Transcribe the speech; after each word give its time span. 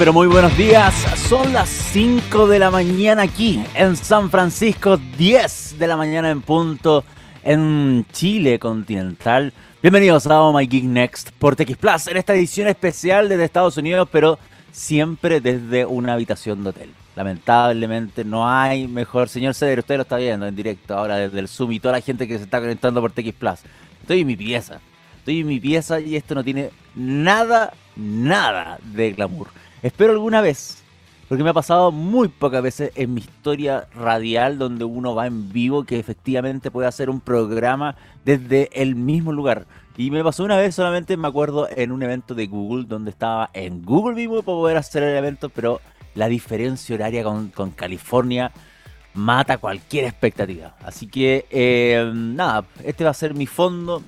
pero 0.00 0.14
muy 0.14 0.28
buenos 0.28 0.56
días. 0.56 0.94
Son 1.28 1.52
las 1.52 1.68
5 1.68 2.46
de 2.46 2.58
la 2.58 2.70
mañana 2.70 3.20
aquí 3.20 3.62
en 3.74 3.96
San 3.96 4.30
Francisco, 4.30 4.96
10 4.96 5.78
de 5.78 5.86
la 5.86 5.94
mañana 5.94 6.30
en 6.30 6.40
punto 6.40 7.04
en 7.42 8.06
Chile 8.10 8.58
continental. 8.58 9.52
Bienvenidos 9.82 10.26
a 10.26 10.40
Oh 10.40 10.56
My 10.56 10.66
Geek 10.66 10.84
Next 10.84 11.32
por 11.32 11.54
TX 11.54 11.76
Plus 11.76 12.06
en 12.06 12.16
esta 12.16 12.32
edición 12.32 12.68
especial 12.68 13.28
desde 13.28 13.44
Estados 13.44 13.76
Unidos, 13.76 14.08
pero 14.10 14.38
siempre 14.72 15.42
desde 15.42 15.84
una 15.84 16.14
habitación 16.14 16.64
de 16.64 16.70
hotel. 16.70 16.94
Lamentablemente 17.14 18.24
no 18.24 18.48
hay 18.48 18.88
mejor. 18.88 19.28
Señor 19.28 19.52
Ceder, 19.52 19.80
usted 19.80 19.96
lo 19.96 20.02
está 20.04 20.16
viendo 20.16 20.46
en 20.46 20.56
directo 20.56 20.96
ahora 20.96 21.16
desde 21.16 21.40
el 21.40 21.48
Zoom 21.48 21.72
y 21.72 21.80
toda 21.80 21.92
la 21.92 22.00
gente 22.00 22.26
que 22.26 22.38
se 22.38 22.44
está 22.44 22.58
conectando 22.58 23.02
por 23.02 23.12
TX 23.12 23.34
Plus. 23.34 23.60
Estoy 24.00 24.22
en 24.22 24.26
mi 24.26 24.36
pieza. 24.36 24.80
Estoy 25.18 25.40
en 25.40 25.46
mi 25.46 25.60
pieza 25.60 26.00
y 26.00 26.16
esto 26.16 26.34
no 26.34 26.42
tiene 26.42 26.70
nada, 26.94 27.74
nada 27.96 28.78
de 28.82 29.12
glamour. 29.12 29.48
Espero 29.82 30.12
alguna 30.12 30.42
vez, 30.42 30.82
porque 31.26 31.42
me 31.42 31.48
ha 31.48 31.54
pasado 31.54 31.90
muy 31.90 32.28
pocas 32.28 32.62
veces 32.62 32.92
en 32.96 33.14
mi 33.14 33.22
historia 33.22 33.88
radial 33.94 34.58
donde 34.58 34.84
uno 34.84 35.14
va 35.14 35.26
en 35.26 35.50
vivo 35.50 35.84
que 35.84 35.98
efectivamente 35.98 36.70
puede 36.70 36.86
hacer 36.86 37.08
un 37.08 37.22
programa 37.22 37.96
desde 38.22 38.68
el 38.74 38.94
mismo 38.94 39.32
lugar. 39.32 39.66
Y 39.96 40.10
me 40.10 40.22
pasó 40.22 40.44
una 40.44 40.58
vez 40.58 40.74
solamente, 40.74 41.16
me 41.16 41.28
acuerdo, 41.28 41.66
en 41.74 41.92
un 41.92 42.02
evento 42.02 42.34
de 42.34 42.46
Google 42.46 42.84
donde 42.86 43.10
estaba 43.10 43.48
en 43.54 43.82
Google 43.82 44.16
mismo 44.16 44.42
para 44.42 44.56
poder 44.56 44.76
hacer 44.76 45.02
el 45.02 45.16
evento, 45.16 45.48
pero 45.48 45.80
la 46.14 46.28
diferencia 46.28 46.94
horaria 46.94 47.24
con, 47.24 47.48
con 47.48 47.70
California 47.70 48.52
mata 49.14 49.58
cualquier 49.58 50.04
expectativa. 50.04 50.74
Así 50.84 51.06
que, 51.06 51.46
eh, 51.50 52.10
nada, 52.14 52.64
este 52.84 53.04
va 53.04 53.10
a 53.10 53.14
ser 53.14 53.34
mi 53.34 53.46
fondo. 53.46 54.02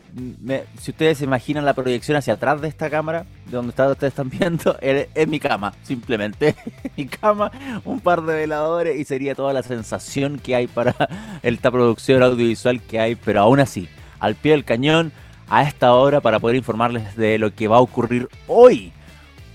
si 0.79 0.91
ustedes 0.91 1.19
se 1.19 1.25
imaginan 1.25 1.65
la 1.65 1.75
proyección 1.75 2.17
hacia 2.17 2.35
atrás 2.35 2.61
de 2.61 2.69
esta 2.69 2.89
cámara, 2.89 3.27
de 3.47 3.53
donde 3.53 3.71
ustedes 3.71 4.03
están 4.03 4.31
viendo, 4.31 4.77
es, 4.81 5.29
mi 5.29 5.41
cama, 5.41 5.75
simplemente. 5.83 6.55
mi 6.97 7.07
cama, 7.07 7.51
un 7.85 8.01
par 8.01 8.23
de 8.23 8.35
veladores 8.35 8.99
y 8.99 9.05
sería 9.05 9.35
toda 9.35 9.53
la 9.53 9.63
sensación 9.63 10.39
que 10.39 10.55
hay 10.55 10.67
para 10.67 10.95
esta 11.43 11.71
producción 11.71 12.23
audiovisual 12.23 12.81
que 12.81 13.01
hay, 13.01 13.15
pero 13.17 13.41
aún 13.41 13.61
así, 13.61 13.89
al 14.21 14.35
pie 14.35 14.53
del 14.53 14.65
cañón, 14.65 15.13
a 15.49 15.65
esta 15.65 15.93
hora, 15.93 16.21
para 16.21 16.39
poder 16.39 16.57
informarles 16.57 17.17
de 17.17 17.39
lo 17.39 17.55
que 17.55 17.69
va 17.69 17.77
a 17.77 17.81
ocurrir 17.81 18.29
hoy 18.47 18.93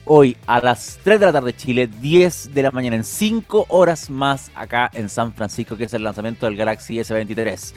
hoy 0.07 0.37
a 0.47 0.59
las 0.61 0.99
3 1.03 1.19
de 1.19 1.25
la 1.25 1.33
tarde 1.33 1.55
Chile, 1.55 1.87
10 1.87 2.53
de 2.53 2.63
la 2.63 2.71
mañana, 2.71 2.95
en 2.95 3.03
5 3.03 3.67
horas 3.69 4.09
más 4.09 4.51
acá 4.55 4.89
en 4.93 5.09
San 5.09 5.33
Francisco, 5.33 5.75
que 5.75 5.83
es 5.83 5.93
el 5.93 6.03
lanzamiento 6.03 6.45
del 6.45 6.55
Galaxy 6.55 6.99
S23. 6.99 7.73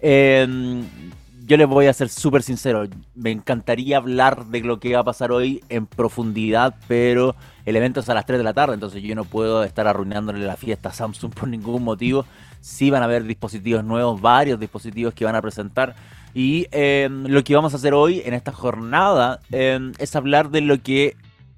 Em, 0.00 0.84
yo 1.44 1.56
les 1.56 1.68
voy 1.68 1.86
a 1.86 1.92
ser 1.92 2.08
súper 2.08 2.42
sincero, 2.42 2.86
me 3.14 3.30
encantaría 3.30 3.98
hablar 3.98 4.46
de 4.46 4.60
lo 4.60 4.80
que 4.80 4.94
va 4.94 5.00
a 5.00 5.04
pasar 5.04 5.30
hoy 5.30 5.62
en 5.68 5.86
profundidad, 5.86 6.74
pero 6.88 7.36
el 7.64 7.76
evento 7.76 8.00
es 8.00 8.08
a 8.08 8.14
las 8.14 8.26
3 8.26 8.38
de 8.38 8.44
la 8.44 8.54
tarde, 8.54 8.74
entonces 8.74 9.02
yo 9.02 9.14
no 9.14 9.24
puedo 9.24 9.62
estar 9.62 9.86
arruinándole 9.86 10.40
la 10.40 10.56
fiesta 10.56 10.88
a 10.88 10.92
Samsung 10.92 11.32
por 11.32 11.48
ningún 11.48 11.84
motivo. 11.84 12.24
Sí 12.60 12.90
van 12.90 13.02
a 13.02 13.04
haber 13.04 13.24
dispositivos 13.24 13.84
nuevos, 13.84 14.20
varios 14.20 14.58
dispositivos 14.58 15.14
que 15.14 15.24
van 15.24 15.36
a 15.36 15.42
presentar. 15.42 15.94
Y 16.34 16.66
em, 16.70 17.26
lo 17.28 17.42
que 17.44 17.54
vamos 17.54 17.72
a 17.72 17.76
hacer 17.76 17.94
hoy 17.94 18.22
en 18.24 18.34
esta 18.34 18.52
jornada 18.52 19.40
em, 19.50 19.92
es 19.98 20.14
hablar 20.16 20.50
de 20.50 20.60
lo 20.60 20.82
que 20.82 21.16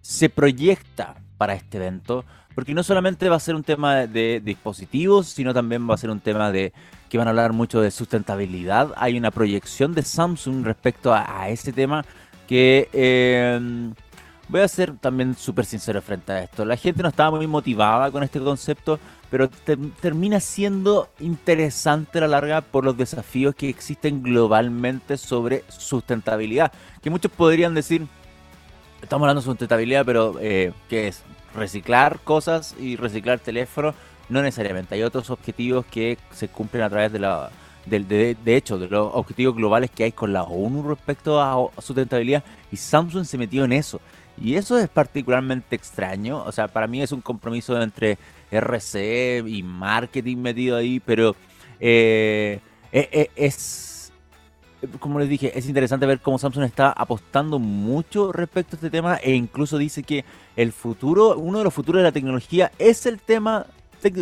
se 0.09 0.31
proyecta 0.31 1.17
para 1.37 1.53
este 1.53 1.77
evento, 1.77 2.25
porque 2.55 2.73
no 2.73 2.83
solamente 2.83 3.29
va 3.29 3.37
a 3.37 3.41
ser 3.41 3.55
un 3.55 3.63
tema 3.63 4.07
de 4.07 4.41
dispositivos, 4.43 5.27
sino 5.27 5.53
también 5.53 5.87
va 5.87 5.97
a 5.97 5.99
ser 5.99 6.09
un 6.09 6.21
tema 6.21 6.51
de 6.51 6.73
que 7.11 7.19
van 7.19 7.27
a 7.27 7.31
hablar 7.31 7.53
mucho 7.53 7.83
de 7.83 7.91
sustentabilidad. 7.91 8.95
Hay 8.97 9.19
una 9.19 9.31
proyección 9.31 9.93
de 9.93 10.01
Samsung 10.01 10.65
respecto 10.65 11.13
a, 11.13 11.51
ese 11.51 11.75
tema 11.75 12.07
que 12.47 12.89
em, 12.95 13.93
voy 14.49 14.63
a 14.63 14.69
ser 14.69 14.97
también 14.97 15.35
súper 15.35 15.67
sincero 15.67 16.01
frente 16.01 16.33
a 16.33 16.43
esto. 16.45 16.65
La 16.65 16.79
gente 16.79 17.03
no 17.03 17.11
estaba 17.11 17.37
muy 17.37 17.47
motivada 17.47 18.11
con 18.11 18.23
este 18.23 18.41
concepto, 18.41 18.99
pero 19.31 19.51
termina 20.01 20.41
siendo 20.41 21.11
interesante 21.21 22.17
a 22.17 22.23
la 22.23 22.29
larga 22.29 22.63
por 22.63 22.83
los 22.83 22.97
desafíos 22.97 23.55
que 23.55 23.69
existen 23.69 24.23
globalmente 24.23 25.19
sobre 25.19 25.65
sustentabilidad. 25.69 26.73
Que 27.03 27.11
muchos 27.11 27.31
podrían 27.31 27.75
decir, 27.75 28.07
estamos 29.03 29.25
hablando 29.25 29.41
de 29.41 29.45
sustentabilidad, 29.45 30.05
pero 30.05 30.37
eh, 30.41 30.73
¿qué 30.89 31.09
es? 31.09 31.23
Reciclar 31.55 32.21
cosas 32.21 32.75
y 32.79 32.97
reciclar 32.97 33.39
teléfonos, 33.39 33.95
no 34.29 34.43
necesariamente. 34.43 34.95
Hay 34.95 35.03
otros 35.03 35.31
objetivos 35.31 35.87
que 35.87 36.19
se 36.33 36.49
cumplen 36.49 36.83
a 36.83 36.91
través 36.91 37.13
de 37.13 37.19
la... 37.19 37.51
De, 37.87 38.37
de, 38.45 38.57
hecho, 38.57 38.79
de 38.79 38.87
los 38.87 39.11
objetivos 39.15 39.57
globales 39.57 39.91
que 39.91 40.05
hay 40.05 40.13
con 40.13 40.31
la 40.31 40.43
ONU 40.43 40.87
respecto 40.87 41.41
a 41.41 41.71
sustentabilidad, 41.81 42.45
y 42.71 42.77
Samsung 42.77 43.25
se 43.25 43.39
metió 43.39 43.65
en 43.65 43.73
eso. 43.73 43.99
Y 44.37 44.57
eso 44.57 44.79
es 44.79 44.89
particularmente 44.89 45.75
extraño. 45.75 46.45
O 46.45 46.53
sea, 46.53 46.69
para 46.69 46.87
mí 46.87 47.01
es 47.01 47.13
un 47.13 47.23
compromiso 47.23 47.81
entre 47.81 48.19
RC 48.51 49.43
y 49.47 49.63
marketing 49.63 50.37
metido 50.37 50.77
ahí, 50.77 51.01
pero 51.01 51.35
eh, 51.81 52.61
eh, 52.93 53.31
es 53.37 53.98
como 55.01 55.19
les 55.19 55.29
dije, 55.29 55.59
es 55.59 55.67
interesante 55.67 56.07
ver 56.07 56.21
cómo 56.21 56.39
Samsung 56.39 56.65
está 56.65 56.93
apostando 56.93 57.59
mucho 57.59 58.33
respecto 58.33 58.75
a 58.75 58.77
este 58.77 58.91
tema 58.91 59.17
e 59.17 59.35
incluso 59.35 59.77
dice 59.77 60.03
que 60.03 60.25
el 60.57 60.73
futuro, 60.73 61.37
uno 61.37 61.59
de 61.59 61.65
los 61.65 61.75
futuros 61.75 62.01
de 62.01 62.05
la 62.05 62.13
tecnología 62.13 62.71
es 62.79 63.07
el 63.07 63.21
tema 63.21 63.67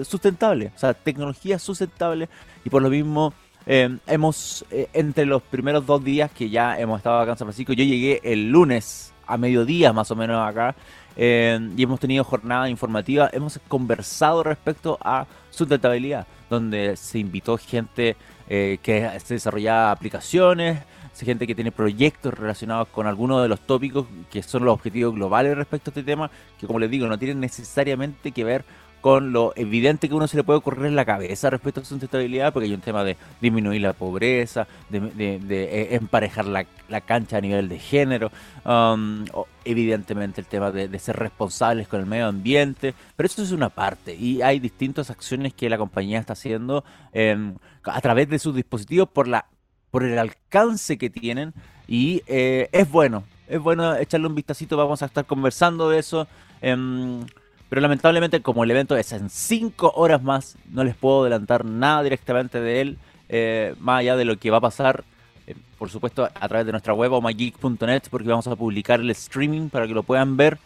sustentable, 0.05 0.73
o 0.75 0.79
sea, 0.79 0.95
tecnología 0.95 1.59
sustentable. 1.59 2.29
Y 2.65 2.71
por 2.71 2.83
lo 2.83 2.89
mismo 2.89 3.35
em, 3.67 3.99
hemos, 4.07 4.65
eh, 4.71 4.89
entre 4.93 5.27
los 5.27 5.43
primeros 5.43 5.85
dos 5.85 6.03
días 6.03 6.31
que 6.31 6.49
ya 6.49 6.79
hemos 6.79 6.99
estado 6.99 7.21
acá 7.21 7.33
en 7.33 7.39
San 7.39 7.47
Francisco, 7.47 7.73
yo 7.75 7.85
llegué 7.85 8.21
el 8.25 8.51
lunes 8.51 9.13
a 9.27 9.37
mediodía 9.37 9.93
más 9.93 10.11
o 10.11 10.17
menos 10.17 10.41
acá 10.49 10.75
em, 11.17 11.73
y 11.77 11.83
hemos 11.83 12.01
tenido 12.01 12.25
jornada 12.25 12.71
informativa, 12.71 13.29
hemos 13.33 13.59
conversado 13.69 14.43
respecto 14.43 14.99
a 15.03 15.27
sustentabilidad, 15.51 16.27
donde 16.49 16.97
se 16.97 17.19
invitó 17.19 17.59
gente 17.59 18.17
eh, 18.49 18.79
que 18.83 19.11
se 19.21 19.35
desarrolla 19.35 19.91
aplicaciones, 19.91 20.79
gente 21.25 21.47
que 21.47 21.55
tiene 21.55 21.73
proyectos 21.73 22.35
relacionados 22.35 22.89
con 22.89 23.07
algunos 23.07 23.43
de 23.43 23.49
los 23.49 23.61
tópicos 23.61 24.07
que 24.31 24.43
son 24.43 24.65
los 24.65 24.75
objetivos 24.75 25.15
globales 25.15 25.57
respecto 25.57 25.91
a 25.91 25.93
este 25.93 26.03
tema, 26.03 26.31
que 26.59 26.67
como 26.67 26.79
les 26.79 26.91
digo, 26.91 27.07
no 27.07 27.19
tienen 27.19 27.41
necesariamente 27.41 28.33
que 28.33 28.45
ver 28.45 28.65
con 29.07 29.31
lo 29.31 29.53
evidente 29.55 30.09
que 30.09 30.17
uno 30.17 30.27
se 30.27 30.37
le 30.37 30.43
puede 30.43 30.59
ocurrir 30.59 30.87
en 30.87 30.97
la 30.97 31.05
cabeza 31.05 31.49
respecto 31.49 31.79
a 31.79 31.85
su 31.85 31.91
sustentabilidad, 31.91 32.53
porque 32.53 32.67
hay 32.67 32.75
un 32.75 32.81
tema 32.81 33.05
de 33.05 33.17
disminuir 33.41 33.81
la 33.81 33.93
pobreza, 33.93 34.67
de, 34.89 35.39
eh, 35.49 35.95
emparejar 35.95 36.45
la, 36.47 36.67
cancha 37.03 37.37
a 37.37 37.41
nivel 37.41 37.69
de 37.69 37.79
género, 37.79 38.33
um, 38.65 39.25
evidentemente 39.65 40.41
el 40.41 40.49
tema 40.49 40.73
de, 40.73 40.99
ser 40.99 41.15
responsables 41.15 41.87
con 41.87 42.01
el 42.01 42.07
medio 42.07 42.27
ambiente, 42.27 42.95
pero 43.15 43.29
eso 43.29 43.45
es 43.45 43.53
una 43.53 43.69
parte 43.69 44.13
y 44.13 44.43
hay 44.43 44.59
distintas 44.59 45.09
acciones 45.09 45.55
que 45.55 45.71
la 45.71 45.79
compañía 45.79 46.19
está 46.19 46.33
haciendo 46.33 46.83
em, 47.13 47.55
a 47.85 48.01
través 48.01 48.29
de 48.29 48.41
sus 48.41 48.57
dispositivos 48.57 49.09
por, 49.09 49.29
la, 49.29 49.47
por 49.93 50.03
el 50.03 50.19
alcance 50.19 50.99
que 50.99 51.11
tienen 51.11 51.55
y 51.87 52.25
eh, 52.27 52.69
es 52.73 52.91
bueno, 52.91 53.23
es 53.47 53.61
bueno 53.61 53.95
echarle 53.95 54.27
un 54.27 54.35
vistacito, 54.35 54.77
vamos 54.77 55.01
a 55.03 55.07
estar 55.07 55.25
conversando 55.27 55.91
de 55.91 56.01
eso. 56.01 56.27
Em, 56.61 57.21
pero 57.69 57.81
lamentablemente, 57.81 58.43
como 58.43 58.65
el 58.65 58.71
evento 58.71 58.97
es 58.97 59.13
en 59.13 59.29
5 59.29 59.93
horas 59.97 60.23
más, 60.23 60.57
no 60.71 60.85
les 60.85 60.95
puedo 60.95 61.23
adelantar 61.23 61.65
nada 61.65 62.03
directamente 62.03 62.61
de 62.61 62.81
él, 62.81 62.99
eh, 63.29 63.75
más 63.81 64.01
allá 64.01 64.17
de 64.17 64.25
lo 64.25 64.39
que 64.39 64.51
va 64.51 64.59
a 64.59 64.61
pasar, 64.61 65.05
eh, 65.47 65.55
por 65.79 65.91
supuesto, 65.91 66.25
a 66.25 66.49
través 66.49 66.67
de 66.67 66.73
nuestra 66.73 66.95
web 66.95 67.13
o 67.13 67.21
mygeek.net, 67.21 68.05
porque 68.11 68.29
vamos 68.29 68.47
a 68.47 68.55
publicar 68.55 69.01
el 69.01 69.11
streaming 69.11 69.69
para 69.69 69.87
que 69.87 69.95
lo 69.95 70.05
puedan 70.05 70.37
ver. 70.37 70.59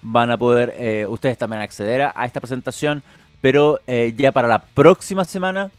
Van 0.00 0.30
a 0.30 0.38
poder 0.38 0.74
eh, 0.78 1.06
ustedes 1.08 1.36
también 1.36 1.60
acceder 1.62 2.02
a, 2.14 2.24
esta 2.24 2.40
presentación, 2.40 3.02
pero 3.40 3.80
ya 3.86 4.32
para 4.32 4.48
la 4.48 4.60
próxima 4.60 5.24
semana, 5.24 5.70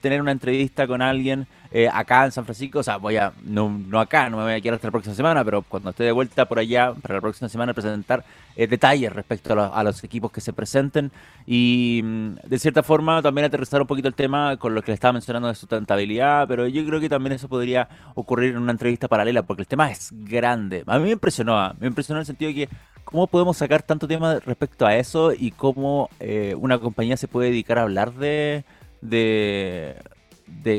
tener 0.00 0.20
una 0.20 0.32
entrevista 0.32 0.86
con 0.86 1.02
alguien 1.02 1.46
eh, 1.72 1.88
acá 1.92 2.24
en 2.24 2.32
San 2.32 2.44
Francisco, 2.44 2.80
o 2.80 2.82
sea, 2.82 2.96
voy 2.96 3.16
a, 3.16 3.32
no, 3.44 3.68
no, 3.68 4.00
acá, 4.00 4.28
no 4.28 4.38
me 4.38 4.42
voy 4.42 4.52
a 4.54 4.60
quedar 4.60 4.74
hasta 4.74 4.88
la 4.88 4.92
próxima 4.92 5.14
semana, 5.14 5.44
pero 5.44 5.62
cuando 5.62 5.90
esté 5.90 6.04
de 6.04 6.12
vuelta 6.12 6.46
por 6.46 6.58
allá, 6.58 6.92
para 6.94 7.14
la 7.14 7.20
próxima 7.20 7.48
semana, 7.48 7.72
presentar 7.74 8.24
eh, 8.56 8.66
detalles 8.66 9.12
respecto 9.12 9.60
a, 9.60 9.82
los 9.84 10.02
equipos 10.02 10.32
que 10.32 10.40
se 10.40 10.52
presenten 10.52 11.12
y 11.46 12.00
mm, 12.02 12.34
de 12.44 12.58
cierta 12.58 12.82
forma 12.82 13.22
también 13.22 13.44
aterrizar 13.44 13.80
un 13.80 13.86
poquito 13.86 14.08
el 14.08 14.14
tema 14.14 14.56
con 14.56 14.74
lo 14.74 14.82
que 14.82 14.90
le 14.90 14.94
estaba 14.94 15.12
mencionando 15.12 15.48
de 15.48 15.54
sustentabilidad, 15.54 16.48
pero 16.48 16.66
yo 16.66 16.84
creo 16.84 16.98
que 17.00 17.08
también 17.08 17.34
eso 17.34 17.48
podría 17.48 17.88
ocurrir 18.14 18.50
en 18.50 18.58
una 18.58 18.72
entrevista 18.72 19.06
paralela, 19.06 19.42
porque 19.42 19.62
el 19.62 19.68
tema 19.68 19.90
es 19.90 20.10
grande. 20.12 20.82
A 20.86 20.98
mí 20.98 21.04
me 21.04 21.12
impresionó, 21.12 21.58
¿ah? 21.58 21.74
me 21.78 21.86
impresionó 21.86 22.18
en 22.18 22.22
el 22.22 22.26
sentido 22.26 22.48
de 22.48 22.54
que 22.54 22.68
cómo 23.04 23.28
podemos 23.28 23.56
sacar 23.56 23.82
tanto 23.82 24.08
tema 24.08 24.40
respecto 24.40 24.86
a 24.86 24.96
eso 24.96 25.32
y 25.32 25.52
cómo 25.52 26.10
eh, 26.18 26.54
una 26.58 26.78
compañía 26.78 27.16
se 27.16 27.28
puede 27.28 27.50
dedicar 27.50 27.78
a 27.78 27.82
hablar 27.82 28.12
de 28.12 28.64
de, 29.02 29.96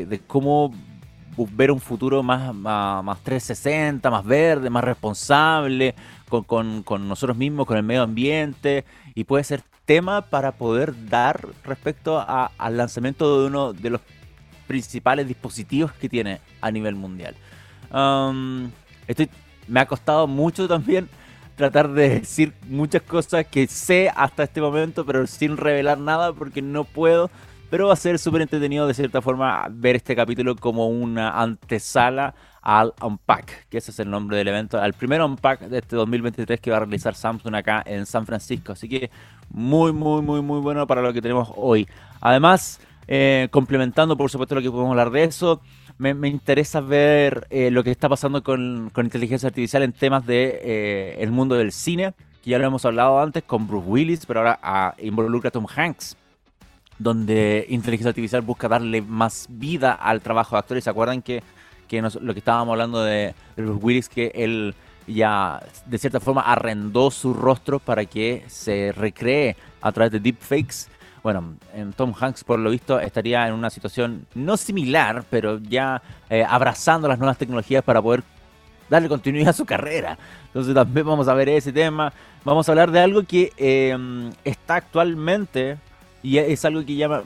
de, 0.06 0.20
cómo 0.28 0.74
ver 1.38 1.72
un 1.72 1.80
futuro 1.80 2.24
más, 2.24 2.54
más, 2.54 3.20
360, 3.24 4.10
más 4.10 4.26
verde, 4.26 4.70
más 4.70 4.84
responsable, 4.84 5.96
con, 6.28 6.84
nosotros 7.08 7.38
mismos, 7.38 7.66
con 7.66 7.78
el 7.78 7.84
medio 7.84 8.04
ambiente, 8.04 8.86
y 9.16 9.24
puede 9.24 9.44
ser 9.44 9.64
tema 9.86 10.22
para 10.22 10.54
poder 10.54 10.94
dar 11.08 11.48
respecto 11.64 12.24
al 12.28 12.78
lanzamiento 12.78 13.42
de 13.42 13.48
uno 13.48 13.74
de 13.74 13.90
los 13.90 14.02
principales 14.68 15.28
dispositivos 15.28 15.92
que 15.94 16.08
tiene 16.08 16.40
a 16.62 16.72
nivel 16.72 16.96
mundial. 16.96 17.36
Um, 17.94 18.72
estoy, 19.08 19.30
me 19.68 19.82
ha 19.82 19.86
costado 19.86 20.28
mucho 20.28 20.68
también 20.68 21.10
tratar 21.56 21.90
de 21.90 22.10
decir 22.20 22.54
muchas 22.68 23.02
cosas 23.02 23.46
que 23.46 23.68
sé 23.68 24.10
hasta 24.16 24.44
este 24.44 24.62
momento, 24.62 25.06
pero 25.06 25.28
sin 25.28 25.58
revelar 25.58 25.98
nada 25.98 26.34
porque 26.34 26.62
no 26.62 26.86
puedo. 26.86 27.30
Pero 27.72 27.88
va 27.88 27.94
a 27.94 27.96
ser 27.96 28.20
súper 28.20 28.42
entretenido 28.42 28.86
de 28.86 28.94
cierta 28.94 29.22
forma 29.22 29.66
ver 29.72 29.96
este 29.96 30.14
capítulo 30.14 30.58
como 30.58 30.90
una 30.90 31.42
antesala 31.42 32.36
al 32.62 32.94
Unpack, 33.02 33.70
que 33.70 33.78
ese 33.78 33.92
es 33.92 34.00
el 34.00 34.10
nombre 34.10 34.36
del 34.36 34.50
evento, 34.50 34.78
al 34.78 34.92
primer 34.92 35.22
Unpack 35.22 35.62
de 35.62 35.78
este 35.78 35.96
2023 35.96 36.60
que 36.60 36.70
va 36.70 36.76
a 36.76 36.80
realizar 36.82 37.16
Samsung 37.16 37.56
acá 37.56 37.82
en 37.86 38.06
San 38.06 38.26
Francisco. 38.26 38.74
Así 38.74 38.90
que 38.90 39.10
muy, 39.50 39.94
muy, 39.94 40.22
muy, 40.22 40.42
muy 40.42 40.60
bueno 40.60 40.86
para 40.86 41.02
lo 41.02 41.14
que 41.14 41.22
tenemos 41.22 41.50
hoy. 41.56 41.88
Además, 42.20 42.82
eh, 43.08 43.48
complementando 43.52 44.18
por 44.18 44.30
supuesto 44.30 44.54
lo 44.54 44.62
que 44.62 44.70
podemos 44.70 44.92
hablar 44.92 45.10
de 45.10 45.24
eso, 45.24 45.62
me, 45.98 46.28
interesa 46.28 46.82
ver 46.82 47.48
eh, 47.52 47.72
lo 47.72 47.86
que 47.86 47.92
está 47.92 48.10
pasando 48.10 48.44
con, 48.44 48.92
inteligencia 48.98 49.48
artificial 49.48 49.84
en 49.84 49.94
temas 49.94 50.26
de 50.26 50.60
eh, 50.62 51.16
el 51.20 51.32
mundo 51.32 51.56
del 51.56 51.72
cine, 51.72 52.16
que 52.44 52.50
ya 52.50 52.60
lo 52.60 52.66
hemos 52.66 52.84
hablado 52.84 53.22
antes 53.22 53.44
con 53.44 53.66
Bruce 53.66 53.88
Willis, 53.88 54.26
pero 54.26 54.42
ahora 54.42 54.60
ah, 54.62 54.94
involucra 55.00 55.48
a 55.48 55.52
Tom 55.52 55.68
Hanks 55.74 56.18
donde 57.02 57.66
inteligencia 57.70 58.10
artificial 58.10 58.42
busca 58.42 58.68
darle 58.68 59.02
más 59.02 59.48
vida 59.50 59.94
al 59.94 60.22
trabajo 60.22 60.56
de 60.56 60.60
actores. 60.60 60.84
¿Se 60.84 60.90
acuerdan 60.90 61.22
que, 61.22 61.42
lo 62.22 62.34
que 62.34 62.40
estábamos 62.40 62.74
hablando 62.74 63.04
de, 63.04 63.34
Willis, 63.58 64.08
que 64.08 64.32
él 64.36 64.76
ya 65.08 65.62
de 65.88 65.98
cierta 65.98 66.20
forma 66.20 66.42
arrendó 66.42 67.10
su 67.10 67.34
rostro 67.34 67.80
para 67.80 68.06
que 68.06 68.44
se 68.48 68.92
recree 68.92 69.56
a 69.82 69.92
través 69.92 70.12
de 70.12 70.20
deepfakes? 70.20 70.90
Bueno, 71.24 71.56
en 71.74 71.94
Tom 71.94 72.14
Hanks, 72.20 72.44
por 72.44 72.60
lo 72.60 72.70
visto, 72.70 73.00
estaría 73.00 73.48
en 73.48 73.54
una 73.54 73.70
situación 73.70 74.26
no 74.36 74.58
similar, 74.58 75.24
pero 75.30 75.60
ya 75.60 76.02
eh, 76.30 76.46
abrazando 76.48 77.08
las 77.08 77.20
nuevas 77.20 77.38
tecnologías 77.38 77.84
para 77.84 78.02
poder 78.02 78.24
darle 78.90 79.10
continuidad 79.10 79.50
a 79.50 79.54
su 79.54 79.66
carrera. 79.66 80.18
Entonces 80.48 80.74
también 80.74 81.06
vamos 81.06 81.28
a 81.28 81.34
ver 81.34 81.50
ese 81.50 81.72
tema. 81.72 82.14
Vamos 82.44 82.68
a 82.68 82.72
hablar 82.72 82.92
de 82.92 83.00
algo 83.00 83.24
que 83.24 83.52
eh, 83.58 83.96
está 84.44 84.76
actualmente 84.76 85.78
y 86.24 86.38
es 86.38 86.64
algo 86.66 86.86
que, 86.86 86.96
ya 86.96 87.24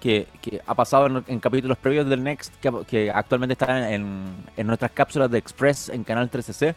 que, 0.00 0.26
ha 0.64 0.74
pasado 0.74 1.24
en, 1.26 1.40
capítulos 1.40 1.78
previos 1.78 2.08
del 2.08 2.22
Next, 2.22 2.54
que, 2.86 3.10
actualmente 3.10 3.54
está 3.54 3.92
en, 3.92 4.36
nuestras 4.64 4.92
cápsulas 4.92 5.30
de 5.30 5.38
Express 5.38 5.88
en 5.88 6.04
Canal 6.04 6.30
13C. 6.30 6.74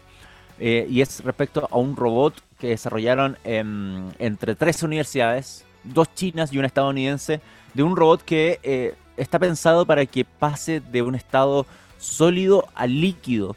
Eh, 0.62 0.88
y 0.89 1.00
es 1.01 1.24
respecto 1.24 1.69
a 1.71 1.77
un 1.77 1.95
robot 1.95 2.33
que 2.57 2.69
desarrollaron 2.69 3.38
entre 3.44 4.56
tres 4.56 4.83
universidades, 4.83 5.63
dos 5.83 6.13
chinas 6.16 6.51
y 6.51 6.57
una 6.57 6.68
estadounidense, 6.68 7.39
de 7.74 7.83
un 7.83 7.95
robot 7.95 8.24
que 8.24 8.60
eh, 8.63 8.95
está 9.15 9.38
pensado 9.38 9.86
para 9.86 10.06
que 10.06 10.25
pase 10.25 10.81
de 10.81 11.01
un 11.01 11.15
estado 11.15 11.65
sólido 11.98 12.68
a 12.74 12.88
líquido. 12.88 13.56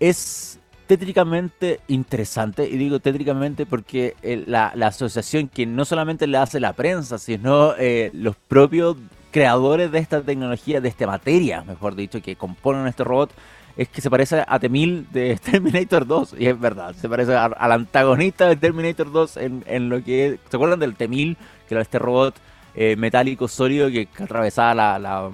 Es 0.00 0.58
tétricamente 0.92 1.80
interesante, 1.88 2.68
y 2.68 2.76
digo 2.76 3.00
tétricamente 3.00 3.64
porque 3.64 4.14
eh, 4.22 4.44
la, 4.46 4.66
asociación 4.66 5.48
que 5.48 5.64
no 5.64 5.86
solamente 5.86 6.26
le 6.26 6.36
hace 6.36 6.60
la 6.60 6.74
prensa, 6.74 7.16
sino 7.16 7.74
eh, 7.78 8.10
los 8.12 8.36
propios 8.36 8.98
creadores 9.30 9.90
de 9.90 10.00
esta 10.00 10.20
tecnología, 10.20 10.82
de 10.82 10.90
esta 10.90 11.06
materia, 11.06 11.62
mejor 11.62 11.94
dicho, 11.94 12.20
que 12.20 12.36
componen 12.36 12.86
este 12.86 13.04
robot, 13.04 13.30
es 13.74 13.88
que 13.88 14.02
se 14.02 14.10
parece 14.10 14.44
a 14.46 14.58
T-1000 14.58 15.08
de 15.08 15.36
Terminator 15.42 16.06
2, 16.06 16.34
y 16.38 16.48
es 16.48 16.60
verdad, 16.60 16.94
se 16.94 17.08
parece 17.08 17.34
al 17.36 17.72
antagonista 17.72 18.46
de 18.46 18.56
Terminator 18.56 19.10
2 19.10 19.38
en, 19.38 19.88
lo 19.88 20.04
que... 20.04 20.38
¿Se 20.50 20.56
acuerdan 20.56 20.78
del 20.78 20.94
T-1000? 20.94 21.38
Que 21.66 21.74
era 21.74 21.80
este 21.80 21.98
robot 21.98 22.34
eh, 22.74 22.96
metálico 22.96 23.48
sólido 23.48 23.88
que, 23.90 24.08
atravesaba 24.22 24.98
la 24.98 25.30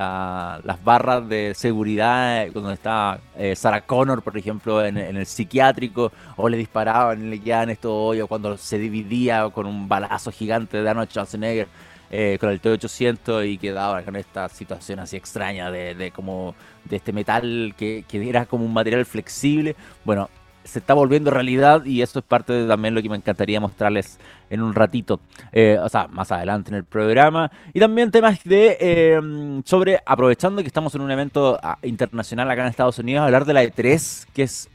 las 0.00 0.82
barras 0.84 1.28
de 1.28 1.52
seguridad 1.54 2.46
cuando 2.52 2.72
estaba 2.72 3.20
eh, 3.36 3.54
Sarah 3.54 3.82
Connor, 3.82 4.22
por 4.22 4.36
ejemplo, 4.36 4.84
en, 4.84 4.96
el 4.96 5.26
psiquiátrico, 5.26 6.12
o 6.36 6.48
le 6.48 6.56
disparaban 6.56 7.26
y 7.26 7.30
le 7.30 7.40
quedaban 7.40 7.70
esto 7.70 8.08
o 8.08 8.26
cuando 8.26 8.56
se 8.56 8.78
dividía 8.78 9.48
con 9.50 9.66
un 9.66 9.88
balazo 9.88 10.32
gigante 10.32 10.82
de 10.82 10.88
Arnold 10.88 11.10
Schwarzenegger 11.10 11.68
eh, 12.10 12.38
con 12.40 12.50
el 12.50 12.60
T-800 12.60 13.48
y 13.48 13.58
quedaba 13.58 14.02
con 14.02 14.16
esta 14.16 14.48
situación 14.48 14.98
así 14.98 15.16
extraña 15.16 15.70
de, 15.70 15.94
de 15.94 16.10
como 16.10 16.54
de 16.84 16.96
este 16.96 17.12
metal 17.12 17.74
que, 17.76 18.04
que 18.08 18.28
era 18.28 18.46
como 18.46 18.64
un 18.64 18.72
material 18.72 19.04
flexible. 19.04 19.76
Bueno, 20.04 20.28
se 20.64 20.78
está 20.78 20.94
volviendo 20.94 21.30
realidad 21.30 21.84
y 21.84 22.02
eso 22.02 22.18
es 22.18 22.24
parte 22.24 22.52
de 22.52 22.68
también 22.68 22.94
lo 22.94 23.02
que 23.02 23.08
me 23.08 23.16
encantaría 23.16 23.60
mostrarles 23.60 24.18
en 24.50 24.62
un 24.62 24.74
ratito, 24.74 25.20
eh, 25.52 25.78
o 25.82 25.88
sea, 25.88 26.08
más 26.08 26.30
adelante 26.32 26.70
en 26.70 26.76
el 26.76 26.84
programa. 26.84 27.50
Y 27.72 27.80
también 27.80 28.10
temas 28.10 28.42
de 28.44 28.76
em, 28.80 29.62
sobre, 29.64 30.00
aprovechando 30.04 30.60
que 30.62 30.68
estamos 30.68 30.94
en 30.94 31.00
un 31.00 31.10
evento 31.10 31.58
ah, 31.62 31.78
internacional 31.82 32.50
acá 32.50 32.62
en 32.62 32.68
Estados 32.68 32.98
Unidos, 32.98 33.24
hablar 33.24 33.44
de 33.44 33.54
la 33.54 33.64
E3, 33.64 34.26
que 34.34 34.42
es, 34.42 34.68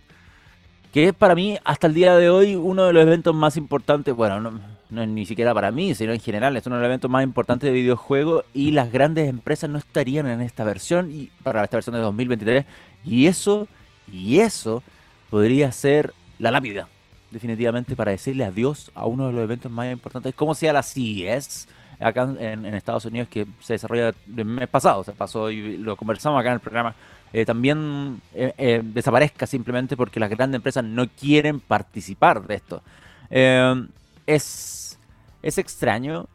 que 0.92 1.10
es 1.10 1.14
para 1.14 1.36
mí 1.36 1.58
hasta 1.64 1.88
el 1.88 1.94
día 1.94 2.16
de 2.16 2.30
hoy 2.30 2.56
uno 2.56 2.86
de 2.86 2.94
los 2.94 3.04
eventos 3.04 3.36
más 3.36 3.58
importantes, 3.58 4.16
bueno, 4.16 4.40
no, 4.40 4.60
no 4.90 5.02
es 5.02 5.08
ni 5.08 5.26
siquiera 5.26 5.54
para 5.54 5.72
mí, 5.72 5.94
sino 5.94 6.14
en 6.14 6.20
general, 6.20 6.58
es 6.58 6.66
uno 6.66 6.78
de 6.78 6.82
los 6.82 6.88
eventos 6.88 7.12
más 7.12 7.24
importantes 7.24 7.68
de 7.68 7.74
videojuegos 7.74 8.46
y 8.54 8.72
las 8.72 8.92
grandes 8.92 9.30
empresas 9.30 9.70
no 9.70 9.78
estarían 9.78 10.28
en 10.28 10.42
esta 10.42 10.64
versión, 10.64 11.12
y 11.12 11.30
para 11.44 11.64
esta 11.64 11.78
versión 11.78 11.96
de 11.96 12.02
2023, 12.02 12.66
y 13.04 13.28
eso, 13.28 13.68
y 14.12 14.40
eso 14.40 14.82
podría 15.30 15.72
ser 15.72 16.14
la 16.40 16.52
lápida, 16.52 16.88
definitivamente, 17.32 17.96
para 17.96 18.12
decirle 18.12 18.46
adiós 18.46 18.92
a 18.94 19.06
uno 19.06 19.28
de 19.28 19.34
los 19.34 19.44
eventos 19.44 19.72
más 19.72 19.92
importantes, 19.92 20.34
como 20.36 20.56
sea 20.56 20.74
la 20.74 20.84
CES 20.84 21.68
acá 22.00 22.24
en, 22.40 22.66
Estados 22.66 23.06
Unidos, 23.06 23.28
que 23.30 23.48
se 23.62 23.74
desarrolla 23.74 24.14
el 24.36 24.46
mes 24.46 24.68
pasado, 24.68 25.04
se 25.04 25.14
pasó 25.14 25.50
y 25.50 25.78
lo 25.78 25.96
conversamos 25.96 26.40
acá 26.40 26.50
en 26.50 26.56
el 26.56 26.60
programa. 26.60 26.96
Eh, 27.34 27.46
también 27.46 28.22
eh, 28.34 28.54
eh, 28.58 28.82
desaparezca 28.84 29.46
simplemente 29.46 29.98
porque 29.98 30.20
las 30.20 30.30
grandes 30.30 30.58
empresas 30.60 30.84
no 30.84 31.08
quieren 31.08 31.60
participar 31.60 32.46
de 32.46 32.56
esto. 32.56 32.82
es, 33.30 35.00
es 35.42 35.58
extraño, 35.58 36.28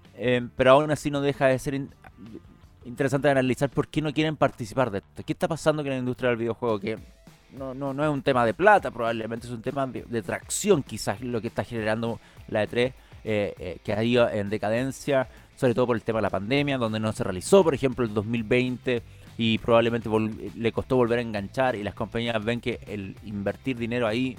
pero 0.57 0.73
aún 0.73 0.91
así 0.91 1.11
no 1.11 1.21
deja 1.21 1.47
de 1.47 1.59
ser 1.59 1.81
interesante 2.85 3.31
analizar 3.31 3.71
por 3.71 3.89
qué 3.89 4.03
no 4.03 4.13
quieren 4.13 4.37
participar 4.37 4.91
de 4.91 4.99
esto. 4.99 5.23
¿Qué 5.25 5.33
está 5.33 5.49
pasando 5.49 5.83
con 5.83 5.91
la 5.91 5.99
industria 5.99 6.31
del 6.31 6.39
videojuego? 6.39 6.79
Que 6.81 6.99
no, 7.53 7.75
no, 7.75 7.93
no 7.93 8.05
es 8.05 8.11
un 8.11 8.23
tema 8.23 8.45
de 8.45 8.55
plata, 8.55 8.91
probablemente 8.91 9.47
es 9.47 9.53
un 9.53 9.63
tema 9.63 9.87
de, 9.87 10.23
tracción, 10.23 10.83
quizás 10.83 11.21
lo 11.21 11.41
que 11.41 11.49
está 11.49 11.65
generando 11.65 12.21
la 12.49 12.65
E3, 12.65 12.93
eh, 13.23 13.55
eh, 13.59 13.79
que 13.85 13.93
ha 13.93 14.03
ido 14.03 14.29
en 14.29 14.49
decadencia, 14.51 15.29
sobre 15.57 15.75
todo 15.75 15.89
por 15.89 15.97
el 15.97 16.03
tema 16.03 16.19
de 16.19 16.23
la 16.23 16.31
pandemia, 16.31 16.79
donde 16.79 17.01
no 17.01 17.13
se 17.13 17.25
realizó, 17.25 17.63
por 17.63 17.75
ejemplo, 17.75 18.05
el 18.05 18.15
2020 18.15 19.03
y 19.37 19.59
probablemente 19.59 20.09
le 20.55 20.73
costó 20.73 20.97
volver 20.97 21.19
a 21.19 21.23
enganchar 21.23 21.77
y 21.77 21.83
las 21.83 21.95
compañías 21.95 22.43
ven 22.45 22.61
que 22.61 22.79
el 22.87 23.17
invertir 23.25 23.79
dinero 23.79 24.07
ahí 24.07 24.37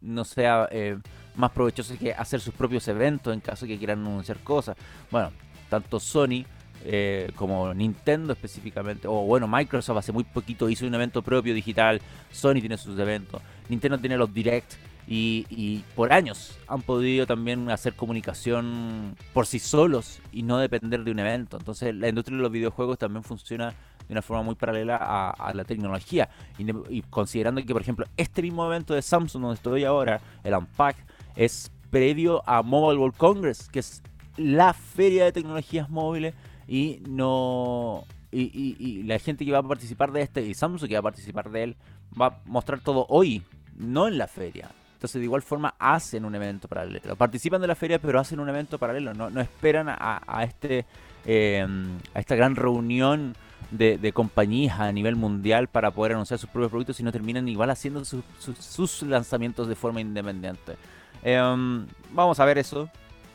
no 0.00 0.24
sea 0.24 0.68
eh, 0.70 0.98
más 1.36 1.50
provechoso 1.50 1.96
que 1.98 2.12
hacer 2.12 2.40
sus 2.40 2.54
propios 2.54 2.86
eventos 2.88 3.32
en 3.32 3.40
caso 3.40 3.64
de 3.64 3.72
que 3.72 3.78
quieran 3.78 4.00
anunciar 4.00 4.38
cosas. 4.40 4.76
Bueno, 5.10 5.32
tanto 5.68 5.98
Sony 5.98 6.44
eh, 6.84 7.30
como 7.34 7.74
Nintendo 7.74 8.32
específicamente, 8.32 9.08
o 9.08 9.22
bueno, 9.22 9.48
Microsoft 9.48 9.98
hace 9.98 10.12
muy 10.12 10.24
poquito 10.24 10.68
hizo 10.68 10.86
un 10.86 10.94
evento 10.94 11.22
propio 11.22 11.54
digital, 11.54 12.00
Sony 12.30 12.60
tiene 12.60 12.78
sus 12.78 12.98
eventos, 12.98 13.42
Nintendo 13.68 13.98
tiene 13.98 14.16
los 14.16 14.32
Direct 14.32 14.74
y, 15.10 15.84
por 15.96 16.12
años 16.12 16.58
han 16.66 16.82
podido 16.82 17.26
también 17.26 17.70
hacer 17.70 17.94
comunicación 17.94 19.16
por 19.32 19.46
sí 19.46 19.58
solos 19.58 20.20
y 20.32 20.42
no 20.42 20.58
depender 20.58 21.02
de 21.02 21.10
un 21.10 21.18
evento. 21.18 21.56
Entonces 21.56 21.94
la 21.94 22.08
industria 22.08 22.36
de 22.36 22.42
los 22.42 22.52
videojuegos 22.52 22.98
también 22.98 23.24
funciona 23.24 23.70
de 24.06 24.12
una 24.12 24.20
forma 24.20 24.42
muy 24.42 24.54
paralela 24.54 24.96
a, 24.96 25.54
la 25.54 25.64
tecnología. 25.64 26.28
Y, 26.58 27.02
considerando 27.02 27.64
que, 27.64 27.72
por 27.72 27.80
ejemplo, 27.80 28.06
este 28.18 28.42
mismo 28.42 28.66
evento 28.66 28.92
de 28.92 29.00
Samsung 29.00 29.42
donde 29.42 29.54
estoy 29.54 29.84
ahora, 29.84 30.20
el 30.44 30.54
Unpack, 30.54 30.96
es 31.36 31.70
previo 31.90 32.42
a 32.46 32.62
Mobile 32.62 33.00
World 33.00 33.16
Congress, 33.16 33.68
que 33.70 33.78
es 33.78 34.02
la 34.36 34.74
feria 34.74 35.24
de 35.24 35.32
tecnologías 35.32 35.88
móviles 35.88 36.34
y 36.68 37.00
no 37.08 38.04
y, 38.30 39.02
la 39.04 39.18
gente 39.18 39.44
que 39.44 39.52
va 39.52 39.58
a 39.58 39.62
participar 39.62 40.12
de 40.12 40.20
este 40.22 40.42
y 40.42 40.54
Samsung 40.54 40.88
que 40.88 40.94
va 40.94 41.00
a 41.00 41.02
participar 41.02 41.50
de 41.50 41.62
él 41.64 41.76
va 42.20 42.26
a 42.26 42.40
mostrar 42.44 42.80
todo 42.80 43.06
hoy, 43.08 43.42
no 43.76 44.06
en 44.06 44.18
la 44.18 44.26
feria. 44.26 44.70
Entonces 44.94 45.20
de 45.20 45.24
igual 45.24 45.42
forma 45.42 45.74
hacen 45.78 46.24
un 46.24 46.34
evento 46.34 46.68
paralelo. 46.68 47.16
Participan 47.16 47.60
de 47.60 47.68
la 47.68 47.74
feria 47.74 47.98
pero 47.98 48.20
hacen 48.20 48.40
un 48.40 48.48
evento 48.48 48.78
paralelo. 48.78 49.14
No, 49.14 49.30
no 49.30 49.40
esperan 49.40 49.86
a, 49.88 50.42
este 50.42 50.84
em, 51.24 51.98
a 52.14 52.20
esta 52.20 52.34
gran 52.34 52.54
reunión 52.56 53.34
de, 53.70 54.12
compañías 54.12 54.80
a 54.80 54.92
nivel 54.92 55.16
mundial 55.16 55.68
para 55.68 55.90
poder 55.90 56.12
anunciar 56.12 56.38
sus 56.38 56.50
propios 56.50 56.70
productos, 56.70 56.96
sino 56.96 57.12
terminan 57.12 57.48
igual 57.48 57.70
haciendo 57.70 58.04
sus 58.04 59.02
lanzamientos 59.02 59.68
de 59.68 59.74
forma 59.74 60.00
independiente. 60.00 60.76
Em, 61.22 61.86
vamos 62.12 62.40
a 62.40 62.44
ver 62.44 62.58
eso, 62.58 62.88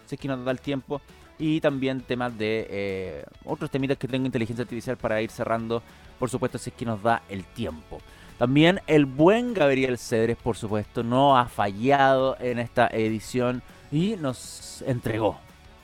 si 0.05 0.15
es 0.15 0.21
que 0.21 0.27
nos 0.27 0.43
da 0.43 0.51
el 0.51 0.59
tiempo 0.59 1.01
y 1.39 1.61
también 1.61 2.01
temas 2.01 2.37
de 2.37 2.67
eh, 2.69 3.25
otros 3.45 3.69
temitas 3.71 3.97
que 3.97 4.07
tengo 4.07 4.25
inteligencia 4.25 4.63
artificial 4.63 4.97
para 4.97 5.21
ir 5.21 5.31
cerrando, 5.31 5.81
por 6.19 6.29
supuesto, 6.29 6.57
si 6.57 6.69
es 6.69 6.75
que 6.75 6.85
nos 6.85 7.01
da 7.01 7.23
el 7.29 7.43
tiempo. 7.43 7.99
También 8.37 8.81
el 8.87 9.05
buen 9.05 9.53
Gabriel 9.53 9.97
Cedres, 9.97 10.37
por 10.37 10.57
supuesto, 10.57 11.03
no 11.03 11.37
ha 11.37 11.45
fallado 11.45 12.35
en 12.39 12.59
esta 12.59 12.87
edición 12.87 13.61
y 13.91 14.15
nos 14.15 14.83
entregó 14.87 15.39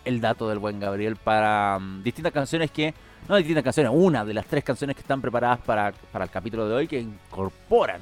el 0.06 0.20
dato 0.22 0.50
del 0.50 0.60
buen 0.60 0.79
Gabriel 0.79 1.15
para 1.15 1.77
mm, 1.79 2.03
distintas 2.03 2.34
canciones 2.34 2.72
que, 2.72 2.94
no 3.27 3.36
distintas 3.38 3.63
canciones, 3.63 3.91
una 3.94 4.25
de 4.25 4.34
las 4.34 4.46
tres 4.46 4.63
canciones 4.63 4.96
que 4.96 5.01
están 5.01 5.22
preparadas 5.22 5.60
para, 5.60 5.94
para 6.12 6.25
el 6.25 6.32
capítulo 6.32 6.68
de 6.68 6.75
hoy 6.75 6.88
que 6.88 7.00
incorporan 7.00 8.01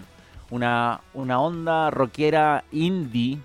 una, 0.49 1.01
una 1.13 1.39
onda 1.39 1.91
rockera 1.91 2.63
indie 2.71 3.39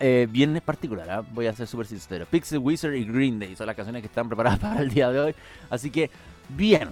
eh, 0.00 0.28
bien 0.30 0.60
particular, 0.64 1.10
¿ah? 1.10 1.24
voy 1.32 1.46
a 1.46 1.52
ser 1.52 1.66
súper 1.66 1.86
sincero. 1.86 2.26
Pixel 2.30 2.58
Wizard 2.58 2.94
y 2.94 3.04
Green 3.04 3.38
Day 3.38 3.56
son 3.56 3.66
las 3.66 3.76
canciones 3.76 4.02
que 4.02 4.06
están 4.06 4.28
preparadas 4.28 4.58
para 4.60 4.80
el 4.80 4.90
día 4.90 5.10
de 5.10 5.20
hoy. 5.20 5.34
Así 5.70 5.90
que, 5.90 6.10
bien, 6.48 6.90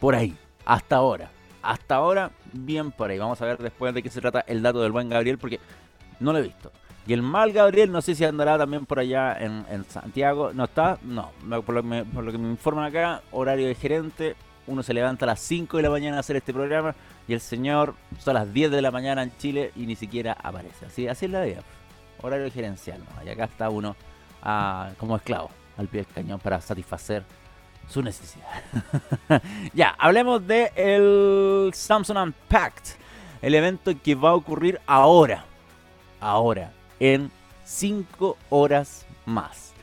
por 0.00 0.14
ahí, 0.14 0.36
hasta 0.64 0.96
ahora. 0.96 1.30
Hasta 1.62 1.94
ahora, 1.94 2.30
bien 2.52 2.90
por 2.90 3.10
ahí. 3.10 3.18
Vamos 3.18 3.40
a 3.40 3.46
ver 3.46 3.58
después 3.58 3.94
de 3.94 4.02
qué 4.02 4.10
se 4.10 4.20
trata 4.20 4.40
el 4.40 4.62
dato 4.62 4.82
del 4.82 4.92
buen 4.92 5.08
Gabriel, 5.08 5.38
porque 5.38 5.60
no 6.20 6.32
lo 6.32 6.38
he 6.38 6.42
visto. 6.42 6.70
Y 7.06 7.12
el 7.12 7.22
mal 7.22 7.52
Gabriel, 7.52 7.92
no 7.92 8.00
sé 8.00 8.14
si 8.14 8.24
andará 8.24 8.56
también 8.56 8.86
por 8.86 8.98
allá 8.98 9.36
en, 9.38 9.84
Santiago. 9.88 10.52
¿No 10.52 10.64
está? 10.64 10.98
No. 11.02 11.32
Por 11.64 11.74
lo, 11.74 12.32
que 12.32 12.38
me 12.38 12.50
informan 12.50 12.84
acá, 12.84 13.22
horario 13.30 13.66
de 13.66 13.74
gerente. 13.74 14.36
Uno 14.66 14.82
se 14.82 14.94
levanta 14.94 15.26
a 15.26 15.28
las 15.28 15.40
5 15.40 15.76
de 15.76 15.82
la 15.82 15.90
mañana 15.90 16.16
a 16.16 16.20
hacer 16.20 16.36
este 16.36 16.52
programa. 16.54 16.94
Y 17.28 17.34
el 17.34 17.40
señor 17.40 17.94
son 18.18 18.34
las 18.34 18.52
10 18.52 18.70
de 18.70 18.82
la 18.82 18.90
mañana 18.90 19.22
en 19.22 19.36
Chile 19.36 19.72
y 19.76 19.86
ni 19.86 19.96
siquiera 19.96 20.32
aparece. 20.32 20.86
Así, 20.86 21.06
así 21.06 21.26
es 21.26 21.30
la 21.30 21.42
vida. 21.42 21.62
Horario 22.24 22.50
gerencial. 22.50 23.02
Y 23.24 23.28
acá 23.28 23.44
está 23.44 23.68
uno 23.68 23.96
ah, 24.42 24.90
como 24.98 25.16
esclavo 25.16 25.50
al 25.76 25.88
pie 25.88 26.02
del 26.04 26.12
cañón 26.12 26.40
para 26.40 26.60
satisfacer 26.60 27.24
su 27.88 28.02
necesidad. 28.02 28.46
ya, 29.74 29.94
hablemos 29.98 30.46
de 30.46 30.72
el 30.74 31.72
Samsung 31.74 32.16
Unpacked. 32.18 32.96
El 33.42 33.54
evento 33.54 33.92
que 34.02 34.14
va 34.14 34.30
a 34.30 34.34
ocurrir 34.34 34.80
ahora. 34.86 35.44
Ahora 36.20 36.72
en 36.98 37.30
5 37.64 38.38
horas 38.50 39.06
más. 39.26 39.74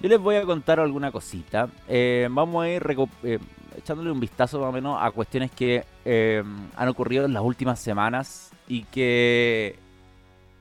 Yo 0.00 0.08
les 0.08 0.18
voy 0.18 0.36
a 0.36 0.42
contar 0.42 0.80
alguna 0.80 1.12
cosita. 1.12 1.68
Eh, 1.88 2.28
vamos 2.30 2.64
a 2.64 2.68
ir 2.68 2.82
eh, 3.22 3.38
echándole 3.76 4.10
un 4.10 4.20
vistazo 4.20 4.58
más 4.58 4.68
o 4.68 4.72
menos 4.72 4.98
a 5.00 5.10
cuestiones 5.10 5.50
que 5.50 5.84
eh, 6.04 6.42
han 6.76 6.88
ocurrido 6.88 7.24
en 7.24 7.32
las 7.32 7.42
últimas 7.42 7.78
semanas 7.78 8.50
y 8.68 8.82
que 8.84 9.78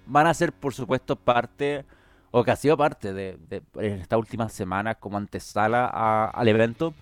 van 0.05 0.27
a 0.27 0.33
ser, 0.33 0.53
por 0.53 0.73
supuesto, 0.73 1.15
parte, 1.15 1.85
o 2.31 2.43
que 2.43 2.51
ha 2.51 2.55
sido 2.55 2.77
parte 2.77 3.13
de, 3.13 3.37
estas 3.79 4.19
últimas 4.19 4.53
semanas 4.53 4.97
como 4.99 5.17
antesala 5.17 5.85
al 6.27 6.47
evento. 6.47 6.93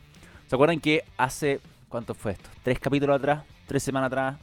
¿Se 0.48 0.56
acuerdan 0.56 0.80
que 0.80 1.04
hace, 1.18 1.60
¿cuánto 1.90 2.14
fue 2.14 2.34
esto? 2.34 2.50
¿Tres 2.64 2.80
capítulos 2.80 3.16
atrás? 3.16 3.44
¿Tres 3.68 3.84
semanas 3.84 4.08
atrás? 4.08 4.38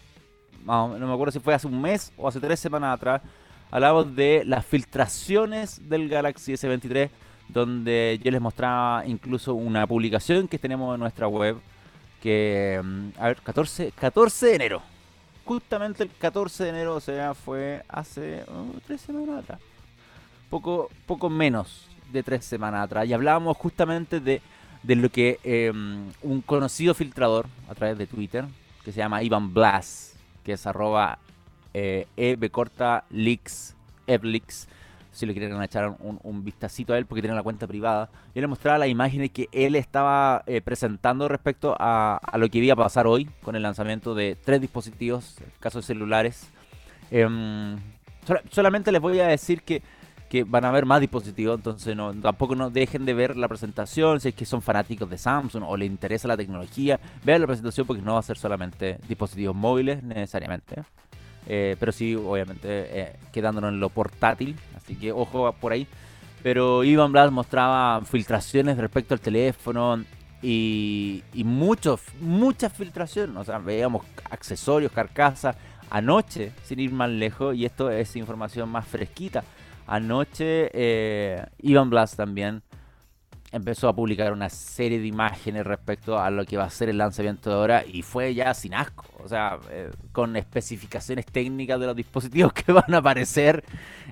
No, 0.65 0.99
no 0.99 1.07
me 1.07 1.13
acuerdo 1.13 1.33
si 1.33 1.41
fue 1.41 1.55
hace 1.55 1.67
un 1.67 1.81
mes 1.81 2.13
o 2.17 2.29
hace 2.29 2.41
tres 2.41 2.61
semanas 2.61 2.95
atrás 2.95 3.23
hablamos 3.71 4.15
de 4.15 4.43
las 4.45 4.67
filtraciones 4.67 5.89
del 5.89 6.09
Galaxy 6.09 6.53
S23, 6.53 7.11
donde 7.49 8.21
yo 8.23 8.31
les 8.31 8.41
mostraba 8.41 9.05
incluso 9.07 9.55
una 9.55 9.87
publicación 9.87 10.49
que 10.49 10.59
tenemos 10.59 10.95
en 10.95 11.01
nuestra 11.01 11.29
web, 11.29 11.57
que, 12.21 12.81
mm, 12.83 13.09
a 13.19 13.29
ver, 13.29 13.37
14, 13.43 13.93
14 13.93 14.47
de 14.47 14.55
enero. 14.55 14.83
Justamente 15.51 16.05
el 16.05 16.11
14 16.11 16.63
de 16.63 16.71
enero, 16.71 16.95
o 16.95 17.01
sea, 17.01 17.35
fue 17.35 17.83
hace 17.89 18.45
oh, 18.47 18.67
tres 18.87 19.01
semanas 19.01 19.43
atrás. 19.43 19.59
Poco, 20.49 20.89
poco 21.07 21.29
menos 21.29 21.89
de 22.13 22.23
tres 22.23 22.45
semanas 22.45 22.85
atrás. 22.85 23.09
Y 23.09 23.13
hablábamos 23.13 23.57
justamente 23.57 24.21
de, 24.21 24.43
de 24.85 24.95
lo 24.95 25.09
que 25.09 25.41
em, 25.43 26.05
un 26.23 26.41
conocido 26.43 26.95
filtrador 26.95 27.49
a 27.69 27.75
través 27.75 27.99
de 27.99 28.07
Twitter, 28.07 28.45
que 28.85 28.93
se 28.93 28.99
llama 28.99 29.25
Ivan 29.25 29.53
Blas, 29.53 30.15
que 30.45 30.53
es 30.53 30.65
arroba 30.69 31.19
eh, 31.75 32.07
e 32.17 32.51
corta 32.51 33.03
leaks, 33.11 33.75
Eblix, 34.07 34.69
si 35.13 35.27
le 35.27 35.33
quieren 35.35 35.61
echar 35.63 35.97
un, 36.01 36.21
un, 36.23 36.45
vistacito 36.45 36.93
a 36.93 36.99
él 36.99 37.07
porque 37.07 37.23
tiene 37.23 37.35
la 37.35 37.43
cuenta 37.43 37.67
privada. 37.67 38.09
Yo 38.35 38.41
le 38.41 38.47
mostraba 38.47 38.79
las 38.79 38.89
imágenes 38.89 39.31
que 39.31 39.49
él 39.53 39.75
estaba 39.75 40.43
eh, 40.47 40.61
presentando 40.61 41.29
respecto 41.29 41.77
a, 41.79 42.21
lo 42.39 42.49
que 42.49 42.59
iba 42.59 42.75
a 42.75 42.77
pasar 42.77 43.07
hoy 43.07 43.29
con 43.43 43.57
el 43.57 43.63
lanzamiento 43.63 44.15
de 44.15 44.37
tres 44.43 44.61
dispositivos, 44.61 45.37
casos 45.59 45.85
celulares. 45.85 46.49
Em, 47.11 47.77
solamente 48.51 48.93
les 48.93 49.01
voy 49.01 49.19
a 49.21 49.27
decir 49.27 49.63
que, 49.63 49.83
que, 50.29 50.45
van 50.45 50.65
a 50.65 50.69
haber 50.69 50.87
más 50.87 51.01
dispositivos, 51.01 51.57
entonces 51.57 51.97
tampoco 52.23 52.55
no 52.55 52.71
dejen 52.71 53.05
de 53.05 53.15
ver 53.15 53.37
la 53.37 53.49
presentación 53.49 54.21
si 54.21 54.29
es 54.29 54.35
que 54.35 54.45
son 54.45 54.63
fanáticos 54.63 55.11
de 55.11 55.19
Samsung 55.19 55.65
o 55.67 55.77
les 55.77 55.91
interesa 55.91 56.29
la 56.29 56.37
tecnología. 56.37 57.01
Vean 57.25 57.41
la 57.41 57.49
presentación 57.49 57.87
porque 57.87 58.03
no 58.03 58.15
va 58.15 58.21
a 58.21 58.23
ser 58.23 58.39
solamente 58.39 58.99
dispositivos 59.09 59.57
móviles 59.57 60.03
necesariamente. 60.05 60.85
Eh, 61.47 61.77
pero 61.81 61.93
sí, 61.93 62.15
obviamente, 62.15 62.69
eh, 62.69 63.17
quedándonos 63.33 63.73
en 63.73 63.81
lo 63.81 63.89
portátil. 63.89 64.57
Así 64.77 64.97
que 64.97 65.13
ojo 65.13 65.53
por 65.61 65.73
ahí. 65.73 65.87
Pero 66.43 66.85
Ivan 66.85 67.13
Blas 67.13 67.31
mostraba 67.31 68.01
filtraciones 68.05 68.79
respecto 68.79 69.15
al 69.15 69.21
teléfono 69.21 70.03
y, 70.43 71.23
y 71.35 71.45
muchos, 71.45 72.01
muchas 72.21 72.73
filtraciones. 72.73 73.37
O 73.37 73.45
sea, 73.45 73.59
veíamos 73.59 74.05
accesorios, 74.31 74.93
carcasas. 74.93 75.57
Anoche, 75.91 76.53
sin 76.63 76.79
ir 76.79 76.93
más 76.93 77.11
lejos, 77.11 77.57
y 77.57 77.65
esto 77.65 77.91
es 77.91 78.15
información 78.15 78.69
más 78.69 78.87
fresquita. 78.87 79.43
Anoche, 79.89 80.71
eh, 80.73 81.45
Ivan 81.63 81.91
Blas 81.91 82.15
también 82.15 82.63
empezó 83.53 83.89
a 83.89 83.95
publicar 83.95 84.33
una 84.33 84.49
serie 84.49 85.01
de 85.01 85.07
imágenes 85.07 85.67
respecto 85.67 86.19
a 86.19 86.31
lo 86.31 86.45
que 86.45 86.57
va 86.57 86.65
a 86.65 86.71
ser 86.71 86.89
el 86.89 86.99
lanzamiento 86.99 87.51
de 87.51 87.57
ahora 87.57 87.85
y 87.85 88.03
fue 88.03 88.33
ya 88.35 88.55
sin 88.55 88.75
asco, 88.75 89.07
o 89.23 89.29
sea, 89.29 89.59
eh, 89.71 89.91
con 90.13 90.37
especificaciones 90.37 91.27
técnicas 91.27 91.81
de 91.81 91.87
los 91.87 91.97
dispositivos 91.97 92.53
que 92.55 92.73
van 92.73 92.95
a 92.95 92.99
aparecer 92.99 93.65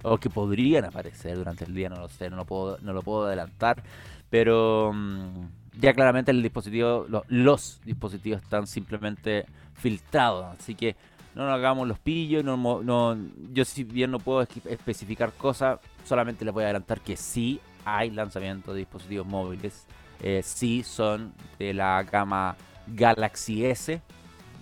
o 0.02 0.18
que 0.18 0.28
podrían 0.28 0.85
aparecer 0.85 1.37
durante 1.37 1.64
el 1.64 1.75
día, 1.75 1.88
no 1.88 1.97
lo 1.97 2.09
sé, 2.09 2.30
no 2.30 2.37
lo 2.37 2.45
puedo, 2.45 2.78
no 2.83 2.92
lo 2.92 3.02
puedo 3.02 3.26
adelantar, 3.26 3.83
pero 4.28 4.92
mm, 4.92 5.47
ya 5.80 5.95
claramente 5.95 6.33
el 6.33 6.42
dispositivo, 6.42 7.07
los 7.28 7.80
dispositivos 7.85 8.42
están 8.42 8.66
simplemente 8.66 9.47
filtrados, 9.75 10.57
así 10.59 10.75
que 10.75 10.97
no 11.37 11.45
nos 11.47 11.54
hagamos 11.54 11.87
los 11.87 12.00
pillos, 12.00 12.42
no, 12.42 12.57
no, 12.83 13.16
yo 13.52 13.64
si 13.64 13.85
bien 13.85 14.11
no 14.11 14.18
puedo 14.18 14.42
especificar 14.42 15.33
cosas, 15.35 15.78
solamente 16.04 16.45
les 16.45 16.52
voy 16.52 16.64
a 16.64 16.66
adelantar 16.66 17.00
que 17.00 17.16
sí 17.16 17.61
hay 17.97 18.11
lanzamiento 18.11 18.73
de 18.73 18.80
dispositivos 18.80 19.26
móviles. 19.26 19.87
Eh, 20.21 20.42
sí 20.45 20.83
son 20.83 21.33
de 21.59 21.73
la 21.75 22.02
gama 22.02 22.57
Galaxy 22.87 23.64
S, 23.64 24.00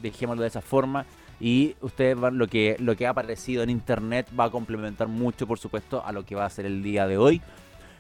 dejémoslo 0.03 0.43
de 0.43 0.49
esa 0.49 0.61
forma. 0.61 1.07
Y 1.39 1.77
ustedes 1.81 2.19
van, 2.19 2.39
lo 2.39 2.47
que, 2.49 2.77
lo 2.79 2.97
que 2.97 3.07
ha 3.07 3.11
aparecido 3.11 3.63
en 3.63 3.71
internet 3.71 4.29
va 4.39 4.45
a 4.45 4.51
complementar 4.51 5.09
mucho, 5.09 5.47
por 5.47 5.59
supuesto, 5.59 6.05
a 6.05 6.13
lo 6.13 6.25
que 6.25 6.35
va 6.35 6.47
a 6.47 6.51
ser 6.51 6.67
el 6.67 6.83
día 6.83 7.07
de 7.07 7.19
hoy. 7.19 7.43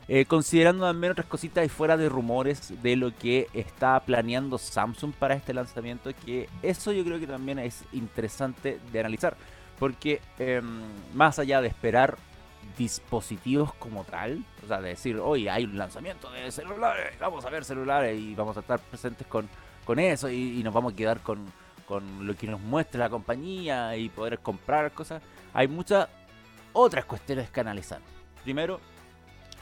Eh, 0.08 0.24
considerando 0.24 0.86
también 0.86 1.10
otras 1.10 1.26
cositas 1.26 1.66
y 1.66 1.68
fuera 1.68 1.96
de 1.96 2.08
rumores 2.08 2.72
de 2.80 2.94
lo 2.94 3.12
que 3.12 3.48
está 3.52 3.98
planeando 4.00 4.56
Samsung 4.56 5.12
para 5.12 5.34
este 5.34 5.52
lanzamiento, 5.52 6.10
que 6.24 6.48
eso 6.62 6.92
yo 6.92 7.04
creo 7.04 7.18
que 7.18 7.26
también 7.26 7.58
es 7.58 7.84
interesante 7.92 8.78
de 8.92 9.00
analizar, 9.00 9.36
porque 9.80 10.20
em, 10.38 10.80
más 11.12 11.40
allá 11.40 11.60
de 11.60 11.66
esperar 11.66 12.16
dispositivos 12.76 13.74
como 13.74 14.04
tal, 14.04 14.44
o 14.64 14.66
sea, 14.66 14.80
de 14.80 14.90
decir, 14.90 15.18
hoy 15.18 15.48
hay 15.48 15.64
un 15.64 15.78
lanzamiento 15.78 16.30
de 16.30 16.50
celulares, 16.50 17.18
vamos 17.18 17.44
a 17.44 17.50
ver 17.50 17.64
celulares 17.64 18.18
y 18.18 18.34
vamos 18.34 18.56
a 18.56 18.60
estar 18.60 18.80
presentes 18.80 19.26
con, 19.26 19.48
con 19.84 19.98
eso 19.98 20.30
y, 20.30 20.62
nos 20.62 20.74
vamos 20.74 20.92
a 20.92 20.96
quedar 20.96 21.20
con, 21.20 21.46
con, 21.86 22.26
lo 22.26 22.34
que 22.36 22.46
nos 22.46 22.60
muestre 22.60 22.98
la 22.98 23.08
compañía 23.08 23.96
y 23.96 24.08
poder 24.08 24.40
comprar 24.40 24.92
cosas. 24.92 25.22
Hay 25.54 25.68
muchas 25.68 26.08
otras 26.72 27.04
cuestiones 27.04 27.50
que 27.50 27.60
analizar. 27.60 28.00
Primero, 28.44 28.80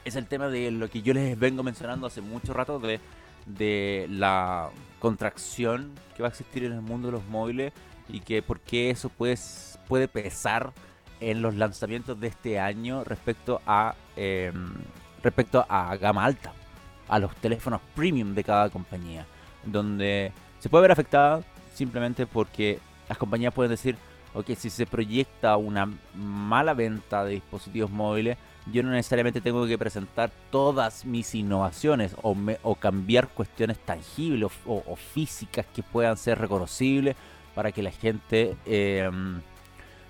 es 0.03 0.15
el 0.15 0.27
tema 0.27 0.47
de 0.47 0.71
lo 0.71 0.89
que 0.89 1.01
yo 1.01 1.13
les 1.13 1.37
vengo 1.37 1.63
mencionando 1.63 2.07
hace 2.07 2.21
mucho 2.21 2.53
rato 2.53 2.79
de, 2.79 2.99
de 3.45 4.07
la 4.09 4.69
contracción 4.99 5.93
que 6.15 6.23
va 6.23 6.29
a 6.29 6.31
existir 6.31 6.63
en 6.63 6.73
el 6.73 6.81
mundo 6.81 7.07
de 7.07 7.13
los 7.13 7.25
móviles 7.25 7.73
y 8.07 8.19
que 8.19 8.41
por 8.41 8.59
qué 8.59 8.89
eso 8.89 9.09
pues, 9.09 9.79
puede 9.87 10.07
pesar 10.07 10.73
en 11.19 11.41
los 11.41 11.55
lanzamientos 11.55 12.19
de 12.19 12.27
este 12.27 12.59
año 12.59 13.03
respecto 13.03 13.61
a 13.65 13.95
em, 14.15 14.73
respecto 15.23 15.65
a 15.67 15.95
gama 15.97 16.23
alta, 16.23 16.53
a 17.07 17.19
los 17.19 17.35
teléfonos 17.37 17.81
premium 17.95 18.35
de 18.35 18.43
cada 18.43 18.69
compañía, 18.69 19.25
donde 19.65 20.31
se 20.59 20.69
puede 20.69 20.83
ver 20.83 20.91
afectada 20.91 21.41
simplemente 21.73 22.27
porque 22.27 22.79
las 23.09 23.17
compañías 23.17 23.53
pueden 23.53 23.71
decir, 23.71 23.97
ok, 24.33 24.51
si 24.55 24.69
se 24.69 24.85
proyecta 24.85 25.57
una 25.57 25.89
mala 26.13 26.73
venta 26.73 27.23
de 27.23 27.33
dispositivos 27.33 27.89
móviles, 27.89 28.37
yo 28.71 28.83
no 28.83 28.91
necesariamente 28.91 29.41
tengo 29.41 29.65
que 29.67 29.77
presentar 29.77 30.31
todas 30.51 31.05
mis 31.05 31.35
innovaciones 31.35 32.15
o, 32.21 32.35
o 32.63 32.75
cambiar 32.75 33.27
cuestiones 33.27 33.77
tangibles 33.79 34.51
o, 34.65 34.95
físicas 34.95 35.65
que 35.73 35.83
puedan 35.83 36.17
ser 36.17 36.39
reconocibles 36.39 37.15
para 37.53 37.71
que 37.71 37.83
la 37.83 37.91
gente 37.91 38.55
eh, 38.65 39.09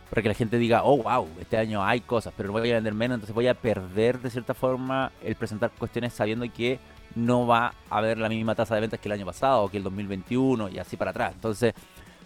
para 0.09 0.21
que 0.21 0.27
la 0.29 0.35
gente 0.35 0.57
diga, 0.57 0.83
oh, 0.83 0.97
wow, 1.03 1.27
este 1.39 1.57
año 1.57 1.83
hay 1.83 2.01
cosas, 2.01 2.33
pero 2.35 2.47
no 2.47 2.53
voy 2.53 2.69
a 2.71 2.75
vender 2.75 2.93
menos, 2.93 3.15
entonces 3.15 3.35
voy 3.35 3.47
a 3.47 3.53
perder 3.53 4.19
de 4.19 4.29
cierta 4.29 4.53
forma 4.53 5.11
el 5.23 5.35
presentar 5.35 5.71
cuestiones 5.71 6.13
sabiendo 6.13 6.45
que 6.51 6.79
no 7.15 7.47
va 7.47 7.73
a 7.89 7.97
haber 7.97 8.17
la 8.17 8.29
misma 8.29 8.55
tasa 8.55 8.75
de 8.75 8.81
ventas 8.81 8.99
que 8.99 9.07
el 9.07 9.13
año 9.13 9.25
pasado 9.25 9.63
o 9.63 9.69
que 9.69 9.77
el 9.77 9.83
2021 9.83 10.69
y 10.69 10.79
así 10.79 10.97
para 10.97 11.11
atrás. 11.11 11.33
Entonces, 11.33 11.73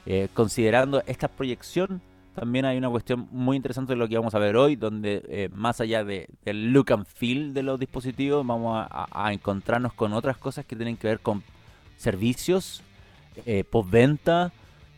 eh, 0.05 0.27
considerando 0.33 1.03
esta 1.05 1.27
proyección, 1.27 2.01
también 2.33 2.65
hay 2.65 2.77
una 2.77 2.89
cuestión 2.89 3.27
muy 3.31 3.57
interesante 3.57 3.93
de 3.93 3.97
lo 3.97 4.07
que 4.07 4.17
vamos 4.17 4.33
a 4.33 4.39
ver 4.39 4.55
hoy, 4.55 4.75
donde 4.75 5.23
eh, 5.27 5.49
más 5.53 5.81
allá 5.81 6.03
de, 6.03 6.27
del 6.45 6.71
look 6.71 6.91
and 6.93 7.05
feel 7.05 7.53
de 7.53 7.63
los 7.63 7.79
dispositivos, 7.79 8.45
vamos 8.45 8.87
a, 8.89 9.33
encontrarnos 9.33 9.93
con 9.93 10.13
otras 10.13 10.37
cosas 10.37 10.65
que 10.65 10.75
tienen 10.75 10.97
que 10.97 11.07
ver 11.07 11.19
con 11.19 11.43
servicios, 11.97 12.81
eh, 13.45 13.63
postventa, 13.63 14.51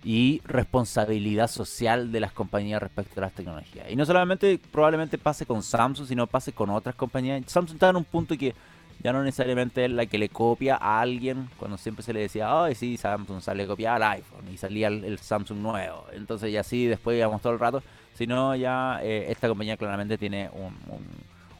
y 0.04 0.42
responsabilidad 0.46 1.48
social 1.48 2.12
de 2.12 2.20
las 2.20 2.32
compañías 2.32 2.82
respecto 2.82 3.20
a 3.20 3.22
las 3.22 3.34
tecnologías. 3.34 3.90
Y 3.90 3.96
no 3.96 4.06
solamente 4.06 4.60
probablemente 4.72 5.18
pase 5.18 5.46
con 5.46 5.62
Samsung, 5.62 6.08
sino 6.08 6.28
pase 6.28 6.54
con 6.54 6.70
otras 6.70 6.96
compañías. 6.96 7.44
Samsung 7.46 7.76
está 7.76 7.90
en 7.90 7.98
un 7.98 8.04
punto 8.04 8.36
que 8.38 8.56
ya 9.04 9.14
no 9.14 9.24
necesariamente 9.24 9.86
es 9.86 9.92
la 9.92 10.06
que 10.06 10.18
le 10.18 10.30
copia 10.30 10.76
a 10.76 11.02
alguien, 11.02 11.50
cuando 11.58 11.78
siempre 11.78 12.04
se 12.04 12.14
le 12.14 12.22
decía, 12.22 12.64
ay, 12.64 12.76
sí, 12.76 12.98
Samsung 12.98 13.42
sale 13.42 13.66
copiar 13.66 13.96
al 14.02 14.18
iPhone 14.18 14.48
y 14.52 14.58
salía 14.58 14.88
el, 14.88 15.18
Samsung 15.20 15.60
nuevo. 15.60 16.06
Entonces, 16.14 16.52
y 16.52 16.58
así 16.58 16.86
después 16.86 17.18
íbamos 17.18 17.42
todo 17.42 17.54
el 17.54 17.60
rato, 17.60 17.84
sino 18.14 18.56
ya 18.56 19.00
eh, 19.02 19.28
esta 19.30 19.48
compañía 19.48 19.78
claramente 19.78 20.18
tiene 20.18 20.50
un, 20.54 20.76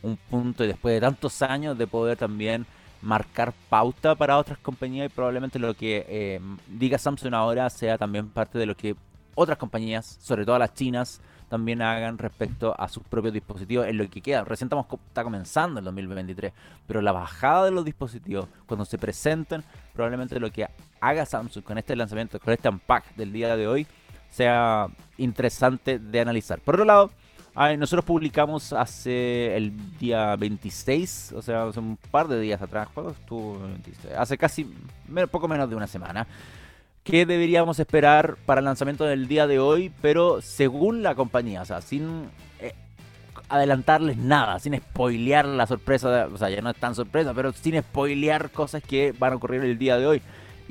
un, 0.04 0.18
punto 0.18 0.64
y 0.64 0.68
después 0.68 0.94
de 0.96 1.02
tantos 1.02 1.42
años 1.42 1.78
de 1.78 1.88
poder 1.88 2.18
también 2.18 2.66
marcar 3.02 3.54
pauta 3.70 4.16
para 4.16 4.38
otras 4.38 4.60
compañías 4.60 5.08
y 5.08 5.14
probablemente 5.14 5.60
lo 5.60 5.74
que 5.74 6.06
eh, 6.08 6.40
diga 6.68 6.98
Samsung 6.98 7.34
ahora 7.34 7.70
sea 7.70 7.98
también 7.98 8.30
parte 8.30 8.60
de 8.60 8.66
lo 8.66 8.76
que 8.76 8.96
otras 9.36 9.58
compañías, 9.58 10.18
sobre 10.22 10.46
todo 10.46 10.60
las 10.60 10.74
chinas, 10.74 11.22
también 11.50 11.82
hagan 11.82 12.18
respecto 12.18 12.74
a 12.80 12.88
sus 12.88 13.04
propios 13.04 13.34
dispositivos 13.34 13.86
en 13.88 13.98
lo 13.98 14.10
que 14.10 14.22
queda. 14.22 14.46
Recién 14.46 14.68
estamos, 14.68 14.86
está 15.08 15.24
comenzando 15.24 15.80
el 15.80 15.86
2023, 15.86 16.54
pero 16.88 17.02
la 17.02 17.12
bajada 17.12 17.66
de 17.66 17.72
los 17.72 17.84
dispositivos, 17.84 18.48
cuando 18.66 18.86
se 18.86 18.98
presenten, 18.98 19.64
probablemente 19.94 20.40
lo 20.40 20.50
que 20.50 20.68
haga 21.02 21.26
Samsung 21.26 21.64
con 21.64 21.78
este 21.78 21.96
lanzamiento, 21.96 22.40
con 22.40 22.54
este 22.54 22.70
unpack 22.70 23.16
del 23.16 23.34
día 23.34 23.58
de 23.58 23.68
hoy, 23.68 23.86
sea 24.30 24.88
interesante 25.18 26.00
de 26.00 26.22
analizar. 26.22 26.60
Por 26.62 26.76
otro 26.76 26.86
lado, 26.86 27.12
nosotros 27.56 28.06
publicamos 28.06 28.74
hace 28.74 29.56
el 29.56 29.74
día 30.00 30.36
26, 30.36 31.34
o 31.36 31.42
sea, 31.42 31.64
hace 31.64 31.80
un 31.80 31.98
par 31.98 32.28
de 32.28 32.40
días 32.40 32.62
atrás, 32.62 32.88
¿cuándo 32.94 33.12
estuvo? 33.12 33.60
Hace 34.18 34.38
casi 34.38 34.72
poco 35.30 35.48
menos 35.48 35.70
de 35.70 35.76
una 35.76 35.88
semana 35.88 36.28
qué 37.04 37.26
deberíamos 37.26 37.80
esperar 37.80 38.38
para 38.46 38.60
el 38.60 38.66
lanzamiento 38.66 39.06
del 39.06 39.28
día 39.28 39.48
de 39.48 39.60
hoy, 39.60 39.92
pero 40.02 40.42
según 40.42 41.02
la 41.02 41.16
compañía, 41.16 41.62
o 41.62 41.66
sea, 41.66 41.82
sin 41.82 42.30
eh, 42.60 42.76
adelantarles 43.50 44.18
nada, 44.18 44.60
sin 44.60 44.78
spoilear 44.78 45.46
la 45.46 45.66
sorpresa, 45.66 46.28
o 46.32 46.38
sea, 46.38 46.50
ya 46.50 46.62
no 46.62 46.70
es 46.70 46.78
tan 46.78 46.96
sorpresa, 46.96 47.34
pero 47.34 47.52
sin 47.54 47.82
spoilear 47.82 48.52
cosas 48.52 48.84
que 48.84 49.14
van 49.18 49.34
a 49.34 49.36
ocurrir 49.38 49.64
el 49.64 49.78
día 49.78 49.98
de 49.98 50.08
hoy. 50.08 50.22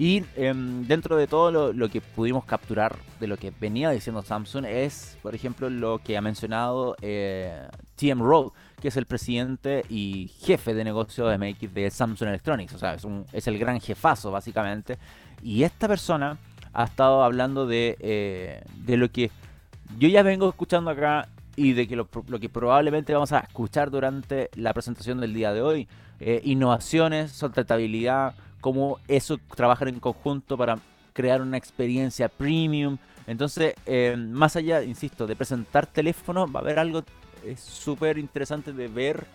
Y 0.01 0.25
em, 0.35 0.87
dentro 0.87 1.15
de 1.19 1.27
todo 1.27 1.75
lo, 1.75 1.89
que 1.91 2.01
pudimos 2.01 2.47
capturar 2.47 2.97
de 3.21 3.27
lo 3.27 3.37
que 3.37 3.53
venía 3.61 3.91
diciendo 3.91 4.23
Samsung 4.23 4.65
es, 4.65 5.19
por 5.21 5.35
ejemplo, 5.35 5.69
lo 5.69 5.99
que 5.99 6.17
ha 6.17 6.23
mencionado 6.23 6.97
eh, 7.03 7.69
TM 7.97 8.23
Rowe, 8.23 8.51
que 8.81 8.89
es 8.89 8.97
el 8.97 9.05
presidente 9.05 9.85
y 9.91 10.29
jefe 10.41 10.73
de 10.73 10.85
negocio 10.85 11.27
de 11.27 11.37
MX 11.37 11.75
de 11.75 11.91
Samsung 11.91 12.31
Electronics. 12.31 12.73
O 12.73 12.79
sea, 12.79 12.95
es, 12.95 13.05
un, 13.05 13.27
el 13.31 13.59
gran 13.59 13.79
jefazo, 13.79 14.31
básicamente. 14.31 14.97
Y 15.43 15.65
esta 15.65 15.87
persona 15.87 16.39
ha 16.73 16.85
estado 16.85 17.23
hablando 17.23 17.67
de, 17.67 17.99
eh, 18.01 18.65
de 18.77 18.97
lo 18.97 19.13
que 19.13 19.31
yo 19.99 20.09
ya 20.09 20.23
vengo 20.23 20.49
escuchando 20.49 20.89
acá 20.89 21.29
y 21.57 21.75
de 21.75 21.87
que 21.87 21.95
lo, 21.95 22.09
que 22.09 22.49
probablemente 22.49 23.13
vamos 23.13 23.33
a 23.33 23.41
escuchar 23.41 23.91
durante 23.91 24.49
la 24.55 24.73
presentación 24.73 25.21
del 25.21 25.35
día 25.35 25.53
de 25.53 25.61
hoy. 25.61 25.89
Eh, 26.21 26.41
innovaciones, 26.45 27.33
sustentabilidad, 27.33 28.35
cómo 28.61 28.99
eso 29.09 29.39
trabajar 29.55 29.89
en 29.89 30.01
conjunto 30.01 30.57
para 30.57 30.79
crear 31.13 31.43
una 31.43 31.57
experiencia 31.57 32.29
premium. 32.29 32.99
Entonces, 33.27 33.75
eh, 33.87 34.17
más 34.17 34.57
allá, 34.57 34.83
insisto, 34.83 35.27
de 35.27 35.37
presentar 35.37 35.87
teléfono, 35.87 36.51
va 36.51 36.61
a 36.61 36.63
haber 36.63 36.79
algo 36.79 37.05
súper 37.57 38.19
interesante 38.19 38.73
de 38.73 38.89
ver 38.89 39.27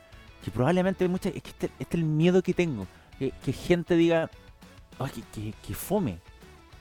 que 0.44 0.52
probablemente 0.52 1.08
mucha, 1.08 1.30
es 1.30 1.42
que 1.42 1.50
este, 1.50 1.66
este, 1.66 1.84
es 1.84 1.94
el 1.94 2.04
miedo 2.04 2.42
que 2.42 2.54
tengo. 2.54 2.86
Que, 3.18 3.32
que 3.44 3.54
gente 3.54 3.96
diga, 3.96 4.30
que, 5.34 5.54
que, 5.66 5.74
fome, 5.74 6.20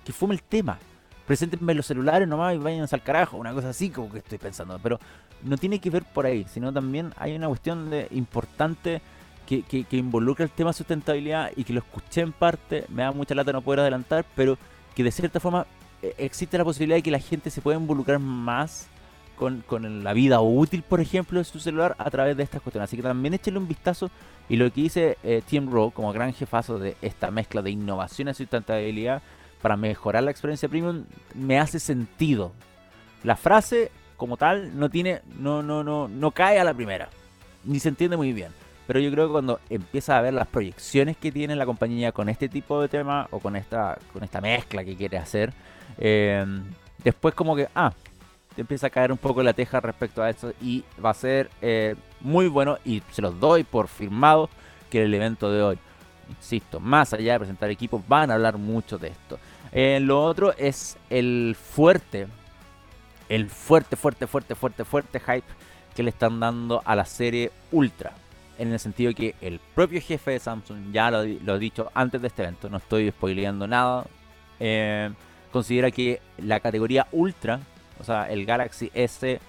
que 0.05 0.13
fome 0.13 0.35
el 0.35 0.43
tema. 0.43 0.79
Preséntenme 1.27 1.73
los 1.75 1.87
celulares 1.87 2.29
nomás 2.29 2.55
y 2.55 2.59
vayan 2.59 2.87
al 2.91 3.03
carajo, 3.03 3.39
una 3.39 3.55
cosa 3.55 3.71
así 3.71 3.89
como 3.89 4.13
que 4.13 4.19
estoy 4.19 4.39
pensando. 4.39 4.79
Pero 4.83 4.99
no 5.43 5.57
tiene 5.57 5.79
que 5.79 5.91
ver 5.91 6.05
por 6.05 6.27
ahí, 6.27 6.45
sino 6.53 6.73
también 6.73 7.13
hay 7.17 7.35
una 7.35 7.49
cuestión 7.49 7.89
de, 7.89 8.09
importante 8.11 9.01
que, 9.47 9.63
que, 9.63 9.97
involucra 9.97 10.45
el 10.45 10.51
tema 10.51 10.71
de 10.71 10.75
sustentabilidad 10.75 11.51
y 11.57 11.65
que 11.65 11.73
lo 11.73 11.81
escuché 11.81 12.23
en 12.23 12.33
parte, 12.33 12.85
me 12.89 13.03
da 13.03 13.13
mucha 13.13 13.35
lata 13.35 13.53
no 13.53 13.63
poder 13.63 13.81
adelantar, 13.81 14.25
pero 14.35 14.59
que 14.95 15.05
de 15.05 15.11
cierta 15.11 15.41
forma 15.41 15.67
eh, 16.03 16.15
existe 16.19 16.59
la 16.59 16.65
posibilidad 16.65 16.97
de 16.97 17.03
que 17.03 17.11
la 17.11 17.19
gente 17.19 17.51
se 17.51 17.61
pueda 17.61 17.79
involucrar 17.79 18.19
más 18.19 18.89
con, 19.37 19.63
con, 19.67 20.05
la 20.05 20.13
vida 20.13 20.41
útil, 20.41 20.83
por 20.83 21.01
ejemplo, 21.01 21.39
de 21.39 21.45
su 21.45 21.59
celular 21.59 21.95
a 21.99 22.11
través 22.11 22.37
de 22.37 22.43
estas 22.43 22.63
cuestiones. 22.63 22.89
Así 22.89 22.97
que 22.97 23.03
también 23.03 23.35
échenle 23.35 23.59
un 23.59 23.69
vistazo. 23.69 24.11
Y 24.49 24.57
lo 24.57 24.71
que 24.73 24.83
dice 24.83 25.19
eh, 25.23 25.43
Tim 25.47 25.71
Rowe 25.71 25.93
como 25.93 26.13
gran 26.13 26.33
jefazo 26.33 26.79
de 26.79 26.97
esta 27.03 27.31
mezcla 27.31 27.63
de 27.63 27.71
innovación 27.71 28.29
y 28.29 28.35
sustentabilidad 28.35 29.23
para 29.63 29.77
mejorar 29.77 30.23
la 30.23 30.31
experiencia 30.31 30.69
premium 30.69 31.05
me 31.35 31.59
hace 31.59 31.81
sentido. 31.81 32.53
La 33.23 33.37
frase 33.37 33.91
como 34.17 34.37
tal 34.37 34.79
no 34.79 34.91
tiene, 34.91 35.23
no, 35.39 35.63
no, 35.63 35.83
no, 35.83 36.07
no 36.07 36.31
cae 36.31 36.61
a 36.61 36.65
la 36.65 36.75
primera. 36.75 37.09
Ni 37.65 37.81
se 37.81 37.89
entiende 37.89 38.17
muy 38.17 38.33
bien. 38.33 38.53
Pero 38.87 39.01
yo 39.01 39.11
creo 39.11 39.27
que 39.27 39.33
cuando 39.33 39.61
empieza 39.71 40.19
a 40.19 40.21
ver 40.21 40.35
las 40.35 40.47
proyecciones 40.47 41.17
que 41.17 41.33
tiene 41.33 41.57
la 41.57 41.65
compañía 41.65 42.13
con 42.13 42.29
este 42.29 42.49
tipo 42.49 42.81
de 42.81 42.89
tema 42.89 43.29
o 43.31 43.41
con 43.41 43.57
esta, 43.57 43.99
con 44.13 44.23
esta 44.23 44.41
mezcla 44.41 44.85
que 44.85 44.97
quiere 44.97 45.17
hacer, 45.17 45.53
eh, 45.99 46.45
después 47.03 47.35
como 47.35 47.57
que, 47.57 47.69
ah, 47.75 47.93
te 48.55 48.61
empieza 48.61 48.87
a 48.87 48.91
caer 48.91 49.11
un 49.11 49.19
poco 49.19 49.43
la 49.43 49.53
teja 49.53 49.81
respecto 49.81 50.23
a 50.23 50.31
eso 50.31 50.53
y 50.61 50.85
va 51.05 51.11
a 51.11 51.15
ser 51.15 51.51
eh, 51.61 51.97
muy 52.21 52.49
bueno 52.49 52.79
y 52.85 53.03
se 53.11 53.23
los 53.23 53.39
doy 53.41 53.65
por 53.65 53.89
firmado 53.89 54.49
que 54.91 55.03
el 55.03 55.13
evento 55.13 55.51
de 55.51 55.63
hoy, 55.63 55.79
insisto, 56.29 56.79
más 56.79 57.13
allá 57.13 57.33
de 57.33 57.39
presentar 57.41 57.71
equipos, 57.71 58.03
van 58.07 58.31
a 58.31 58.35
hablar 58.35 58.59
mucho 58.59 58.99
de 58.99 59.09
esto. 59.09 59.39
Eh, 59.73 59.99
lo 60.01 60.23
otro 60.23 60.55
es 60.57 60.97
el 61.11 61.57
fuerte, 61.61 62.29
el 63.29 63.51
fuerte, 63.51 63.97
fuerte, 63.97 64.27
fuerte, 64.27 64.55
fuerte, 64.55 64.85
fuerte 64.85 65.21
hype 65.21 65.47
que 65.97 66.03
le 66.03 66.11
están 66.11 66.39
dando 66.39 66.83
a 66.85 66.95
la 66.95 67.05
serie 67.05 67.51
Ultra. 67.73 68.13
En 68.59 68.73
el 68.73 68.79
sentido 68.79 69.13
que 69.15 69.35
el 69.41 69.61
propio 69.75 70.01
jefe 70.01 70.33
de 70.33 70.39
Samsung 70.39 70.93
ya 70.93 71.11
lo, 71.11 71.25
lo 71.25 71.55
ha 71.55 71.59
dicho 71.59 71.91
antes 71.95 72.21
de 72.21 72.29
este 72.29 72.43
evento, 72.43 72.69
no 72.69 72.77
estoy 72.77 73.11
spoileando 73.11 73.67
nada. 73.67 74.07
Eh, 74.61 75.11
considera 75.53 75.91
que 75.91 76.21
la 76.39 76.61
categoría 76.61 77.07
Ultra 77.13 77.61
o 78.01 78.05
sea, 78.05 78.31
el 78.31 78.45
Galaxy 78.45 78.91
S 78.95 79.41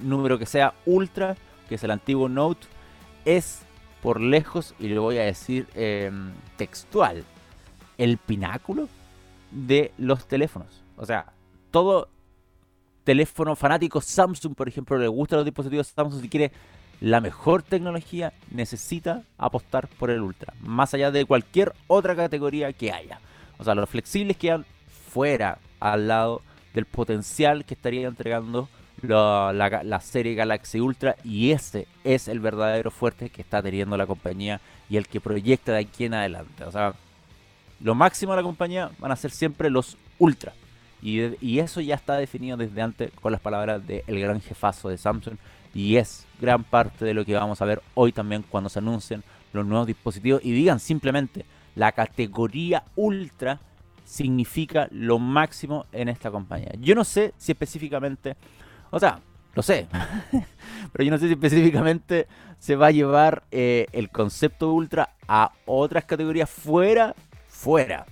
número 0.00 0.38
que 0.38 0.46
sea 0.46 0.74
Ultra, 0.86 1.36
que 1.68 1.76
es 1.76 1.84
el 1.84 1.90
antiguo 1.90 2.28
Note, 2.28 2.66
es 3.24 3.62
por 4.02 4.20
lejos, 4.20 4.74
y 4.78 4.88
lo 4.88 5.02
voy 5.02 5.18
a 5.18 5.24
decir 5.24 5.66
em, 5.74 6.32
textual, 6.56 7.24
el 7.96 8.18
pináculo 8.18 8.88
de 9.50 9.92
los 9.96 10.26
teléfonos. 10.26 10.82
O 10.96 11.06
sea, 11.06 11.32
todo 11.70 12.08
teléfono 13.04 13.56
fanático 13.56 14.00
Samsung, 14.00 14.54
por 14.54 14.68
ejemplo, 14.68 14.98
le 14.98 15.08
gusta 15.08 15.36
los 15.36 15.44
dispositivos 15.44 15.86
Samsung, 15.88 16.20
si 16.20 16.28
quiere 16.28 16.52
la 17.04 17.20
mejor 17.20 17.62
tecnología, 17.62 18.32
necesita 18.50 19.24
apostar 19.36 19.88
por 19.88 20.08
el 20.08 20.22
Ultra, 20.22 20.54
más 20.60 20.94
allá 20.94 21.10
de 21.10 21.26
cualquier 21.26 21.74
otra 21.86 22.16
categoría 22.16 22.72
que 22.72 22.92
haya. 22.92 23.20
O 23.58 23.64
sea, 23.64 23.74
los 23.74 23.90
flexibles 23.90 24.38
quedan 24.38 24.64
fuera 25.10 25.58
al 25.80 26.08
lado 26.08 26.40
del 26.72 26.86
potencial 26.86 27.66
que 27.66 27.74
estaría 27.74 28.08
entregando 28.08 28.70
la, 29.02 30.00
serie 30.00 30.34
Galaxy 30.34 30.80
Ultra 30.80 31.16
y 31.22 31.50
ese 31.50 31.86
es 32.04 32.26
el 32.26 32.40
verdadero 32.40 32.90
fuerte 32.90 33.28
que 33.28 33.42
está 33.42 33.62
teniendo 33.62 33.98
la 33.98 34.06
compañía 34.06 34.62
y 34.88 34.96
el 34.96 35.06
que 35.06 35.20
proyecta 35.20 35.72
de 35.72 35.80
aquí 35.80 36.06
en 36.06 36.14
adelante. 36.14 36.64
O 36.64 36.72
sea, 36.72 36.94
lo 37.80 37.94
máximo 37.94 38.32
de 38.32 38.38
la 38.38 38.44
compañía 38.44 38.90
van 38.98 39.12
a 39.12 39.16
ser 39.16 39.30
siempre 39.30 39.68
los 39.68 39.98
Ultra. 40.18 40.54
Y, 41.02 41.58
eso 41.58 41.82
ya 41.82 41.96
está 41.96 42.16
definido 42.16 42.56
desde 42.56 42.80
antes 42.80 43.10
con 43.20 43.30
las 43.30 43.42
palabras 43.42 43.86
del 43.86 44.20
gran 44.20 44.40
jefazo 44.40 44.88
de 44.88 44.96
Samsung. 44.96 45.36
Y 45.74 45.96
es 45.96 46.26
gran 46.40 46.62
parte 46.62 47.04
de 47.04 47.14
lo 47.14 47.24
que 47.24 47.34
vamos 47.34 47.60
a 47.60 47.64
ver 47.64 47.82
hoy 47.94 48.12
también 48.12 48.44
cuando 48.48 48.70
se 48.70 48.78
anuncien 48.78 49.24
los 49.52 49.66
nuevos 49.66 49.86
dispositivos 49.86 50.40
y 50.44 50.52
digan 50.52 50.80
simplemente 50.80 51.44
la 51.74 51.92
categoría 51.92 52.84
Ultra 52.94 53.60
significa 54.04 54.88
lo 54.90 55.18
máximo 55.18 55.86
en 55.92 56.08
esta 56.08 56.30
compañía. 56.30 56.72
Yo 56.80 56.94
no 56.94 57.04
sé 57.04 57.34
si 57.36 57.52
específicamente, 57.52 58.36
o 58.90 59.00
sea, 59.00 59.20
lo 59.54 59.62
sé, 59.62 59.88
pero 60.92 61.04
yo 61.04 61.10
no 61.10 61.18
sé 61.18 61.26
si 61.26 61.32
específicamente 61.32 62.26
se 62.58 62.76
va 62.76 62.88
a 62.88 62.92
llevar 62.92 63.42
eh, 63.50 63.86
el 63.92 64.10
concepto 64.10 64.72
Ultra 64.72 65.14
a 65.26 65.52
otras 65.66 66.04
categorías 66.04 66.50
fuera, 66.50 67.14
fuera. 67.48 68.06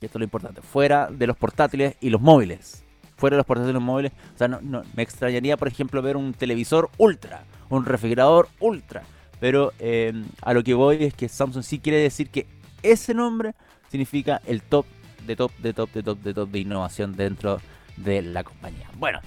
esto 0.00 0.06
es 0.06 0.20
lo 0.20 0.24
importante, 0.24 0.62
fuera 0.62 1.08
de 1.10 1.26
los 1.26 1.36
portátiles 1.36 1.96
y 2.00 2.10
los 2.10 2.20
móviles. 2.20 2.84
Fuera 3.20 3.34
de 3.34 3.40
los 3.40 3.46
portátiles 3.46 3.82
móviles. 3.82 4.12
O 4.34 4.38
sea, 4.38 4.48
no, 4.48 4.82
me 4.96 5.02
extrañaría, 5.02 5.58
por 5.58 5.68
ejemplo, 5.68 6.00
ver 6.00 6.16
un 6.16 6.32
televisor 6.32 6.88
Ultra, 6.96 7.44
un 7.68 7.84
refrigerador 7.84 8.48
Ultra. 8.60 9.02
Pero 9.40 9.74
eh, 9.78 10.12
a 10.40 10.54
lo 10.54 10.64
que 10.64 10.72
voy 10.72 11.04
es 11.04 11.14
que 11.14 11.28
Samsung 11.28 11.62
sí 11.62 11.80
quiere 11.80 11.98
decir 11.98 12.30
que 12.30 12.46
ese 12.82 13.12
nombre 13.12 13.54
significa 13.90 14.40
el 14.46 14.62
top 14.62 14.86
de 15.26 15.36
top, 15.36 15.52
de 15.58 15.74
top, 15.74 15.92
de 15.92 16.02
top, 16.02 16.18
de 16.20 16.34
top 16.34 16.48
de 16.48 16.58
innovación 16.60 17.14
dentro 17.14 17.60
de 17.98 18.22
la 18.22 18.42
compañía. 18.42 18.88
Bueno, 18.96 19.20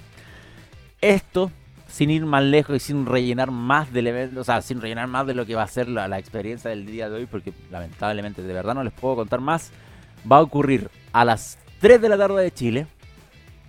esto 1.00 1.52
sin 1.86 2.10
ir 2.10 2.26
más 2.26 2.42
lejos 2.42 2.74
y 2.74 2.80
sin 2.80 3.06
rellenar 3.06 3.52
más 3.52 3.92
del 3.92 4.08
evento, 4.08 4.40
o 4.40 4.44
sea, 4.44 4.60
sin 4.60 4.80
rellenar 4.80 5.06
más 5.06 5.24
de 5.28 5.34
lo 5.34 5.46
que 5.46 5.54
va 5.54 5.62
a 5.62 5.68
ser 5.68 5.88
la, 5.88 6.08
la, 6.08 6.18
experiencia 6.18 6.70
del 6.70 6.86
día 6.86 7.08
de 7.08 7.18
hoy, 7.18 7.26
porque 7.26 7.52
lamentablemente 7.70 8.42
de 8.42 8.52
verdad 8.52 8.74
no 8.74 8.82
les 8.82 8.92
puedo 8.92 9.14
contar 9.14 9.40
más, 9.40 9.70
va 10.30 10.38
a 10.38 10.42
ocurrir 10.42 10.90
a 11.12 11.24
las 11.24 11.58
3 11.80 12.00
de 12.00 12.08
la 12.08 12.18
tarde 12.18 12.42
de 12.42 12.50
Chile, 12.50 12.86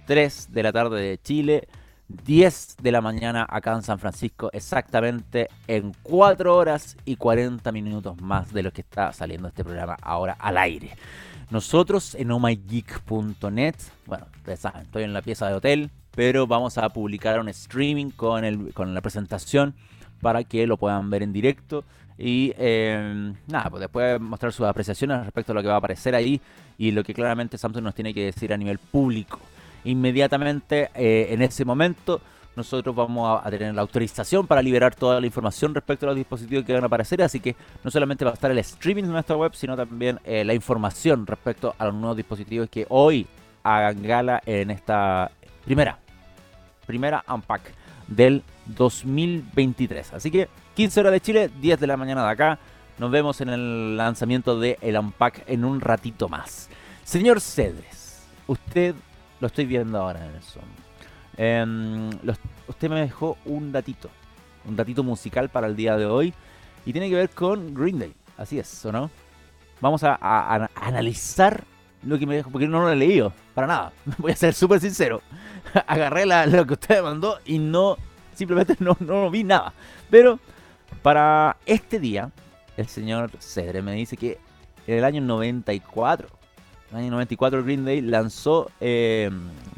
3 0.06 0.50
de 0.52 0.64
la 0.64 0.72
tarde 0.72 1.02
de 1.02 1.18
Chile, 1.18 1.68
10 2.08 2.78
de 2.82 2.92
la 2.92 3.02
mañana 3.02 3.46
acá 3.50 3.74
en 3.74 3.82
San 3.82 4.00
Francisco, 4.00 4.50
exactamente 4.54 5.50
en 5.68 5.94
4 6.04 6.56
horas 6.56 6.98
y 7.06 7.16
40 7.16 7.72
minutos 7.72 8.22
más 8.22 8.54
de 8.54 8.64
lo 8.64 8.72
que 8.72 8.82
está 8.82 9.12
saliendo 9.12 9.48
este 9.48 9.64
programa 9.64 9.98
ahora 10.02 10.36
al 10.40 10.58
aire. 10.58 10.96
Nosotros 11.50 12.16
en 12.16 12.32
omygeek.net, 12.32 13.76
bueno, 14.06 14.26
ustedes 14.38 14.66
estoy 14.82 15.04
en 15.04 15.14
la 15.14 15.22
pieza 15.22 15.48
de 15.48 15.54
hotel, 15.54 15.92
pero 16.12 16.48
vamos 16.48 16.78
a 16.78 16.90
publicar 16.90 17.40
un 17.40 17.50
streaming 17.50 18.10
con, 18.12 18.46
el, 18.46 18.74
con 18.74 18.94
la 18.94 19.02
presentación 19.02 19.76
para 20.22 20.44
que 20.44 20.66
lo 20.66 20.78
puedan 20.78 21.10
ver 21.10 21.24
en 21.24 21.34
directo. 21.34 21.84
Y 22.18 22.54
eh, 22.58 23.34
nada, 23.48 23.70
pues 23.70 23.82
después 23.82 24.20
mostrar 24.22 24.54
sus 24.54 24.66
apreciaciones 24.66 25.24
respecto 25.26 25.52
a 25.52 25.56
lo 25.56 25.62
que 25.62 25.68
va 25.68 25.76
a 25.76 25.78
aparecer 25.78 26.16
ahí 26.16 26.40
y 26.78 26.92
lo 26.92 27.04
que 27.04 27.14
claramente 27.14 27.58
Samsung 27.58 27.84
nos 27.84 27.96
tiene 27.96 28.14
que 28.14 28.26
decir 28.26 28.54
a 28.54 28.58
nivel 28.58 28.78
público. 28.78 29.40
Inmediatamente 29.86 30.90
eh, 30.94 31.28
en 31.30 31.42
ese 31.42 31.64
momento 31.66 32.22
nosotros 32.56 32.96
vamos 32.96 33.42
a, 33.44 33.50
tener 33.50 33.74
la 33.74 33.82
autorización 33.82 34.48
para 34.48 34.62
liberar 34.62 34.96
toda 34.96 35.20
la 35.20 35.26
información 35.26 35.74
respecto 35.74 36.06
a 36.06 36.10
los 36.10 36.16
dispositivos 36.16 36.64
que 36.66 36.74
van 36.74 36.84
a 36.84 36.88
aparecer, 36.88 37.22
así 37.22 37.40
que 37.40 37.56
no 37.84 37.92
solamente 37.92 38.24
va 38.24 38.32
a 38.32 38.34
estar 38.34 38.50
el 38.50 38.58
streaming 38.60 39.04
de 39.04 39.10
nuestra 39.10 39.36
web, 39.36 39.54
sino 39.54 39.76
también 39.76 40.20
eh, 40.24 40.46
la 40.46 40.54
información 40.54 41.28
respecto 41.28 41.76
a 41.78 41.86
los 41.86 41.94
nuevos 41.94 42.16
dispositivos 42.16 42.70
que 42.70 42.86
hoy 42.90 43.28
hagan 43.64 44.02
gala 44.04 44.42
en 44.46 44.72
esta 44.72 45.32
primera, 45.66 46.00
primera 46.86 47.24
unpack 47.28 47.74
del 48.08 48.44
2023. 48.68 50.14
Así 50.14 50.32
que 50.32 50.48
15 50.76 51.00
horas 51.00 51.12
de 51.14 51.22
Chile, 51.22 51.50
10 51.62 51.80
de 51.80 51.88
la 51.88 51.98
mañana 51.98 52.24
de 52.24 52.32
acá. 52.32 52.60
Nos 52.98 53.12
vemos 53.12 53.42
en 53.42 53.50
el 53.50 53.98
lanzamiento 53.98 54.58
de 54.58 54.78
Unpack 54.82 55.44
en 55.48 55.66
un 55.66 55.82
ratito 55.82 56.30
más. 56.30 56.70
Señor 57.04 57.42
Cedres, 57.42 58.26
usted 58.48 58.96
lo 59.46 59.48
estoy 59.48 59.68
viendo 59.68 60.00
ahora 60.00 60.26
en 60.26 60.34
el 60.34 60.42
Zoom. 60.42 60.66
Em, 61.38 62.10
usted 62.68 62.90
me 62.90 63.02
dejó 63.02 63.38
un 63.46 63.72
datito, 63.72 64.10
un 64.68 64.76
datito 64.76 65.04
musical 65.04 65.50
para 65.50 65.68
el 65.68 65.76
día 65.76 65.96
de 65.98 66.08
hoy 66.08 66.34
y 66.84 66.92
tiene 66.92 67.10
que 67.10 67.16
ver 67.16 67.30
con 67.30 67.76
Green 67.76 68.00
Day. 68.00 68.16
Así 68.38 68.58
es, 68.58 68.84
¿o 68.88 68.92
no? 68.92 69.12
Vamos 69.82 70.04
a, 70.04 70.18
analizar 70.74 71.64
lo 72.02 72.18
que 72.18 72.26
me 72.26 72.38
dejó, 72.38 72.50
porque 72.50 72.68
no 72.68 72.82
lo 72.82 72.90
he 72.90 72.96
leído, 72.96 73.34
para 73.54 73.68
nada. 73.68 73.94
Voy 74.18 74.32
a 74.32 74.36
ser 74.36 74.56
súper 74.56 74.80
sincero. 74.80 75.22
Agarré 75.86 76.26
lo 76.26 76.66
que 76.66 76.74
usted 76.74 76.96
me 76.96 77.02
mandó 77.04 77.38
y 77.46 77.60
no, 77.60 77.98
simplemente 78.34 78.76
no, 78.80 78.98
no 79.00 79.30
vi 79.30 79.44
nada. 79.44 79.74
Pero 80.10 80.40
para 81.04 81.58
este 81.68 82.00
día, 82.00 82.32
el 82.78 82.88
señor 82.88 83.30
Cedre 83.38 83.84
me 83.84 83.94
dice 83.94 84.18
que 84.18 84.40
en 84.88 84.98
el 84.98 85.04
año 85.04 85.22
94, 85.22 86.30
el 86.92 86.98
año 86.98 87.12
94 87.12 87.64
Green 87.64 87.86
Day 87.86 88.02
lanzó 88.02 88.70
eh, 88.80 89.30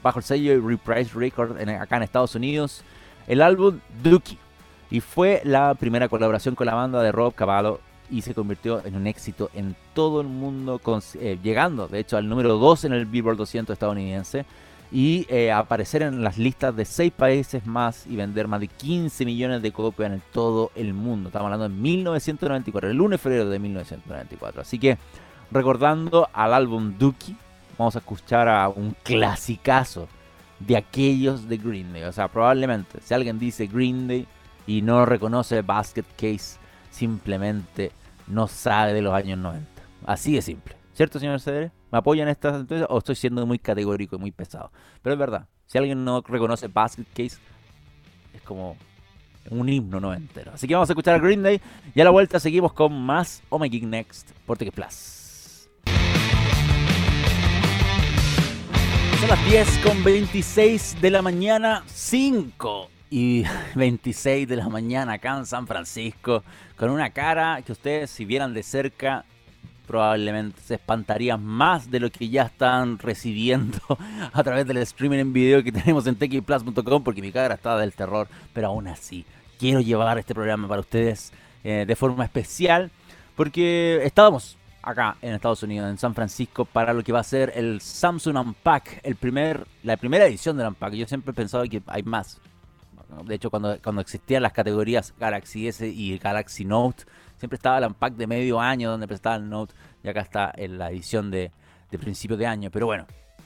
bajo 0.02 0.20
el 0.20 0.26
sello 0.26 0.62
Reprise 0.68 1.12
Record 1.14 1.58
acá 1.70 1.98
en 1.98 2.04
Estados 2.04 2.36
Unidos 2.36 2.84
el 3.28 3.42
álbum 3.42 3.80
Dookie. 4.02 4.38
Y 4.90 5.02
fue 5.02 5.42
la 5.44 5.76
primera 5.76 6.08
colaboración 6.08 6.56
con 6.56 6.66
la 6.66 6.74
banda 6.74 7.02
de 7.04 7.12
Rob 7.12 7.36
Cavallo 7.36 7.82
y 8.10 8.22
se 8.22 8.34
convirtió 8.34 8.86
en 8.86 8.96
un 8.96 9.06
éxito 9.06 9.50
en 9.54 9.76
todo 9.94 10.22
el 10.22 10.28
mundo, 10.28 10.80
eh, 11.20 11.38
llegando 11.44 11.90
de 11.90 12.00
hecho 12.00 12.16
al 12.16 12.30
número 12.30 12.58
2 12.58 12.86
en 12.86 12.94
el 12.94 13.06
Billboard 13.06 13.36
200 13.36 13.74
estadounidense 13.74 14.46
y 14.90 15.26
eh, 15.28 15.52
aparecer 15.52 16.04
en 16.04 16.24
las 16.24 16.38
listas 16.38 16.74
de 16.74 16.86
6 16.86 17.12
países 17.12 17.66
más 17.66 18.08
y 18.08 18.16
vender 18.16 18.48
más 18.48 18.62
de 18.62 18.70
15 18.70 19.26
millones 19.26 19.62
de 19.62 19.74
copias 19.74 20.14
en 20.14 20.22
todo 20.32 20.72
el 20.76 20.94
mundo. 20.94 21.28
Estamos 21.28 21.48
hablando 21.48 21.68
de 21.68 21.76
1994, 21.76 22.90
el 22.90 23.02
1 23.02 23.10
de 23.10 23.18
febrero 23.18 23.50
de 23.50 23.60
1994. 23.60 24.62
Así 24.62 24.80
que 24.80 24.98
recordando 25.52 26.30
al 26.34 26.54
álbum 26.54 26.98
Dookie, 26.98 27.36
vamos 27.78 27.96
a 27.96 28.00
escuchar 28.00 28.48
a 28.48 28.70
un 28.70 28.96
clasicazo 29.04 30.08
de 30.60 30.78
aquellos 30.78 31.48
de 31.48 31.58
Green 31.58 31.94
Day. 31.94 32.04
O 32.04 32.12
sea, 32.12 32.28
probablemente 32.28 33.00
si 33.02 33.14
alguien 33.14 33.40
dice 33.40 33.68
Green 33.68 34.08
Day 34.08 34.28
y 34.66 34.82
no 34.82 35.06
reconoce 35.06 35.62
Basket 35.62 36.06
Case, 36.16 36.58
simplemente 36.90 37.92
no 38.28 38.48
sabe 38.48 38.94
de 38.94 39.02
los 39.02 39.14
años 39.14 39.38
90. 39.40 39.68
Así 40.06 40.34
de 40.34 40.42
simple. 40.42 40.76
¿Cierto, 40.94 41.20
señor 41.20 41.40
Cedere? 41.40 41.72
¿Me 41.92 42.00
apoyan 42.00 42.28
estas 42.28 42.60
entonces 42.60 42.88
o 42.90 42.98
estoy 42.98 43.16
siendo 43.16 43.46
muy 43.46 43.60
categórico 43.60 44.16
y 44.16 44.20
muy 44.20 44.32
pesado? 44.32 44.72
Pero 45.02 45.14
es 45.14 45.20
verdad, 45.20 45.48
si 45.66 45.78
alguien 45.78 46.04
no 46.04 46.22
reconoce 46.22 46.68
Basket 46.68 47.06
Case, 47.14 47.38
es 48.34 48.42
como 48.44 48.76
un 49.50 49.70
himno 49.70 50.00
no 50.00 50.14
entero. 50.14 50.52
Así 50.54 50.68
que 50.68 50.74
vamos 50.74 50.90
a 50.90 50.94
escuchar 50.94 51.16
a 51.16 51.20
Green 51.20 51.44
Day 51.44 51.62
y 51.94 52.02
a 52.02 52.04
la 52.04 52.10
vuelta 52.10 52.40
seguimos 52.40 52.74
con 52.74 52.94
más 52.94 53.42
Oh 53.50 53.60
My 53.60 53.70
Geek 53.70 53.84
Next 53.84 54.32
por 54.46 54.58
Plus. 54.58 55.17
Son 59.20 59.30
las 59.30 59.46
10 59.50 59.80
con 59.80 60.04
26 60.04 61.02
de 61.02 61.10
la 61.10 61.24
mañana, 61.24 61.84
5 61.88 62.90
y 63.10 63.44
26 63.74 64.48
de 64.48 64.56
la 64.56 64.70
mañana 64.70 65.14
acá 65.14 65.36
en 65.36 65.48
San 65.48 65.66
Francisco, 65.66 66.44
con 66.76 66.92
una 66.92 67.10
cara 67.10 67.64
que 67.64 67.72
ustedes 67.72 68.12
si 68.12 68.26
vieran 68.26 68.54
de 68.54 68.62
cerca 68.62 69.26
probablemente 69.88 70.62
se 70.62 70.76
espantarían 70.76 71.44
más 71.44 71.90
de 71.90 72.00
lo 72.00 72.12
que 72.12 72.30
ya 72.30 72.44
están 72.44 73.00
recibiendo 73.00 73.80
a 74.34 74.44
través 74.44 74.68
del 74.68 74.78
streaming 74.78 75.18
en 75.18 75.34
video 75.34 75.64
que 75.64 75.72
tenemos 75.72 76.06
en 76.06 76.16
techplus.com 76.16 77.04
porque 77.04 77.22
mi 77.22 77.32
cara 77.32 77.56
está 77.56 77.76
del 77.78 77.94
terror, 77.94 78.28
pero 78.54 78.68
aún 78.68 78.88
así 78.88 79.26
quiero 79.58 79.82
llevar 79.82 80.20
este 80.20 80.36
programa 80.36 80.68
para 80.68 80.82
ustedes 80.82 81.34
eh, 81.64 81.86
de 81.88 81.96
forma 81.96 82.24
especial 82.24 82.92
porque 83.36 84.00
estábamos 84.04 84.58
acá 84.90 85.18
en 85.22 85.34
Estados 85.34 85.64
Unidos, 85.64 85.90
en 85.90 85.98
San 85.98 86.16
Francisco, 86.16 86.66
para 86.66 86.94
lo 86.94 87.04
que 87.04 87.12
va 87.12 87.20
a 87.20 87.24
ser 87.24 87.54
el 87.56 87.82
Samsung 87.82 88.38
Unpack, 88.38 89.02
el 89.04 89.16
primer, 89.16 89.66
la 89.84 89.98
primera 89.98 90.26
edición 90.26 90.58
del 90.58 90.68
Unpack. 90.68 90.94
Yo 90.94 91.08
siempre 91.08 91.32
he 91.32 91.34
pensado 91.34 91.64
que 91.66 91.82
hay 91.88 92.04
más. 92.04 92.40
De 93.26 93.36
hecho, 93.36 93.50
cuando, 93.50 93.78
cuando 93.82 94.02
existían 94.02 94.44
las 94.44 94.52
categorías 94.52 95.14
Galaxy 95.18 95.68
S 95.68 95.88
y 95.88 96.18
Galaxy 96.18 96.66
Note, 96.66 97.06
Siempre 97.38 97.56
estaba 97.56 97.78
el 97.78 97.86
Unpack 97.86 98.16
de 98.16 98.26
medio 98.26 98.60
año 98.60 98.90
donde 98.90 99.08
presentaba 99.08 99.36
el 99.36 99.48
Note 99.48 99.74
y 100.04 100.10
acá 100.10 100.22
está 100.22 100.52
en 100.56 100.78
la 100.78 100.90
edición 100.90 101.30
de, 101.30 101.52
de 101.92 102.00
principio 102.00 102.36
de 102.36 102.48
año. 102.48 102.72
Pero 102.72 102.88
bueno, 102.88 103.06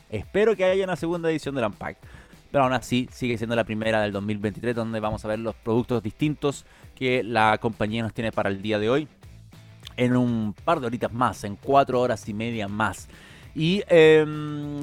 espero 0.10 0.56
que 0.56 0.64
haya 0.64 0.84
una 0.86 0.96
segunda 0.96 1.30
edición 1.30 1.56
del 1.56 1.66
Unpack. 1.66 1.98
Pero 2.52 2.64
aún 2.64 2.74
así 2.74 3.08
sigue 3.12 3.38
siendo 3.38 3.56
la 3.56 3.64
primera 3.64 4.02
del 4.02 4.12
2023 4.14 4.76
donde 4.76 5.00
vamos 5.00 5.24
a 5.24 5.28
ver 5.28 5.40
los 5.40 5.56
productos 5.56 6.04
distintos 6.04 6.66
que 6.96 7.24
la 7.24 7.58
compañía 7.60 8.04
nos 8.04 8.14
tiene 8.14 8.32
para 8.32 8.50
el 8.50 8.62
día 8.62 8.80
de 8.80 8.90
hoy. 8.90 9.08
En 10.02 10.18
un 10.18 10.56
par 10.66 10.80
de 10.80 10.88
horitas 10.88 11.14
más, 11.14 11.44
en 11.44 11.56
cuatro 11.56 12.02
horas 12.02 12.28
y 12.28 12.34
media 12.34 12.68
más. 12.68 13.08
Y 13.54 13.84
eh, 13.88 14.26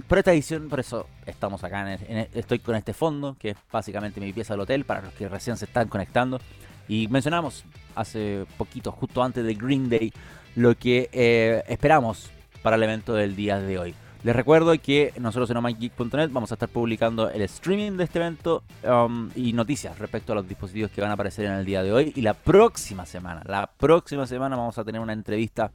por 0.07 0.19
esta 0.19 0.33
edición, 0.33 0.69
por 0.69 0.79
eso 0.79 1.09
estamos 1.27 1.65
acá, 1.65 1.95
estoy 2.35 2.61
con 2.61 2.77
este 2.77 2.93
fondo, 2.93 3.35
que 3.37 3.51
es 3.51 3.57
básicamente 3.73 4.21
mi 4.21 4.33
pieza 4.33 4.55
del 4.55 4.61
hotel, 4.61 4.85
para 4.85 5.03
los 5.03 5.13
que 5.15 5.29
recién 5.29 5.57
se 5.57 5.65
están 5.65 5.89
conectando. 5.89 6.39
Y 6.87 7.09
mencionamos 7.09 7.65
hace 7.97 8.47
poquito, 8.57 8.93
justo 8.93 9.21
antes 9.21 9.45
de 9.45 9.55
Green 9.55 9.91
Day, 9.91 10.13
lo 10.55 10.77
que 10.77 11.11
eh, 11.13 11.65
esperamos 11.67 12.31
para 12.63 12.77
el 12.77 12.83
evento 12.85 13.13
del 13.13 13.35
día 13.35 13.59
de 13.59 13.77
hoy. 13.77 13.95
Les 14.25 14.35
recuerdo 14.35 14.73
que 14.81 15.13
nosotros 15.21 15.49
en 15.51 15.59
omygeek.net 15.59 16.31
vamos 16.33 16.51
a 16.51 16.57
estar 16.57 16.69
publicando 16.69 17.31
el 17.31 17.41
streaming 17.43 17.93
de 17.93 18.05
este 18.05 18.19
evento 18.19 18.65
um, 18.83 19.31
y 19.37 19.53
noticias 19.53 19.97
respecto 19.97 20.33
a 20.33 20.37
los 20.37 20.49
dispositivos 20.49 20.91
que 20.91 21.01
van 21.01 21.11
a 21.11 21.15
aparecer 21.15 21.45
en 21.45 21.53
el 21.53 21.65
día 21.65 21.85
de 21.85 21.93
hoy. 21.93 22.13
Y 22.17 22.23
la 22.23 22.35
próxima 22.35 23.07
semana, 23.07 23.43
la 23.47 23.69
próxima 23.69 24.27
semana 24.27 24.57
vamos 24.57 24.77
a 24.77 24.85
tener 24.85 25.01
una 25.01 25.13
entrevista 25.13 25.71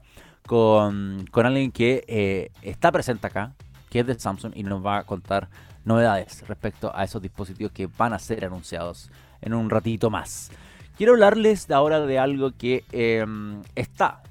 con, 0.45 1.25
con 1.31 1.45
alguien 1.45 1.71
que 1.71 2.03
eh, 2.05 2.51
está 2.61 2.91
presente 2.91 3.27
acá, 3.27 3.53
que 3.89 4.01
es 4.01 4.07
de 4.07 4.19
Samsung 4.19 4.51
y 4.55 4.63
nos 4.63 4.85
va 4.85 4.97
a 4.97 5.03
contar 5.05 5.47
novedades 5.85 6.45
respecto 6.45 6.91
a 6.93 7.05
esos 7.05 7.21
dispositivos 7.21 7.71
que 7.71 7.87
van 7.97 8.11
a 8.11 8.19
ser 8.19 8.43
anunciados 8.43 9.09
en 9.41 9.53
un 9.53 9.69
ratito 9.69 10.09
más. 10.09 10.51
Quiero 10.97 11.13
hablarles 11.13 11.71
ahora 11.71 12.01
de 12.01 12.19
algo 12.19 12.51
que 12.51 12.83
em, 12.91 13.61
está 13.73 14.21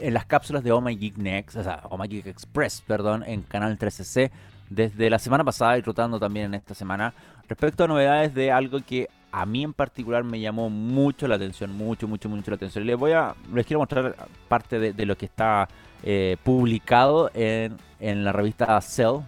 en 0.00 0.14
las 0.14 0.26
cápsulas 0.26 0.62
de 0.62 0.72
Oh 0.72 0.82
Geek 0.82 1.16
Next, 1.16 1.56
o 1.56 1.62
sea, 1.62 1.82
Oh 1.90 1.98
Geek 1.98 2.26
Express, 2.26 2.82
perdón, 2.86 3.24
en 3.26 3.42
Canal 3.42 3.78
13C 3.78 4.30
desde 4.70 5.08
la 5.10 5.18
semana 5.18 5.44
pasada 5.44 5.78
y 5.78 5.82
rotando 5.82 6.18
también 6.20 6.46
en 6.46 6.54
esta 6.54 6.74
semana 6.74 7.14
respecto 7.48 7.84
a 7.84 7.88
novedades 7.88 8.34
de 8.34 8.52
algo 8.52 8.80
que 8.84 9.08
a 9.32 9.46
mí 9.46 9.62
en 9.62 9.72
particular 9.72 10.24
me 10.24 10.40
llamó 10.40 10.70
mucho 10.70 11.28
la 11.28 11.36
atención, 11.36 11.72
mucho, 11.72 12.08
mucho, 12.08 12.28
mucho 12.28 12.50
la 12.50 12.56
atención. 12.56 12.86
Les 12.86 12.96
voy 12.96 13.12
a, 13.12 13.34
les 13.52 13.66
quiero 13.66 13.80
mostrar 13.80 14.14
parte 14.48 14.78
de, 14.78 15.06
lo 15.06 15.16
que 15.16 15.26
está 15.26 15.68
eh, 16.02 16.36
publicado 16.42 17.30
en, 17.34 17.76
en 18.00 18.24
la 18.24 18.32
revista 18.32 18.80
Cell, 18.80 19.20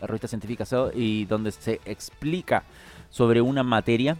la 0.00 0.06
revista 0.06 0.28
científica 0.28 0.64
Cell, 0.64 0.90
y 0.94 1.24
donde 1.24 1.52
se 1.52 1.80
explica 1.84 2.64
sobre 3.08 3.40
una 3.40 3.62
materia 3.62 4.16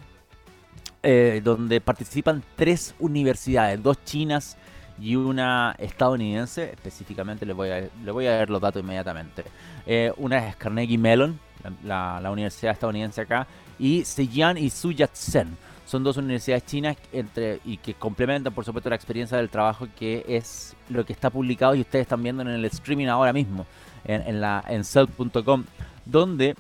eh, 1.09 1.41
donde 1.45 1.81
participan 1.81 2.43
tres 2.57 2.95
universidades, 2.99 3.81
dos 3.81 4.03
chinas 4.05 4.57
y 5.01 5.17
una 5.17 5.75
estadounidense. 5.79 6.71
Específicamente 6.71 7.47
les 7.47 7.57
voy 7.57 7.71
a, 7.71 7.81
les 7.81 8.13
voy 8.13 8.27
a 8.27 8.39
ver 8.39 8.51
los 8.51 8.61
datos 8.61 8.83
inmediatamente. 8.83 9.45
Eh, 9.87 10.13
una 10.17 10.49
es 10.49 10.57
Carnegie 10.57 10.99
Mellon, 10.99 11.39
la, 11.85 12.31
universidad 12.31 12.73
estadounidense 12.73 13.21
acá, 13.21 13.47
y 13.79 14.05
Zhejiang 14.05 14.59
y 14.59 14.71
Suyat-sen. 14.71 15.57
Son 15.85 16.03
dos 16.03 16.17
universidades 16.17 16.67
chinas 16.67 16.97
entre, 17.13 17.61
y 17.65 17.77
que 17.77 17.95
complementan, 17.95 18.53
por 18.53 18.65
supuesto, 18.65 18.91
la 18.91 18.97
experiencia 18.97 19.37
del 19.37 19.49
trabajo 19.49 19.87
que 19.97 20.25
es 20.27 20.75
lo 20.89 21.07
que 21.07 21.13
está 21.13 21.31
publicado 21.31 21.77
y 21.77 21.81
ustedes 21.81 22.03
están 22.03 22.23
viendo 22.23 22.43
en 22.43 22.49
el 22.49 22.65
streaming 22.65 23.07
ahora 23.07 23.33
mismo, 23.33 23.67
en, 24.05 24.23
en, 24.23 24.41
la, 24.41 24.65
cell.com, 24.83 25.65
donde 26.05 26.57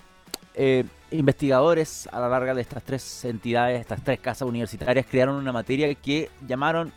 eh, 0.54 0.84
investigadores 1.10 2.08
a 2.12 2.20
la 2.20 2.28
larga 2.28 2.54
de 2.54 2.62
estas 2.62 2.82
tres 2.84 3.24
entidades, 3.24 3.80
estas 3.80 4.02
tres 4.02 4.20
casas 4.20 4.48
universitarias, 4.48 5.06
crearon 5.10 5.36
una 5.36 5.52
materia 5.52 5.92
que 5.94 6.30
llamaron 6.46 6.92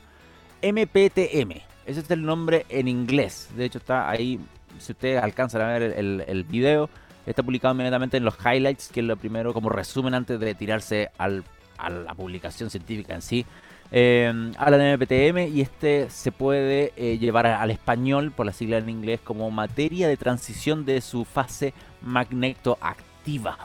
MPTM. 0.62 1.62
Ese 1.86 2.00
es 2.02 2.12
el 2.12 2.24
nombre 2.24 2.66
en 2.70 2.88
inglés. 2.88 3.50
De 3.56 3.66
hecho, 3.66 3.80
está 3.80 4.10
ahí, 4.10 4.40
si 4.78 4.92
ustedes 4.92 5.22
alcanzan 5.22 5.62
a 5.62 5.68
ver 5.68 5.84
el, 5.84 6.44
video, 6.44 6.90
está 7.26 7.44
publicado 7.44 7.74
inmediatamente 7.74 8.18
en 8.18 8.26
los 8.26 8.36
highlights, 8.40 8.90
que 8.90 9.00
es 9.00 9.06
lo 9.06 9.18
primero 9.18 9.54
como 9.54 9.70
resumen 9.70 10.14
antes 10.14 10.40
de 10.40 10.56
tirarse 10.56 11.10
al, 11.18 11.44
a 11.78 11.90
la 11.90 12.14
publicación 12.14 12.70
científica 12.70 13.16
en 13.16 13.22
sí. 13.22 13.46
Eh, 13.92 14.52
habla 14.58 14.78
de 14.78 14.98
MPTM 14.98 15.52
y 15.52 15.62
este 15.62 16.12
se 16.12 16.32
puede 16.32 16.94
eh, 16.96 17.18
llevar 17.18 17.48
al 17.48 17.72
español, 17.72 18.32
por 18.32 18.46
la 18.46 18.54
sigla 18.54 18.78
en 18.78 18.90
inglés, 18.90 19.20
como 19.24 19.50
materia 19.50 20.08
de 20.08 20.18
transición 20.18 20.86
de 20.86 21.02
su 21.02 21.26
fase 21.26 21.74
magnetoactiva. 22.02 23.58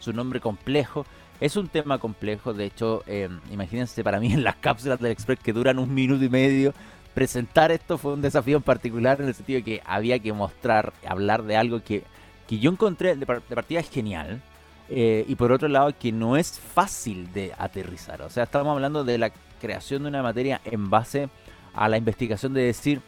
Su 0.00 0.12
nombre 0.12 0.40
complejo. 0.40 1.06
Es 1.40 1.56
un 1.56 1.68
tema 1.68 1.98
complejo, 1.98 2.54
de 2.54 2.66
hecho, 2.66 3.02
eh, 3.06 3.28
imagínense 3.50 4.04
para 4.04 4.20
mí 4.20 4.32
en 4.32 4.44
las 4.44 4.56
cápsulas 4.56 5.00
del 5.00 5.12
Express 5.12 5.40
que 5.40 5.52
duran 5.52 5.78
un 5.78 5.92
minuto 5.92 6.24
y 6.24 6.28
medio, 6.28 6.72
presentar 7.14 7.72
esto 7.72 7.98
fue 7.98 8.12
un 8.12 8.22
desafío 8.22 8.56
en 8.56 8.62
particular 8.62 9.20
en 9.20 9.28
el 9.28 9.34
sentido 9.34 9.58
de 9.58 9.64
que 9.64 9.82
había 9.84 10.18
que 10.18 10.32
mostrar, 10.32 10.92
hablar 11.06 11.44
de 11.44 11.56
algo 11.56 11.82
que, 11.82 12.02
que 12.46 12.58
yo 12.58 12.70
encontré 12.70 13.16
de, 13.16 13.26
partida 13.26 13.82
genial, 13.82 14.42
eh, 14.90 15.24
y 15.26 15.34
por 15.36 15.50
otro 15.50 15.68
lado 15.68 15.92
que 15.98 16.12
no 16.12 16.36
es 16.36 16.58
fácil 16.60 17.32
de 17.32 17.52
aterrizar. 17.56 18.20
O 18.22 18.30
sea, 18.30 18.44
estamos 18.44 18.72
hablando 18.72 19.02
de 19.02 19.18
la 19.18 19.32
creación 19.60 20.02
de 20.02 20.10
una 20.10 20.22
materia 20.22 20.60
en 20.64 20.90
base 20.90 21.28
a 21.72 21.88
la 21.88 21.96
investigación 21.96 22.52
de 22.52 22.62
decir, 22.62 23.00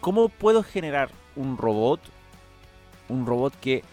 ¿cómo 0.00 0.28
puedo 0.28 0.62
generar 0.62 1.10
un 1.36 1.56
robot? 1.56 2.00
Un 3.08 3.24
robot 3.24 3.54
que 3.60 3.84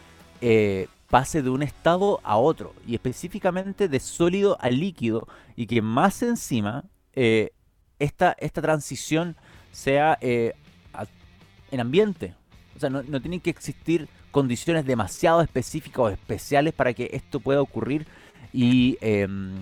eh, 0.42 0.88
pase 1.10 1.41
de 1.41 1.50
un 1.50 1.63
estado 1.63 2.19
a 2.24 2.38
otro 2.38 2.74
y 2.86 2.95
específicamente 2.95 3.88
de 3.88 4.00
sólido 4.00 4.58
a 4.60 4.69
líquido 4.69 5.28
y 5.56 5.67
que 5.67 5.82
más 5.82 6.22
encima 6.22 6.86
eh, 7.13 7.52
esta, 7.98 8.36
esta 8.39 8.62
transición 8.62 9.36
sea 9.72 10.17
en 10.22 11.80
ambiente. 11.80 12.34
O 12.76 12.80
sea, 12.80 12.89
no, 12.89 13.04
no 13.04 13.22
tienen 13.22 13.41
que 13.41 13.50
existir 13.50 14.08
condiciones 14.32 14.86
demasiado 14.86 15.41
específicas 15.41 16.00
o 16.00 16.10
especiales 16.10 16.74
para 16.74 16.93
que 16.93 17.10
esto 17.13 17.39
pueda 17.39 17.62
ocurrir 17.62 18.08
y 18.54 18.98
em, 19.02 19.56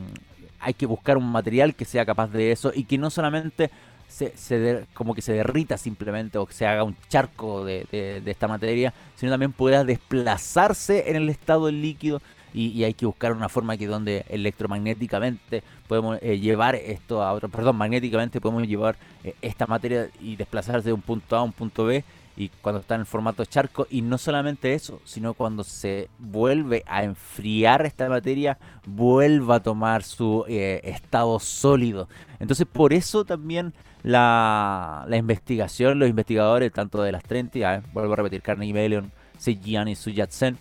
hay 0.60 0.74
que 0.74 0.86
buscar 0.86 1.18
un 1.18 1.30
material 1.32 1.76
que 1.76 1.86
sea 1.86 2.06
capaz 2.06 2.28
de 2.28 2.52
eso 2.52 2.72
y 2.74 2.84
que 2.84 2.98
no 2.98 3.10
solamente 3.10 3.70
se, 4.08 4.86
como 4.94 5.14
que 5.14 5.22
se 5.22 5.34
derrita 5.34 5.78
simplemente 5.78 6.38
o 6.38 6.46
que 6.46 6.54
se 6.54 6.66
haga 6.66 6.84
un 6.84 6.96
charco 7.10 7.66
de, 7.66 8.22
esta 8.26 8.48
materia, 8.48 8.94
sino 9.16 9.32
también 9.32 9.52
pueda 9.52 9.84
desplazarse 9.84 11.10
en 11.10 11.18
el 11.18 11.30
estado 11.30 11.70
líquido 11.70 12.22
y, 12.54 12.84
hay 12.84 12.94
que 12.94 13.06
buscar 13.06 13.34
una 13.34 13.50
forma 13.50 13.78
que 13.78 13.86
donde 13.86 14.26
electromagnéticamente 14.30 15.62
podemos 15.88 16.18
eh, 16.22 16.40
llevar 16.40 16.76
esto 16.76 17.22
a 17.22 17.34
otro, 17.34 17.50
perdón, 17.50 17.76
magnéticamente 17.76 18.42
podemos 18.42 18.68
llevar 18.68 18.96
eh, 19.24 19.36
esta 19.42 19.68
materia 19.68 20.10
y 20.20 20.36
desplazarse 20.36 20.88
de 20.88 20.94
un 20.94 21.02
punto 21.02 21.36
A 21.36 21.40
a 21.40 21.44
un 21.44 21.52
punto 21.52 21.86
B 21.86 22.04
y 22.38 22.50
cuando 22.62 22.82
está 22.82 22.94
en 22.96 23.02
el 23.02 23.08
formato 23.08 23.44
charco 23.46 23.88
y 23.90 24.04
no 24.04 24.20
solamente 24.20 24.76
eso, 24.76 25.02
sino 25.06 25.34
cuando 25.34 25.64
se 25.64 26.10
vuelve 26.20 26.84
a 26.86 27.04
enfriar 27.04 27.86
esta 27.86 28.08
materia, 28.08 28.60
vuelva 28.86 29.56
a 29.56 29.60
tomar 29.64 30.04
su 30.04 30.46
eh, 30.48 30.80
estado 30.84 31.40
sólido. 31.40 32.08
Entonces 32.40 32.68
por 32.72 32.94
eso 32.94 33.26
también 33.26 33.74
la, 34.04 35.08
investigación, 35.12 35.98
los 35.98 36.08
investigadores, 36.08 36.72
tanto 36.72 37.02
de 37.02 37.12
las 37.12 37.24
30, 37.24 37.82
vuelvo 37.92 38.14
a 38.14 38.18
repetir, 38.18 38.44
Carnegie 38.44 38.74
Mellon, 38.74 39.12
Seijian 39.40 39.88
y 39.88 39.96
Suyat-sen, 39.96 40.58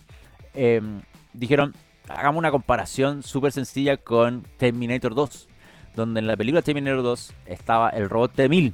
em, 0.55 1.01
dijeron, 1.33 1.75
hagamos 2.09 2.39
una 2.39 2.49
comparación 2.49 3.21
súper 3.21 3.51
sencilla 3.51 3.97
con 3.97 4.43
Terminator 4.57 5.13
2, 5.13 5.47
donde 5.95 6.21
en 6.21 6.27
la 6.27 6.35
película 6.35 6.63
Terminator 6.63 7.03
2 7.03 7.33
estaba 7.45 7.89
el 7.89 8.09
robot 8.09 8.33
T-1000 8.33 8.73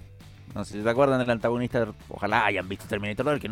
no 0.54 0.66
sé 0.66 0.78
si 0.78 0.84
te 0.84 0.90
acuerdan 0.90 1.20
del 1.20 1.30
antagonista. 1.30 1.88
Ojalá 2.10 2.46
hayan 2.46 2.68
visto 2.68 2.86
Terminator 2.88 3.26
2, 3.26 3.40
que 3.40 3.52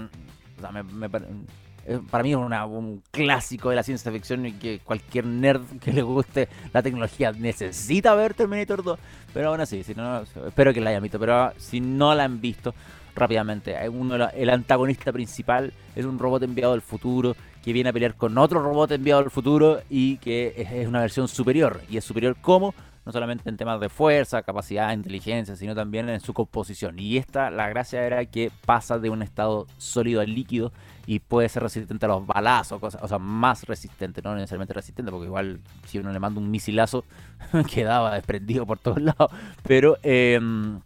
para 2.12 2.24
mí 2.24 2.32
es 2.32 2.38
un 2.38 3.02
clásico 3.10 3.70
de 3.70 3.76
la 3.76 3.84
ciencia 3.84 4.12
ficción 4.12 4.46
y 4.46 4.54
que 4.54 4.80
cualquier 4.80 5.26
nerd 5.26 5.80
que 5.80 5.92
le 5.92 6.04
guste 6.04 6.48
la 6.74 6.84
tecnología 6.84 7.32
necesita 7.32 8.14
ver 8.16 8.34
Terminator 8.34 8.84
2. 8.84 9.00
Pero 9.34 9.50
aún 9.50 9.62
así, 9.62 9.84
si 9.84 9.96
no, 9.96 10.22
espero 10.22 10.74
que 10.74 10.82
la 10.82 10.92
hayan 10.92 11.04
visto. 11.04 11.20
Pero 11.20 11.54
si 11.58 11.82
no 11.82 12.14
la 12.14 12.26
han 12.26 12.40
visto, 12.40 12.74
rápidamente. 13.16 13.78
Uno, 13.90 14.30
el 14.30 14.50
antagonista 14.50 15.12
principal 15.12 15.74
es 15.96 16.06
un 16.06 16.20
robot 16.20 16.44
enviado 16.44 16.74
del 16.74 16.82
futuro 16.82 17.36
que 17.64 17.74
viene 17.74 17.90
a 17.90 17.94
pelear 17.94 18.16
con 18.16 18.38
otro 18.38 18.62
robot 18.62 18.92
enviado 18.92 19.22
del 19.22 19.32
futuro 19.32 19.82
y 19.90 20.18
que 20.18 20.54
es, 20.58 20.88
una 20.88 21.02
versión 21.02 21.28
superior. 21.28 21.82
¿Y 21.90 21.98
es 21.98 22.06
superior 22.06 22.36
como 22.42 22.74
no 23.06 23.12
solamente 23.12 23.50
en 23.50 23.58
temas 23.58 23.80
de 23.80 23.90
fuerza, 23.90 24.44
capacidad, 24.44 24.94
inteligencia, 24.94 25.56
sino 25.56 25.74
también 25.74 26.10
en 26.10 26.20
su 26.20 26.34
composición. 26.34 27.00
Y 27.00 27.18
esta, 27.18 27.50
la 27.50 27.68
gracia 27.70 28.06
era 28.06 28.24
que 28.26 28.52
pasa 28.66 29.00
de 29.00 29.10
un 29.10 29.22
estado 29.22 29.68
sólido 29.78 30.22
al 30.22 30.34
líquido 30.34 30.72
y 31.08 31.20
puede 31.20 31.50
ser 31.50 31.64
resistente 31.64 32.06
a 32.06 32.10
los 32.10 32.26
balazos, 32.26 32.80
cosas, 32.80 33.02
o 33.02 33.08
sea, 33.08 33.18
más 33.18 33.64
resistente, 33.64 34.22
no 34.22 34.36
necesariamente 34.36 34.74
resistente, 34.74 35.12
porque 35.12 35.26
igual 35.28 35.62
si 35.86 35.98
uno 35.98 36.12
le 36.12 36.20
manda 36.20 36.40
un 36.40 36.52
misilazo 36.52 37.04
quedaba 37.74 38.14
desprendido 38.14 38.66
por 38.66 38.78
todos 38.78 39.02
lados. 39.02 39.32
Pero 39.64 39.98
em, 40.04 40.80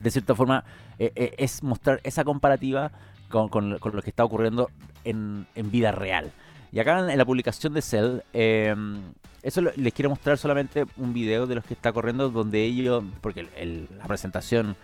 de 0.00 0.10
cierta 0.10 0.34
forma 0.34 0.64
eh, 0.98 1.12
eh, 1.14 1.34
es 1.38 1.62
mostrar 1.62 2.00
esa 2.04 2.24
comparativa 2.24 2.92
con, 3.28 3.70
lo 3.70 4.02
que 4.02 4.10
está 4.10 4.24
ocurriendo 4.24 4.70
en, 5.04 5.46
en 5.54 5.70
vida 5.70 5.92
real. 5.92 6.30
Y 6.72 6.80
acá 6.80 7.10
en, 7.10 7.18
la 7.18 7.24
publicación 7.24 7.72
de 7.74 7.82
Cell, 7.82 8.20
em, 8.32 9.00
eso 9.42 9.60
les 9.60 9.92
quiero 9.92 10.10
mostrar 10.10 10.36
solamente 10.36 10.84
un 10.96 11.12
video 11.12 11.46
de 11.46 11.54
los 11.54 11.64
que 11.64 11.74
está 11.74 11.92
corriendo 11.92 12.28
donde 12.30 12.64
ellos, 12.64 13.04
porque 13.20 13.48
la 13.98 14.06
presentación, 14.06 14.76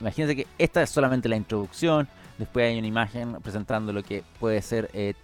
imagínense 0.00 0.36
que 0.36 0.46
esta 0.58 0.82
es 0.82 0.90
solamente 0.90 1.28
la 1.28 1.36
introducción, 1.36 2.08
después 2.38 2.66
hay 2.66 2.78
una 2.78 2.86
imagen 2.86 3.36
presentando 3.42 3.92
lo 3.92 4.02
que 4.02 4.22
puede 4.38 4.62
ser 4.62 4.88
eh, 4.92 5.14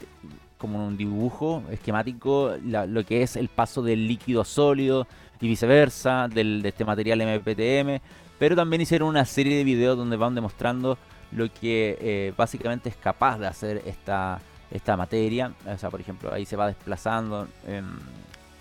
como 0.59 0.87
un 0.87 0.97
dibujo 0.97 1.63
esquemático, 1.71 2.55
lo 2.65 3.05
que 3.05 3.23
es 3.23 3.37
el 3.37 3.49
paso 3.49 3.83
del 3.83 4.09
líquido 4.09 4.41
a 4.41 4.45
sólido 4.45 5.07
y 5.41 5.49
viceversa, 5.49 6.27
del, 6.27 6.63
de 6.63 6.71
este 6.71 6.85
material 6.85 7.21
MPTM, 7.21 8.01
pero 8.39 8.57
también 8.57 8.83
hicieron 8.83 9.09
una 9.09 9.25
serie 9.25 9.57
de 9.59 9.65
videos 9.65 9.97
donde 9.97 10.17
van 10.17 10.35
demostrando 10.35 10.99
lo 11.33 11.53
que 11.53 11.99
eh, 12.01 12.33
básicamente 12.37 12.89
es 12.89 12.97
capaz 12.97 13.39
de 13.39 13.47
hacer 13.47 13.83
esta, 13.87 14.41
esta 14.71 14.97
materia, 14.97 15.53
o 15.67 15.79
sea, 15.79 15.91
por 15.91 16.01
ejemplo, 16.01 16.33
ahí 16.33 16.47
se 16.47 16.57
va 16.57 16.69
desplazando 16.69 17.47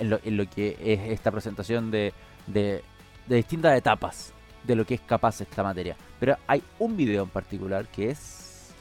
en 0.04 0.38
lo, 0.38 0.50
que 0.50 0.78
es 0.80 1.12
esta 1.12 1.32
presentación 1.32 1.92
de, 1.92 2.14
de, 2.48 2.84
distintas 3.28 3.78
etapas 3.78 4.34
de 4.64 4.76
lo 4.76 4.86
que 4.86 4.96
es 4.96 5.02
capaz 5.02 5.42
esta 5.42 5.64
materia. 5.64 5.96
Pero 6.20 6.38
hay 6.48 6.64
un 6.80 6.96
video 6.96 7.24
en 7.24 7.30
particular 7.30 7.88
que 7.88 8.10
es, 8.10 8.74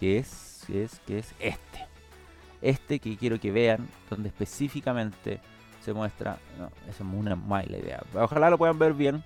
que 0.00 0.18
es, 0.18 0.64
que 0.66 0.84
es, 0.84 1.00
que 1.06 1.18
es 1.18 1.34
este. 1.38 1.86
Este 2.62 2.98
que 2.98 3.16
quiero 3.16 3.38
que 3.38 3.52
vean, 3.52 3.86
donde 4.08 4.28
específicamente 4.28 5.40
se 5.84 5.92
muestra. 5.92 6.38
No, 6.58 6.70
esa 6.88 7.04
es 7.04 7.10
una 7.12 7.36
mala 7.36 7.76
idea. 7.76 8.02
Ojalá 8.14 8.50
lo 8.50 8.58
puedan 8.58 8.78
ver 8.78 8.94
bien. 8.94 9.22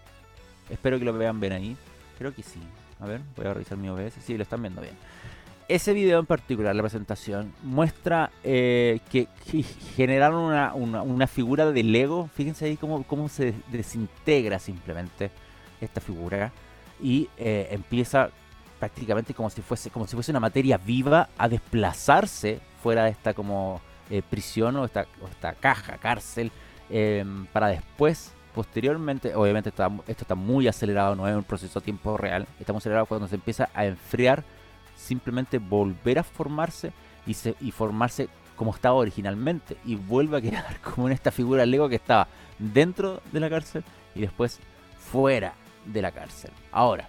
Espero 0.69 0.99
que 0.99 1.05
lo 1.05 1.13
vean 1.13 1.41
bien 1.41 1.53
ahí. 1.53 1.77
Creo 2.19 2.35
que 2.35 2.43
sí. 2.43 2.61
A 3.01 3.07
ver, 3.07 3.21
voy 3.37 3.47
a 3.47 3.55
revisar 3.55 3.79
mi 3.79 3.89
OBS. 3.89 4.15
Sí, 4.25 4.37
lo 4.37 4.43
están 4.43 4.61
viendo 4.61 4.83
bien 4.83 4.95
ese 5.71 5.93
video 5.93 6.19
en 6.19 6.27
particular, 6.27 6.75
la 6.75 6.83
presentación, 6.83 7.53
muestra 7.63 8.33
eh, 8.43 8.99
que, 9.09 9.29
generaron 9.97 10.53
una, 10.75 11.27
figura 11.29 11.71
de 11.71 11.83
Lego. 11.85 12.29
Fíjense 12.35 12.65
ahí 12.65 12.77
cómo, 12.77 13.05
cómo 13.05 13.29
se 13.29 13.55
desintegra 13.71 14.59
simplemente 14.59 15.31
esta 15.81 16.01
figura 16.01 16.53
y 17.01 17.29
eh, 17.39 17.69
empieza 17.71 18.31
prácticamente 18.81 19.33
como 19.33 19.49
si 19.49 19.63
fuese 19.63 19.91
como 19.91 20.07
si 20.07 20.15
fuese 20.15 20.33
una 20.33 20.41
materia 20.41 20.77
viva 20.77 21.29
a 21.39 21.49
desplazarse 21.49 22.61
fuera 22.83 23.05
de 23.05 23.11
esta 23.11 23.33
como 23.33 23.81
eh, 24.11 24.23
prisión 24.29 24.77
o 24.77 24.85
esta, 24.85 25.07
esta 25.31 25.53
caja, 25.55 25.99
cárcel, 25.99 26.51
em, 26.91 27.47
para 27.47 27.69
después 27.69 28.33
posteriormente, 28.55 29.37
obviamente 29.37 29.69
esto 29.69 30.03
está 30.09 30.35
muy 30.35 30.67
acelerado, 30.67 31.15
no 31.15 31.29
es 31.29 31.37
un 31.37 31.45
proceso 31.45 31.79
a 31.79 31.83
tiempo 31.83 32.17
real, 32.17 32.49
estamos 32.59 32.83
acelerados 32.83 33.09
cuando 33.09 33.29
se 33.29 33.37
empieza 33.37 33.69
a 33.73 33.87
enfriar 33.87 34.43
simplemente 35.01 35.59
volver 35.59 36.19
a 36.19 36.23
formarse 36.23 36.93
y, 37.27 37.35
y 37.61 37.71
formarse 37.71 38.29
como 38.57 38.75
estaba 38.75 38.97
originalmente 38.97 39.77
y 39.85 39.95
vuelve 39.95 40.37
a 40.37 40.41
quedar 40.41 40.81
como 40.95 41.07
en 41.07 41.15
esta 41.15 41.31
figura 41.31 41.65
Lego 41.65 41.89
que 41.89 41.97
estaba 41.97 42.29
dentro 42.59 43.23
de 43.33 43.41
la 43.41 43.49
cárcel 43.49 43.83
y 44.15 44.21
después 44.21 44.61
fuera 44.99 45.55
de 45.87 46.03
la 46.03 46.13
cárcel. 46.13 46.51
Ahora, 46.71 47.09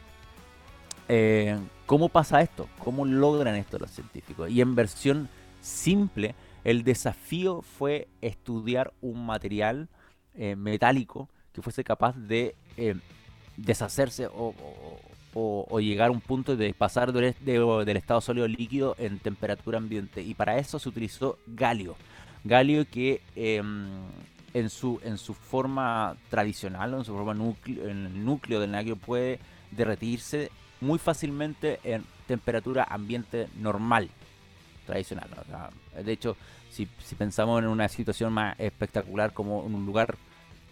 eh, 1.10 1.60
¿cómo 1.86 2.08
pasa 2.08 2.42
esto? 2.42 2.70
¿Cómo 2.80 3.06
logran 3.06 3.56
esto 3.56 3.78
los 3.78 3.92
científicos? 3.92 4.50
Y 4.50 4.62
en 4.62 4.76
versión 4.76 5.28
simple, 5.60 6.36
el 6.64 6.84
desafío 6.84 7.62
fue 7.62 8.08
estudiar 8.22 8.94
un 9.02 9.26
material 9.26 9.90
eh, 10.36 10.56
metálico 10.56 11.28
que 11.52 11.62
fuese 11.62 11.84
capaz 11.84 12.16
de 12.16 12.56
eh, 12.78 12.96
deshacerse 13.58 14.28
o, 14.28 14.54
llegar 15.80 16.10
a 16.10 16.12
un 16.12 16.22
punto 16.22 16.56
de 16.56 16.74
pasar 16.74 17.14
del, 17.14 17.98
estado 17.98 18.22
sólido 18.22 18.48
líquido 18.48 18.96
en 19.00 19.20
temperatura 19.20 19.78
ambiente. 19.78 20.22
Y 20.22 20.34
para 20.34 20.58
eso 20.58 20.80
se 20.80 20.90
utilizó 20.90 21.38
galio. 21.48 21.96
galio 22.44 22.86
que 22.90 23.22
em, 23.36 23.88
en, 24.54 24.70
su, 24.70 25.00
en 25.04 25.18
su 25.18 25.34
forma 25.34 26.16
tradicional, 26.30 26.94
en 26.94 27.06
su 27.06 27.14
forma 27.14 27.34
núcleo, 27.34 27.88
en 27.88 28.06
el 28.06 28.26
núcleo 28.26 28.60
del 28.60 28.72
galio 28.72 28.96
puede 28.96 29.40
derretirse 29.72 30.52
muy 30.82 31.00
fácilmente 31.00 31.80
en 31.84 32.04
temperatura 32.28 32.84
ambiente 32.90 33.48
normal, 33.58 34.10
tradicional. 34.86 35.30
de 36.04 36.12
hecho, 36.12 36.36
si, 36.70 36.88
pensamos 37.16 37.62
en 37.62 37.68
una 37.68 37.88
situación 37.88 38.34
más 38.34 38.60
espectacular 38.60 39.34
como 39.34 39.66
en 39.66 39.76
un 39.76 39.86
lugar 39.86 40.18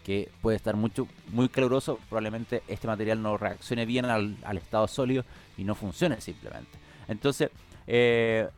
que 0.09 0.27
puede 0.41 0.57
estar 0.57 0.75
mucho, 0.75 1.07
muy 1.27 1.49
caluroso, 1.49 1.99
probablemente 2.09 2.63
este 2.67 2.87
material 2.87 3.21
no 3.21 3.37
reaccione 3.37 3.85
bien 3.85 4.05
al, 4.05 4.37
estado 4.57 4.87
sólido 4.87 5.23
y 5.55 5.63
no 5.63 5.75
funcione 5.75 6.19
simplemente. 6.19 6.79
Entonces, 7.07 7.51
eh, 7.85 8.49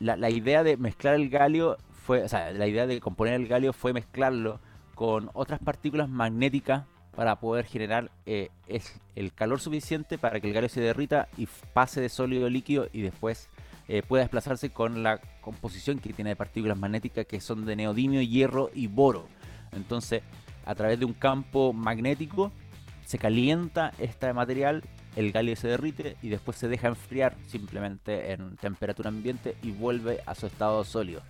la, 0.00 0.18
la, 0.18 0.28
idea 0.28 0.62
de 0.62 0.76
mezclar 0.76 1.14
el 1.14 1.30
galio 1.30 1.78
fue, 2.04 2.24
o 2.24 2.28
sea, 2.28 2.50
la 2.50 2.66
idea 2.66 2.86
de 2.86 3.00
componer 3.00 3.32
el 3.40 3.48
galio 3.48 3.72
fue 3.72 3.94
mezclarlo 3.94 4.60
con 4.94 5.30
otras 5.32 5.60
partículas 5.60 6.10
magnéticas 6.10 6.84
para 7.16 7.40
poder 7.40 7.64
generar 7.64 8.10
eh, 8.26 8.50
es 8.68 9.00
el 9.16 9.32
calor 9.32 9.60
suficiente 9.60 10.18
para 10.18 10.40
que 10.40 10.48
el 10.48 10.52
galio 10.52 10.68
se 10.68 10.82
derrita 10.82 11.28
y 11.38 11.48
pase 11.72 12.02
de 12.02 12.10
sólido 12.10 12.48
a 12.48 12.50
líquido 12.50 12.86
y 12.92 13.00
después 13.00 13.48
eh, 13.88 14.02
pueda 14.06 14.24
desplazarse 14.24 14.68
con 14.68 15.02
la 15.02 15.22
composición 15.40 16.00
que 16.00 16.12
tiene 16.12 16.32
de 16.32 16.36
partículas 16.36 16.76
magnéticas 16.76 17.24
que 17.24 17.40
son 17.40 17.64
de 17.64 17.76
neodimio, 17.76 18.20
hierro 18.20 18.70
y 18.74 18.88
boro. 18.88 19.26
Entonces, 19.72 20.22
a 20.64 20.74
través 20.74 20.98
de 20.98 21.04
un 21.04 21.14
campo 21.14 21.72
magnético 21.72 22.52
se 23.04 23.18
calienta 23.18 23.92
este 23.98 24.32
material, 24.32 24.84
el 25.16 25.32
galio 25.32 25.56
se 25.56 25.68
derrite 25.68 26.16
y 26.22 26.28
después 26.28 26.56
se 26.56 26.68
deja 26.68 26.88
enfriar 26.88 27.34
simplemente 27.48 28.32
en 28.32 28.56
temperatura 28.56 29.08
ambiente 29.08 29.56
y 29.62 29.72
vuelve 29.72 30.20
a 30.26 30.34
su 30.34 30.46
estado 30.46 30.84
sólido 30.84 31.22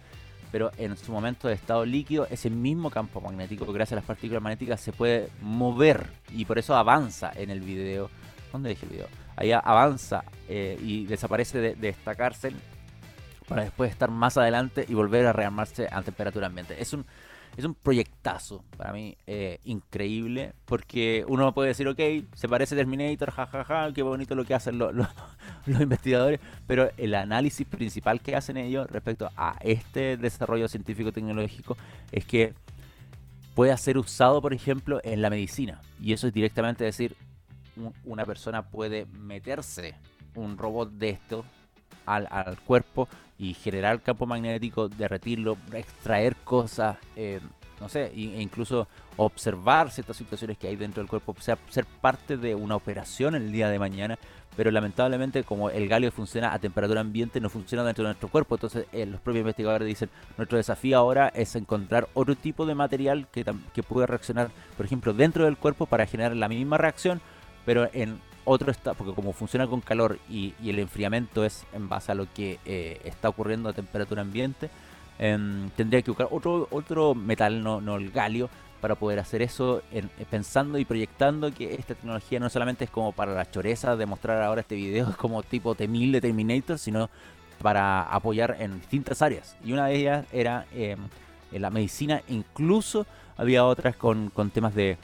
pero 0.51 0.71
en 0.79 0.97
su 0.97 1.13
momento 1.13 1.49
de 1.49 1.55
estado 1.55 1.85
líquido, 1.85 2.27
ese 2.31 2.51
mismo 2.51 2.91
campo 2.91 3.21
magnético, 3.21 3.67
gracias 3.73 3.93
a 3.93 3.97
las 3.97 4.05
partículas 4.05 4.43
magnéticas, 4.43 4.81
se 4.81 4.93
puede 4.93 5.29
mover 5.41 6.07
y 6.31 6.45
por 6.45 6.59
eso 6.59 6.75
avanza 6.75 7.31
en 7.35 7.51
el 7.51 7.61
video. 7.61 8.11
¿Dónde 8.53 8.71
dejé 8.71 8.87
el 8.87 8.93
video? 8.93 9.07
Ahí 9.37 9.53
avanza 9.53 10.25
eh, 10.49 10.77
y 10.83 11.07
desaparece 11.07 11.77
de, 11.77 11.89
esta 11.89 12.15
cárcel 12.15 12.57
para 13.49 13.63
después 13.63 13.91
estar 13.91 14.11
más 14.11 14.37
adelante 14.37 14.85
y 14.89 14.95
volver 14.95 15.27
a 15.27 15.33
rearmarse 15.33 15.89
a 15.91 16.03
temperatura 16.03 16.49
ambiente. 16.49 16.81
Es 16.81 16.93
un, 16.93 17.07
es 17.61 17.67
un 17.67 17.75
proyectazo 17.75 18.65
para 18.77 18.93
mí 18.93 19.17
eh, 19.27 19.61
increíble 19.65 20.55
porque 20.65 21.25
uno 21.29 21.53
puede 21.55 21.69
decir, 21.69 21.87
ok, 21.87 22.01
se 22.35 22.49
parece 22.49 22.75
Terminator, 22.75 23.31
jajaja, 23.31 23.65
ja, 23.65 23.87
ja, 23.87 23.93
qué 23.93 24.03
bonito 24.03 24.35
lo 24.35 24.45
que 24.45 24.55
hacen 24.55 24.79
los, 24.79 24.95
los, 25.67 25.81
investigadores, 25.81 26.41
pero 26.67 26.91
el 26.97 27.15
análisis 27.15 27.67
principal 27.67 28.21
que 28.21 28.35
hacen 28.35 28.57
ellos 28.57 28.91
respecto 28.91 29.31
a 29.37 29.57
este 29.63 30.17
desarrollo 30.17 30.69
científico-tecnológico 30.69 31.77
es 32.11 32.25
que 32.25 32.55
puede 33.55 33.77
ser 33.77 33.99
usado, 33.99 34.41
por 34.41 34.55
ejemplo, 34.55 35.01
en 35.05 35.23
la 35.23 35.31
medicina. 35.31 35.81
Y 36.01 36.13
eso 36.13 36.27
es 36.27 36.33
directamente 36.33 36.85
decir, 36.85 37.17
una 38.05 38.25
persona 38.25 38.63
puede 38.63 39.07
meterse 39.07 39.95
un 40.35 40.57
robot 40.57 40.93
de 40.93 41.11
esto 41.11 41.45
al, 42.17 42.29
al 42.31 42.59
cuerpo 42.61 43.09
y 43.41 43.55
generar 43.55 44.03
campo 44.03 44.27
magnético, 44.27 44.89
derretirlo, 44.89 45.57
extraer 45.73 46.37
cosas, 46.37 46.99
eh, 47.17 47.41
no 47.81 47.89
sé, 47.89 48.13
e 48.15 48.43
incluso 48.43 48.87
observar 49.17 49.91
ciertas 49.91 50.19
situaciones 50.19 50.59
que 50.59 50.69
hay 50.69 50.77
dentro 50.77 51.03
del 51.03 51.09
cuerpo, 51.09 51.35
o 51.37 51.41
sea, 51.41 51.57
ser 51.71 51.87
parte 51.87 52.37
de 52.37 52.55
una 52.55 52.77
operación 52.77 53.35
el 53.35 53.51
día 53.51 53.71
de 53.71 53.79
mañana, 53.79 54.19
pero 54.57 54.71
lamentablemente 54.71 55.43
como 55.43 55.71
el 55.71 55.89
galio 55.89 56.13
funciona 56.13 56.53
a 56.53 56.59
temperatura 56.59 57.01
ambiente, 57.01 57.41
no 57.41 57.49
funciona 57.49 57.83
dentro 57.83 58.05
de 58.05 58.09
nuestro 58.09 58.29
cuerpo, 58.29 58.57
entonces 58.57 58.85
eh, 58.93 59.07
los 59.07 59.23
propios 59.23 59.41
investigadores 59.41 59.89
dicen, 59.89 60.11
nuestro 60.37 60.59
desafío 60.59 60.99
ahora 60.99 61.29
es 61.35 61.57
encontrar 61.57 62.09
otro 62.13 62.37
tipo 62.37 62.67
de 62.67 62.75
material 62.75 63.27
que, 63.33 63.47
que 63.73 63.83
pueda 63.83 64.07
reaccionar, 64.07 64.51
por 64.77 64.85
ejemplo, 64.85 65.15
dentro 65.15 65.47
del 65.47 65.57
cuerpo 65.57 65.87
para 65.87 66.05
generar 66.05 66.37
la 66.37 66.49
misma 66.49 66.77
reacción, 66.77 67.23
pero 67.65 67.89
en 67.95 68.21
otro 68.45 68.71
está, 68.71 68.95
porque 68.95 69.15
como 69.15 69.33
funciona 69.33 69.67
con 69.67 69.81
calor 69.81 70.19
y, 70.29 70.55
el 70.65 70.79
enfriamiento 70.79 71.45
es 71.45 71.65
en 71.73 71.89
base 71.89 72.13
a 72.13 72.15
lo 72.15 72.27
que 72.33 72.59
eh, 72.65 73.01
está 73.05 73.29
ocurriendo 73.29 73.69
a 73.69 73.73
temperatura 73.73 74.23
ambiente, 74.23 74.71
em, 75.19 75.71
tendría 75.71 76.03
que 76.03 76.11
buscar 76.11 76.29
otro, 76.31 76.69
otro 76.71 77.15
metal, 77.15 77.63
no, 77.63 77.97
el 77.97 78.11
galio, 78.11 78.49
para 78.81 78.95
poder 78.95 79.19
hacer 79.19 79.43
eso, 79.43 79.83
eh, 79.93 80.03
pensando 80.31 80.79
y 80.79 80.85
proyectando 80.87 81.53
que 81.53 81.75
esta 81.75 81.95
tecnología 81.95 82.41
no 82.41 82.49
solamente 82.49 82.85
es 82.85 82.91
como 82.91 83.13
para 83.13 83.35
la 83.35 83.51
choreza 83.51 83.95
de 83.97 84.07
mostrar 84.07 84.43
ahora 84.43 84.63
este 84.63 84.75
video, 84.75 85.15
como 85.19 85.43
tipo 85.43 85.75
T-1000 85.75 86.13
de 86.13 86.21
Terminator, 86.21 86.79
sino 86.79 87.11
para 87.63 88.03
apoyar 88.05 88.57
en 88.59 88.81
distintas 88.81 89.21
áreas. 89.21 89.57
Y 89.65 89.73
una 89.73 89.87
de 89.87 89.97
ellas 89.97 90.27
era 90.33 90.67
em, 90.73 90.99
en 91.53 91.63
la 91.63 91.71
medicina, 91.71 92.23
incluso 92.29 93.07
había 93.37 93.65
otras 93.67 93.97
con, 93.97 94.31
con 94.31 94.51
temas 94.51 94.75
de, 94.75 94.97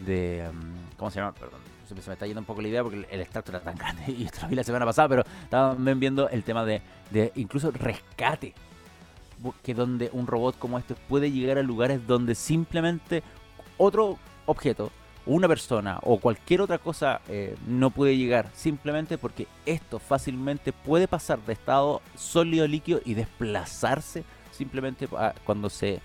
de 0.00 0.44
em, 0.44 0.74
¿cómo 0.96 1.10
se 1.10 1.18
llama? 1.20 1.32
Perdón 1.32 1.73
se 2.02 2.10
me 2.10 2.14
está 2.14 2.26
yendo 2.26 2.40
un 2.40 2.46
poco 2.46 2.62
la 2.62 2.68
idea 2.68 2.82
porque 2.82 3.06
el 3.10 3.20
extracto 3.20 3.52
era 3.52 3.60
tan 3.60 3.74
grande 3.78 4.04
y 4.12 4.24
esto 4.24 4.40
lo 4.42 4.48
vi 4.48 4.56
la 4.56 4.64
semana 4.64 4.84
pasada, 4.84 5.08
pero 5.08 5.24
estaba 5.42 5.74
viendo 5.74 6.28
el 6.28 6.42
tema 6.44 6.64
de, 6.64 6.82
incluso 7.34 7.70
rescate. 7.70 8.54
Que 9.62 9.74
donde 9.74 10.08
un 10.12 10.26
robot 10.26 10.58
como 10.58 10.78
este 10.78 10.94
puede 10.94 11.30
llegar 11.30 11.58
a 11.58 11.62
lugares 11.62 12.06
donde 12.06 12.34
simplemente 12.34 13.22
otro 13.76 14.16
objeto, 14.46 14.90
una 15.26 15.48
persona 15.48 15.98
o 16.02 16.18
cualquier 16.18 16.62
otra 16.62 16.78
cosa 16.78 17.20
eh, 17.28 17.54
no 17.66 17.90
puede 17.90 18.16
llegar. 18.16 18.48
Simplemente 18.54 19.18
porque 19.18 19.46
esto 19.66 19.98
fácilmente 19.98 20.72
puede 20.72 21.08
pasar 21.08 21.40
de 21.40 21.52
estado 21.52 22.00
sólido 22.14 22.66
líquido 22.66 23.00
y 23.04 23.14
desplazarse 23.14 24.24
simplemente 24.50 25.08
cuando 25.44 25.68
se 25.68 26.00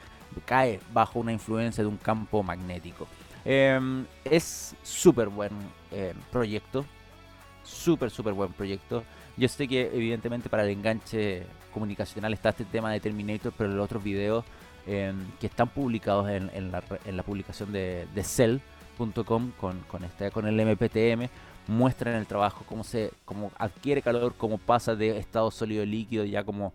cae 0.45 0.79
bajo 0.93 1.19
una 1.19 1.31
influencia 1.31 1.83
de 1.83 1.87
un 1.87 1.97
campo 1.97 2.43
magnético. 2.43 3.07
Em, 3.51 4.05
es 4.25 4.75
súper 4.83 5.27
buen 5.27 5.49
eh, 5.91 6.13
proyecto. 6.31 6.85
Súper, 7.63 8.11
súper 8.11 8.33
buen 8.33 8.53
proyecto. 8.53 9.03
Yo 9.37 9.47
sé 9.47 9.67
que 9.67 9.89
evidentemente 9.91 10.49
para 10.49 10.63
el 10.63 10.69
enganche 10.69 11.47
comunicacional 11.73 12.31
está 12.31 12.49
este 12.49 12.65
tema 12.65 12.91
de 12.91 12.99
Terminator, 12.99 13.51
pero 13.57 13.71
los 13.71 13.85
otros 13.85 14.03
videos 14.03 14.45
em, 14.85 15.31
que 15.39 15.47
están 15.47 15.67
publicados 15.67 16.29
en, 16.29 16.71
la, 16.71 17.23
publicación 17.23 17.71
de, 17.71 18.07
Cell.com 18.21 19.51
con, 19.59 19.79
con, 19.79 20.03
este, 20.03 20.27
el 20.27 20.65
MPTM 20.67 21.27
muestran 21.65 22.17
el 22.17 22.27
trabajo, 22.27 22.63
cómo 22.67 22.83
se 22.83 23.11
cómo 23.25 23.51
adquiere 23.57 24.03
calor, 24.03 24.35
cómo 24.37 24.59
pasa 24.59 24.93
de 24.95 25.17
estado 25.17 25.49
sólido 25.49 25.83
líquido, 25.87 26.23
ya 26.23 26.43
como... 26.43 26.71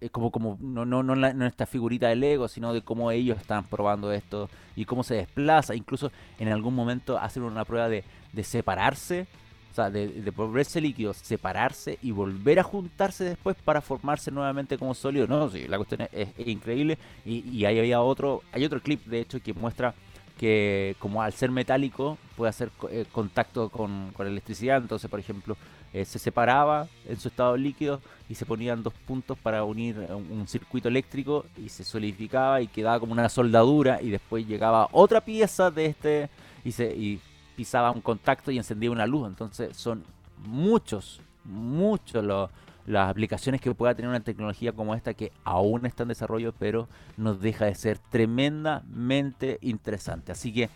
Eh, 0.00 0.10
como, 0.10 0.30
como 0.30 0.58
no, 0.60 0.84
no, 0.84 1.02
no, 1.02 1.16
no 1.16 1.46
esta 1.46 1.64
figurita 1.64 2.08
de 2.08 2.16
Lego, 2.16 2.48
sino 2.48 2.74
de 2.74 2.82
cómo 2.82 3.10
ellos 3.10 3.38
están 3.38 3.64
probando 3.64 4.12
esto 4.12 4.50
y 4.74 4.84
cómo 4.84 5.02
se 5.02 5.14
desplaza. 5.14 5.74
Incluso 5.74 6.12
en 6.38 6.48
algún 6.48 6.74
momento 6.74 7.18
hacen 7.18 7.42
una 7.42 7.64
prueba 7.64 7.88
de, 7.88 8.04
de 8.32 8.44
separarse, 8.44 9.26
o 9.72 9.74
sea, 9.74 9.88
de, 9.90 10.08
de 10.08 10.30
volverse 10.30 10.82
líquido, 10.82 11.14
separarse 11.14 11.98
y 12.02 12.10
volver 12.10 12.58
a 12.58 12.62
juntarse 12.62 13.24
después 13.24 13.56
para 13.64 13.80
formarse 13.80 14.30
nuevamente 14.30 14.76
como 14.76 14.92
sólido. 14.92 15.26
No, 15.26 15.48
sí, 15.48 15.66
la 15.66 15.78
cuestión 15.78 16.06
es, 16.12 16.28
increíble. 16.46 16.98
Y, 17.24 17.48
y, 17.48 17.64
ahí 17.64 17.78
había 17.78 18.02
otro, 18.02 18.42
hay 18.52 18.66
otro 18.66 18.82
clip 18.82 19.06
de 19.06 19.20
hecho 19.20 19.40
que 19.40 19.54
muestra 19.54 19.94
que 20.36 20.96
como 20.98 21.22
al 21.22 21.32
ser 21.32 21.50
metálico 21.50 22.18
puede 22.36 22.50
hacer 22.50 22.70
eh, 22.90 23.06
contacto 23.10 23.70
con, 23.70 24.12
con 24.12 24.26
electricidad. 24.26 24.82
Entonces, 24.82 25.10
por 25.10 25.20
ejemplo, 25.20 25.56
eh, 25.96 26.04
se 26.04 26.18
separaba 26.18 26.88
en 27.08 27.18
su 27.18 27.28
estado 27.28 27.56
líquido 27.56 28.02
y 28.28 28.34
se 28.34 28.44
ponían 28.44 28.82
dos 28.82 28.92
puntos 29.06 29.38
para 29.38 29.64
unir 29.64 29.96
un, 30.10 30.46
circuito 30.46 30.88
eléctrico 30.88 31.46
y 31.56 31.70
se 31.70 31.84
solidificaba 31.84 32.60
y 32.60 32.66
quedaba 32.66 33.00
como 33.00 33.12
una 33.12 33.30
soldadura 33.30 34.02
y 34.02 34.10
después 34.10 34.46
llegaba 34.46 34.90
otra 34.92 35.22
pieza 35.22 35.70
de 35.70 35.86
este 35.86 36.28
y 36.66 36.72
se 36.72 37.18
pisaba 37.56 37.92
un 37.92 38.02
contacto 38.02 38.50
y 38.50 38.58
encendía 38.58 38.90
una 38.90 39.06
luz. 39.06 39.26
Entonces 39.26 39.74
son 39.74 40.04
muchos, 40.44 41.22
muchos 41.44 42.22
las 42.22 43.08
aplicaciones 43.08 43.62
que 43.62 43.74
pueda 43.74 43.94
tener 43.94 44.10
una 44.10 44.20
tecnología 44.20 44.72
como 44.72 44.94
esta 44.94 45.14
que 45.14 45.32
aún 45.44 45.86
está 45.86 46.02
en 46.02 46.10
desarrollo, 46.10 46.52
pero 46.58 46.88
nos 47.16 47.40
deja 47.40 47.64
de 47.64 47.74
ser 47.74 47.98
tremendamente 48.10 49.56
interesante. 49.62 50.30
Así 50.30 50.52
que 50.52 50.68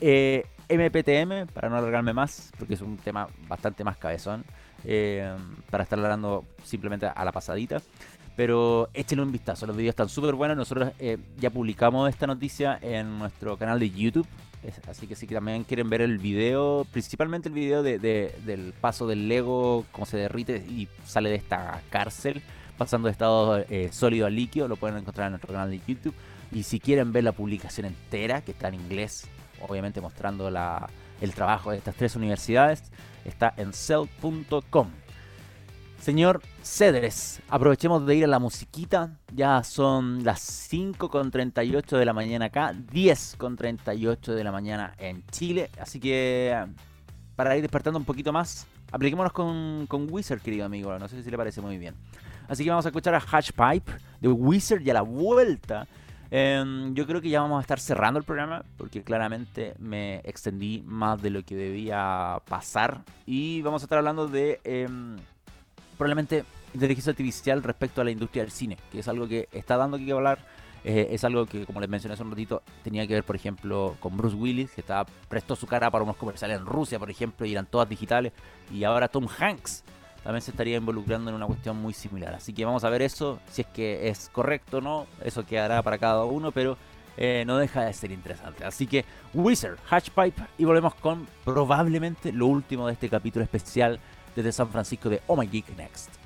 eh, 0.00 0.46
MPTM, 0.68 1.52
para 1.52 1.68
no 1.68 1.76
alargarme 1.76 2.12
más, 2.12 2.52
porque 2.56 2.74
es 2.74 2.80
un 2.80 2.96
tema 2.96 3.26
bastante 3.48 3.82
más 3.82 3.96
cabezón, 3.96 4.44
eh, 4.84 5.34
para 5.70 5.84
estar 5.84 5.98
hablando 5.98 6.44
simplemente 6.64 7.06
a 7.06 7.24
la 7.24 7.32
pasadita. 7.32 7.80
Pero 8.36 8.88
échenle 8.94 9.24
un 9.24 9.32
vistazo, 9.32 9.66
los 9.66 9.76
videos 9.76 9.92
están 9.92 10.08
súper 10.08 10.34
buenos. 10.34 10.56
Nosotros 10.56 10.92
eh, 10.98 11.18
ya 11.38 11.50
publicamos 11.50 12.08
esta 12.08 12.26
noticia 12.26 12.78
en 12.80 13.18
nuestro 13.18 13.56
canal 13.56 13.78
de 13.78 13.90
YouTube. 13.90 14.26
así 14.88 15.06
que 15.06 15.16
si 15.16 15.26
también 15.26 15.64
quieren 15.64 15.90
ver 15.90 16.00
el 16.00 16.18
video, 16.18 16.86
principalmente 16.90 17.48
el 17.48 17.54
video 17.54 17.82
de, 17.82 17.98
del 17.98 18.72
paso 18.80 19.06
del 19.06 19.28
Lego, 19.28 19.84
cómo 19.92 20.06
se 20.06 20.16
derrite 20.16 20.56
y 20.56 20.88
sale 21.04 21.30
de 21.30 21.36
esta 21.36 21.82
cárcel, 21.90 22.42
pasando 22.78 23.06
de 23.06 23.12
estado 23.12 23.64
sólido 23.90 24.26
a 24.26 24.30
líquido, 24.30 24.68
lo 24.68 24.76
pueden 24.76 24.96
encontrar 24.96 25.26
en 25.26 25.32
nuestro 25.32 25.52
canal 25.52 25.70
de 25.70 25.80
YouTube. 25.86 26.14
Y 26.52 26.62
si 26.62 26.80
quieren 26.80 27.12
ver 27.12 27.24
la 27.24 27.32
publicación 27.32 27.86
entera, 27.86 28.42
que 28.42 28.52
está 28.52 28.68
en 28.68 28.74
inglés, 28.74 29.28
obviamente 29.60 30.00
mostrando 30.00 30.50
el 31.20 31.34
trabajo 31.34 31.70
de 31.70 31.78
estas 31.78 31.94
tres 31.94 32.16
universidades, 32.16 32.90
está 33.24 33.54
en 33.56 33.72
cell.com. 33.72 34.90
Señor 36.00 36.40
Cedres, 36.62 37.42
aprovechemos 37.50 38.06
de 38.06 38.16
ir 38.16 38.24
a 38.24 38.26
la 38.26 38.38
musiquita. 38.38 39.18
Ya 39.34 39.62
son 39.62 40.24
las 40.24 40.72
5.38 40.72 41.98
de 41.98 42.04
la 42.06 42.14
mañana 42.14 42.46
acá, 42.46 42.72
10.38 42.72 44.32
de 44.32 44.44
la 44.44 44.50
mañana 44.50 44.94
en 44.98 45.22
Chile. 45.26 45.68
Así 45.78 46.00
que 46.00 46.56
para 47.36 47.54
ir 47.54 47.62
despertando 47.62 47.98
un 47.98 48.06
poquito 48.06 48.32
más, 48.32 48.66
apliquémonos 48.92 49.32
con, 49.34 49.86
con 49.88 50.10
Wizard, 50.10 50.40
querido 50.40 50.64
amigo. 50.64 50.98
No 50.98 51.06
sé 51.06 51.22
si 51.22 51.30
le 51.30 51.36
parece 51.36 51.60
muy 51.60 51.76
bien. 51.76 51.94
Así 52.48 52.64
que 52.64 52.70
vamos 52.70 52.86
a 52.86 52.88
escuchar 52.88 53.14
a 53.14 53.20
Hatch 53.20 53.52
Pipe 53.52 53.92
de 54.20 54.28
Wizard 54.28 54.80
y 54.80 54.88
a 54.88 54.94
la 54.94 55.02
vuelta. 55.02 55.86
Em, 56.30 56.94
yo 56.94 57.06
creo 57.06 57.20
que 57.20 57.28
ya 57.28 57.40
vamos 57.40 57.58
a 57.58 57.62
estar 57.62 57.80
cerrando 57.80 58.18
el 58.18 58.24
programa 58.24 58.64
porque 58.76 59.02
claramente 59.02 59.74
me 59.78 60.18
extendí 60.18 60.82
más 60.86 61.20
de 61.20 61.30
lo 61.30 61.42
que 61.42 61.56
debía 61.56 62.40
pasar. 62.48 63.02
Y 63.26 63.62
vamos 63.62 63.82
a 63.82 63.84
estar 63.84 63.98
hablando 63.98 64.28
de... 64.28 64.60
Em, 64.64 65.16
probablemente 65.98 66.44
inteligencia 66.72 67.10
artificial 67.10 67.62
respecto 67.62 68.00
a 68.00 68.04
la 68.04 68.10
industria 68.10 68.42
del 68.42 68.52
cine, 68.52 68.78
que 68.90 69.00
es 69.00 69.08
algo 69.08 69.28
que 69.28 69.48
está 69.52 69.76
dando 69.76 69.98
que 69.98 70.12
hablar. 70.12 70.38
Eh, 70.82 71.08
es 71.10 71.24
algo 71.24 71.44
que, 71.44 71.66
como 71.66 71.78
les 71.78 71.90
mencioné 71.90 72.14
hace 72.14 72.22
un 72.22 72.30
ratito, 72.30 72.62
tenía 72.82 73.06
que 73.06 73.12
ver, 73.12 73.24
por 73.24 73.36
ejemplo, 73.36 73.96
con 74.00 74.16
Bruce 74.16 74.34
Willis, 74.34 74.70
que 74.70 74.80
estaba, 74.80 75.04
prestó 75.28 75.54
su 75.54 75.66
cara 75.66 75.90
para 75.90 76.04
unos 76.04 76.16
comerciales 76.16 76.58
en 76.58 76.64
Rusia, 76.64 76.98
por 76.98 77.10
ejemplo, 77.10 77.44
y 77.44 77.52
eran 77.52 77.66
todas 77.66 77.86
digitales. 77.86 78.32
Y 78.72 78.84
ahora 78.84 79.08
Tom 79.08 79.26
Hanks 79.38 79.84
también 80.22 80.42
se 80.42 80.50
estaría 80.50 80.76
involucrando 80.76 81.30
en 81.30 81.36
una 81.36 81.46
cuestión 81.46 81.76
muy 81.80 81.92
similar. 81.92 82.34
Así 82.34 82.52
que 82.52 82.64
vamos 82.64 82.84
a 82.84 82.90
ver 82.90 83.02
eso, 83.02 83.38
si 83.50 83.62
es 83.62 83.68
que 83.68 84.08
es 84.08 84.28
correcto 84.32 84.78
o 84.78 84.80
no. 84.80 85.06
Eso 85.24 85.44
quedará 85.46 85.82
para 85.82 85.98
cada 85.98 86.24
uno, 86.24 86.52
pero 86.52 86.76
eh, 87.16 87.44
no 87.46 87.58
deja 87.58 87.82
de 87.82 87.92
ser 87.92 88.12
interesante. 88.12 88.64
Así 88.64 88.86
que 88.86 89.04
Wizard, 89.34 89.78
Hatchpipe, 89.88 90.42
y 90.58 90.64
volvemos 90.64 90.94
con 90.94 91.26
probablemente 91.44 92.32
lo 92.32 92.46
último 92.46 92.86
de 92.86 92.94
este 92.94 93.08
capítulo 93.08 93.44
especial 93.44 93.98
desde 94.36 94.52
San 94.52 94.68
Francisco 94.68 95.08
de 95.08 95.22
Oh 95.26 95.36
My 95.36 95.46
Geek 95.46 95.76
Next. 95.76 96.19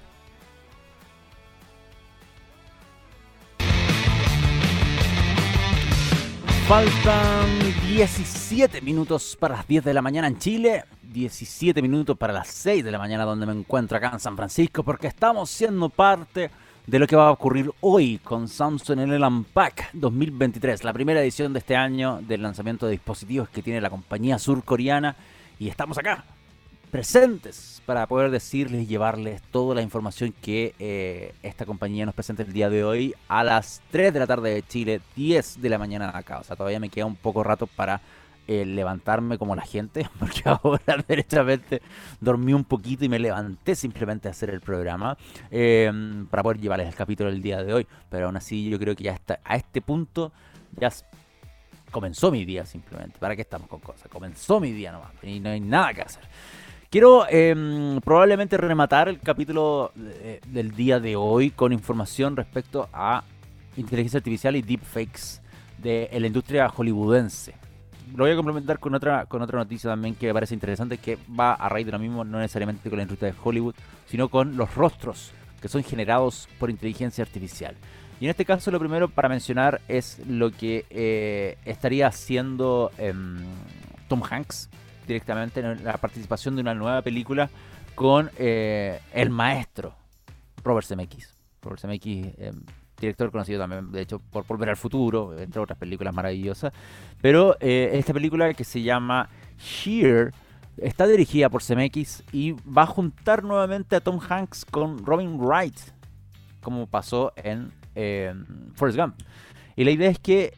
Faltan 6.68 7.46
17 7.86 8.80
minutos 8.80 9.36
para 9.38 9.56
las 9.56 9.68
10 9.68 9.84
de 9.84 9.92
la 9.92 10.00
mañana 10.00 10.28
en 10.28 10.38
Chile, 10.38 10.84
17 11.02 11.82
minutos 11.82 12.16
para 12.16 12.32
las 12.32 12.48
6 12.48 12.82
de 12.82 12.90
la 12.90 12.98
mañana 12.98 13.26
donde 13.26 13.44
me 13.44 13.52
encuentro 13.52 13.98
acá 13.98 14.08
en 14.14 14.18
San 14.18 14.34
Francisco 14.34 14.82
porque 14.82 15.06
estamos 15.06 15.50
siendo 15.50 15.90
parte 15.90 16.50
de 16.86 16.98
lo 16.98 17.06
que 17.06 17.16
va 17.16 17.28
a 17.28 17.32
ocurrir 17.32 17.70
hoy 17.82 18.16
con 18.16 18.48
Samsung 18.48 19.00
en 19.00 19.12
el 19.12 19.22
Unpack 19.22 19.90
2023, 19.92 20.84
la 20.84 20.94
primera 20.94 21.20
edición 21.20 21.52
de 21.52 21.58
este 21.58 21.76
año 21.76 22.20
del 22.22 22.40
lanzamiento 22.40 22.86
de 22.86 22.92
dispositivos 22.92 23.50
que 23.50 23.62
tiene 23.62 23.82
la 23.82 23.90
compañía 23.90 24.38
surcoreana 24.38 25.16
y 25.58 25.68
estamos 25.68 25.98
acá 25.98 26.24
presentes 26.94 27.82
para 27.86 28.06
poder 28.06 28.30
decirles 28.30 28.82
y 28.82 28.86
llevarles 28.86 29.42
toda 29.50 29.74
la 29.74 29.82
información 29.82 30.32
que 30.40 30.76
eh, 30.78 31.34
esta 31.42 31.66
compañía 31.66 32.06
nos 32.06 32.14
presenta 32.14 32.44
el 32.44 32.52
día 32.52 32.70
de 32.70 32.84
hoy 32.84 33.16
a 33.26 33.42
las 33.42 33.82
3 33.90 34.12
de 34.12 34.20
la 34.20 34.28
tarde 34.28 34.54
de 34.54 34.62
Chile, 34.62 35.00
10 35.16 35.60
de 35.60 35.68
la 35.70 35.76
mañana 35.76 36.16
acá. 36.16 36.38
O 36.38 36.44
sea, 36.44 36.54
todavía 36.54 36.78
me 36.78 36.90
queda 36.90 37.06
un 37.06 37.16
poco 37.16 37.42
rato 37.42 37.66
para 37.66 38.00
eh, 38.46 38.64
levantarme 38.64 39.38
como 39.38 39.56
la 39.56 39.62
gente, 39.62 40.08
porque 40.20 40.42
ahora 40.44 41.04
derechamente 41.08 41.82
dormí 42.20 42.52
un 42.52 42.62
poquito 42.62 43.04
y 43.04 43.08
me 43.08 43.18
levanté 43.18 43.74
simplemente 43.74 44.28
a 44.28 44.30
hacer 44.30 44.50
el 44.50 44.60
programa 44.60 45.18
em, 45.50 46.26
para 46.26 46.44
poder 46.44 46.60
llevarles 46.60 46.86
el 46.86 46.94
capítulo 46.94 47.28
del 47.28 47.42
día 47.42 47.60
de 47.64 47.74
hoy. 47.74 47.88
Pero 48.08 48.26
aún 48.26 48.36
así 48.36 48.70
yo 48.70 48.78
creo 48.78 48.94
que 48.94 49.02
ya 49.02 49.14
está, 49.14 49.40
a 49.42 49.56
este 49.56 49.82
punto 49.82 50.30
ya 50.78 50.92
comenzó 51.90 52.30
mi 52.30 52.44
día 52.44 52.64
simplemente. 52.64 53.18
¿Para 53.18 53.34
qué 53.34 53.42
estamos 53.42 53.68
con 53.68 53.80
cosas? 53.80 54.06
Comenzó 54.06 54.60
mi 54.60 54.70
día 54.70 54.92
nomás 54.92 55.10
y 55.24 55.40
no 55.40 55.50
hay 55.50 55.58
nada 55.58 55.92
que 55.92 56.02
hacer. 56.02 56.22
Quiero 56.94 57.26
em, 57.28 58.00
probablemente 58.02 58.56
rematar 58.56 59.08
el 59.08 59.18
capítulo 59.18 59.90
del 60.46 60.76
día 60.76 61.00
de 61.00 61.16
hoy 61.16 61.50
con 61.50 61.72
información 61.72 62.36
respecto 62.36 62.88
a 62.92 63.24
inteligencia 63.76 64.18
artificial 64.18 64.54
y 64.54 64.62
deepfakes 64.62 65.42
de 65.78 66.08
la 66.12 66.28
industria 66.28 66.68
hollywoodense. 66.68 67.52
Lo 68.14 68.22
voy 68.22 68.32
a 68.32 68.36
complementar 68.36 68.78
con 68.78 68.94
otra, 68.94 69.26
con 69.26 69.42
otra 69.42 69.58
noticia 69.58 69.90
también 69.90 70.14
que 70.14 70.28
me 70.28 70.34
parece 70.34 70.54
interesante, 70.54 70.98
que 70.98 71.18
va 71.36 71.54
a 71.54 71.68
raíz 71.68 71.84
de 71.84 71.90
lo 71.90 71.98
mismo, 71.98 72.22
no 72.22 72.38
necesariamente 72.38 72.88
con 72.88 72.98
la 72.98 73.02
industria 73.02 73.32
de 73.32 73.38
Hollywood, 73.42 73.74
sino 74.06 74.28
con 74.28 74.56
los 74.56 74.72
rostros 74.76 75.32
que 75.60 75.66
son 75.66 75.82
generados 75.82 76.48
por 76.60 76.70
inteligencia 76.70 77.24
artificial. 77.24 77.74
Y 78.20 78.26
en 78.26 78.30
este 78.30 78.44
caso 78.44 78.70
lo 78.70 78.78
primero 78.78 79.08
para 79.08 79.28
mencionar 79.28 79.80
es 79.88 80.20
lo 80.28 80.52
que 80.52 80.86
eh, 80.90 81.58
estaría 81.64 82.06
haciendo 82.06 82.92
em, 82.98 83.38
Tom 84.06 84.22
Hanks 84.22 84.70
directamente 85.06 85.60
en 85.60 85.84
la 85.84 85.96
participación 85.96 86.56
de 86.56 86.62
una 86.62 86.74
nueva 86.74 87.02
película 87.02 87.50
con 87.94 88.30
eh, 88.38 89.00
el 89.12 89.30
maestro 89.30 89.94
Robert 90.62 90.86
Zemeckis. 90.86 91.34
Robert 91.62 91.80
Zemeckis, 91.80 92.26
eh, 92.38 92.52
director 92.98 93.30
conocido 93.30 93.60
también, 93.60 93.90
de 93.92 94.02
hecho, 94.02 94.18
por 94.18 94.46
Volver 94.46 94.70
al 94.70 94.76
Futuro, 94.76 95.38
entre 95.38 95.60
otras 95.60 95.78
películas 95.78 96.14
maravillosas. 96.14 96.72
Pero 97.20 97.56
eh, 97.60 97.90
esta 97.94 98.12
película 98.12 98.52
que 98.54 98.64
se 98.64 98.82
llama 98.82 99.28
Sheer 99.58 100.32
está 100.76 101.06
dirigida 101.06 101.48
por 101.48 101.62
Zemeckis 101.62 102.24
y 102.32 102.52
va 102.52 102.82
a 102.82 102.86
juntar 102.86 103.44
nuevamente 103.44 103.96
a 103.96 104.00
Tom 104.00 104.18
Hanks 104.28 104.64
con 104.64 105.04
Robin 105.04 105.38
Wright, 105.38 105.78
como 106.60 106.86
pasó 106.86 107.32
en 107.36 107.72
Forrest 108.74 108.98
Gump. 108.98 109.14
Y 109.76 109.84
la 109.84 109.92
idea 109.92 110.10
es 110.10 110.18
que 110.18 110.52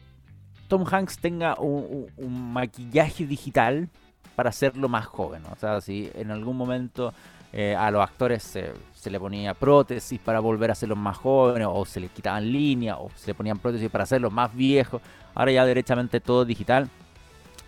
Tom 0.67 0.85
Hanks 0.89 1.19
tenga 1.19 1.55
un 1.59 2.51
maquillaje 2.51 3.27
digital 3.27 3.89
para 4.35 4.49
hacerlo 4.49 4.89
más 4.89 5.05
joven. 5.05 5.43
O 5.51 5.55
sea, 5.55 5.81
si 5.81 6.09
en 6.15 6.31
algún 6.31 6.57
momento 6.57 7.13
eh, 7.53 7.75
a 7.75 7.89
los 7.91 8.03
actores 8.03 8.43
se, 8.43 9.09
le 9.09 9.19
ponía 9.19 9.53
prótesis 9.53 10.19
para 10.19 10.39
volver 10.39 10.69
a 10.69 10.73
hacerlos 10.73 10.97
más 10.97 11.17
jóvenes, 11.17 11.67
o 11.71 11.85
se 11.85 11.99
les 11.99 12.11
quitaban 12.11 12.51
líneas, 12.51 12.97
o 12.99 13.09
se 13.15 13.27
le 13.27 13.33
ponían 13.33 13.57
prótesis 13.57 13.89
para 13.89 14.03
hacerlos 14.03 14.33
más 14.33 14.53
viejos, 14.53 15.01
ahora 15.33 15.51
ya 15.51 15.65
derechamente 15.65 16.19
todo 16.19 16.45
digital. 16.45 16.89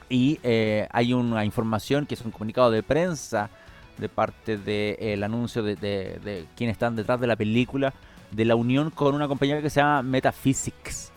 Y 0.09 0.39
eh, 0.43 0.87
hay 0.91 1.13
una 1.13 1.45
información 1.45 2.05
que 2.05 2.15
es 2.15 2.21
un 2.21 2.31
comunicado 2.31 2.71
de 2.71 2.83
prensa 2.83 3.49
de 3.97 4.09
parte 4.09 4.57
del 4.57 5.23
anuncio 5.23 5.61
de, 5.61 5.75
de, 5.75 6.45
quienes 6.55 6.73
están 6.73 6.95
detrás 6.95 7.19
de 7.19 7.27
la 7.27 7.35
película, 7.35 7.93
de 8.31 8.45
la 8.45 8.55
unión 8.55 8.89
con 8.91 9.13
una 9.13 9.27
compañía 9.27 9.61
que 9.61 9.69
se 9.69 9.81
llama 9.81 10.01
Metaphysics. 10.01 11.11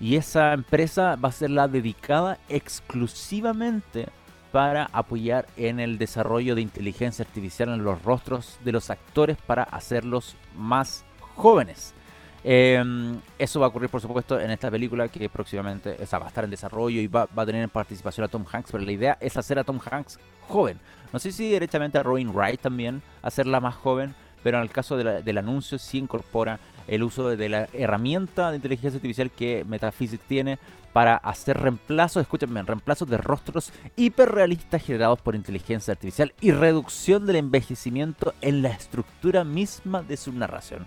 Y 0.00 0.16
esa 0.16 0.52
empresa 0.54 1.16
va 1.16 1.28
a 1.28 1.32
ser 1.32 1.50
la 1.50 1.68
dedicada 1.68 2.38
exclusivamente 2.48 4.08
para 4.52 4.90
apoyar 4.92 5.46
en 5.56 5.80
el 5.80 5.98
desarrollo 5.98 6.54
de 6.54 6.62
inteligencia 6.62 7.24
artificial 7.24 7.68
en 7.70 7.84
los 7.84 8.02
rostros 8.02 8.58
de 8.64 8.72
los 8.72 8.90
actores 8.90 9.36
para 9.36 9.62
hacerlos 9.62 10.36
más 10.56 11.04
jóvenes. 11.36 11.94
Em, 12.42 13.20
eso 13.38 13.60
va 13.60 13.66
a 13.66 13.68
ocurrir, 13.68 13.90
por 13.90 14.00
supuesto, 14.00 14.40
en 14.40 14.50
esta 14.50 14.70
película 14.70 15.08
que 15.08 15.28
próximamente 15.28 15.96
va 16.12 16.24
a 16.24 16.28
estar 16.28 16.44
en 16.44 16.50
desarrollo 16.50 17.00
y 17.00 17.06
va, 17.06 17.28
a 17.34 17.46
tener 17.46 17.68
participación 17.68 18.24
a 18.24 18.28
Tom 18.28 18.44
Hanks, 18.50 18.72
pero 18.72 18.82
la 18.82 18.92
idea 18.92 19.18
es 19.20 19.36
hacer 19.36 19.58
a 19.58 19.64
Tom 19.64 19.78
Hanks 19.78 20.18
joven. 20.48 20.78
No 21.12 21.18
sé 21.18 21.32
si 21.32 21.50
directamente 21.50 21.98
a 21.98 22.02
Robin 22.02 22.30
Wright 22.34 22.60
también, 22.60 23.02
hacerla 23.22 23.60
más 23.60 23.74
joven, 23.74 24.14
pero 24.42 24.56
en 24.56 24.62
el 24.62 24.70
caso 24.70 24.96
del 24.96 25.38
anuncio 25.38 25.78
sí 25.78 25.98
incorpora 25.98 26.58
el 26.86 27.02
uso 27.02 27.28
de 27.28 27.48
la 27.48 27.68
herramienta 27.74 28.50
de 28.50 28.56
inteligencia 28.56 28.96
artificial 28.96 29.30
que 29.30 29.64
Metaphysics 29.68 30.26
tiene 30.26 30.58
para 30.92 31.16
hacer 31.16 31.58
reemplazos, 31.58 32.22
escúchenme, 32.22 32.62
reemplazos 32.62 33.08
de 33.08 33.16
rostros 33.16 33.72
hiperrealistas 33.96 34.82
generados 34.82 35.20
por 35.20 35.34
inteligencia 35.34 35.92
artificial 35.92 36.34
y 36.40 36.52
reducción 36.52 37.26
del 37.26 37.36
envejecimiento 37.36 38.34
en 38.40 38.62
la 38.62 38.70
estructura 38.70 39.44
misma 39.44 40.02
de 40.02 40.16
su 40.16 40.32
narración. 40.32 40.86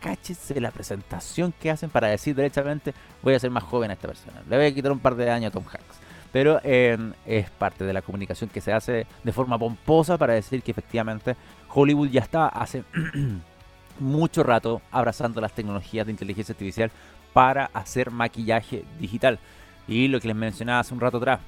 Cáchese 0.00 0.60
la 0.60 0.70
presentación 0.70 1.52
que 1.60 1.70
hacen 1.70 1.90
para 1.90 2.08
decir 2.08 2.34
derechamente 2.34 2.94
voy 3.22 3.34
a 3.34 3.38
ser 3.38 3.50
más 3.50 3.62
joven 3.62 3.90
a 3.90 3.94
esta 3.94 4.08
persona. 4.08 4.42
Le 4.48 4.56
voy 4.56 4.66
a 4.66 4.74
quitar 4.74 4.90
un 4.90 4.98
par 4.98 5.14
de 5.14 5.30
años 5.30 5.50
a 5.50 5.52
Tom 5.52 5.64
Hanks. 5.64 6.00
Pero 6.32 6.60
eh, 6.64 6.96
es 7.26 7.50
parte 7.50 7.84
de 7.84 7.92
la 7.92 8.00
comunicación 8.00 8.48
que 8.48 8.62
se 8.62 8.72
hace 8.72 9.06
de 9.22 9.32
forma 9.32 9.58
pomposa 9.58 10.16
para 10.16 10.32
decir 10.32 10.62
que 10.62 10.70
efectivamente 10.70 11.36
Hollywood 11.68 12.08
ya 12.08 12.22
está 12.22 12.48
hace 12.48 12.84
mucho 14.00 14.42
rato 14.42 14.80
abrazando 14.90 15.40
las 15.40 15.52
tecnologías 15.52 16.06
de 16.06 16.12
inteligencia 16.12 16.52
artificial 16.54 16.90
para 17.32 17.70
hacer 17.72 18.10
maquillaje 18.10 18.84
digital. 18.98 19.38
Y 19.88 20.08
lo 20.08 20.20
que 20.20 20.28
les 20.28 20.36
mencionaba 20.36 20.80
hace 20.80 20.94
un 20.94 21.00
rato 21.00 21.18
atrás, 21.18 21.40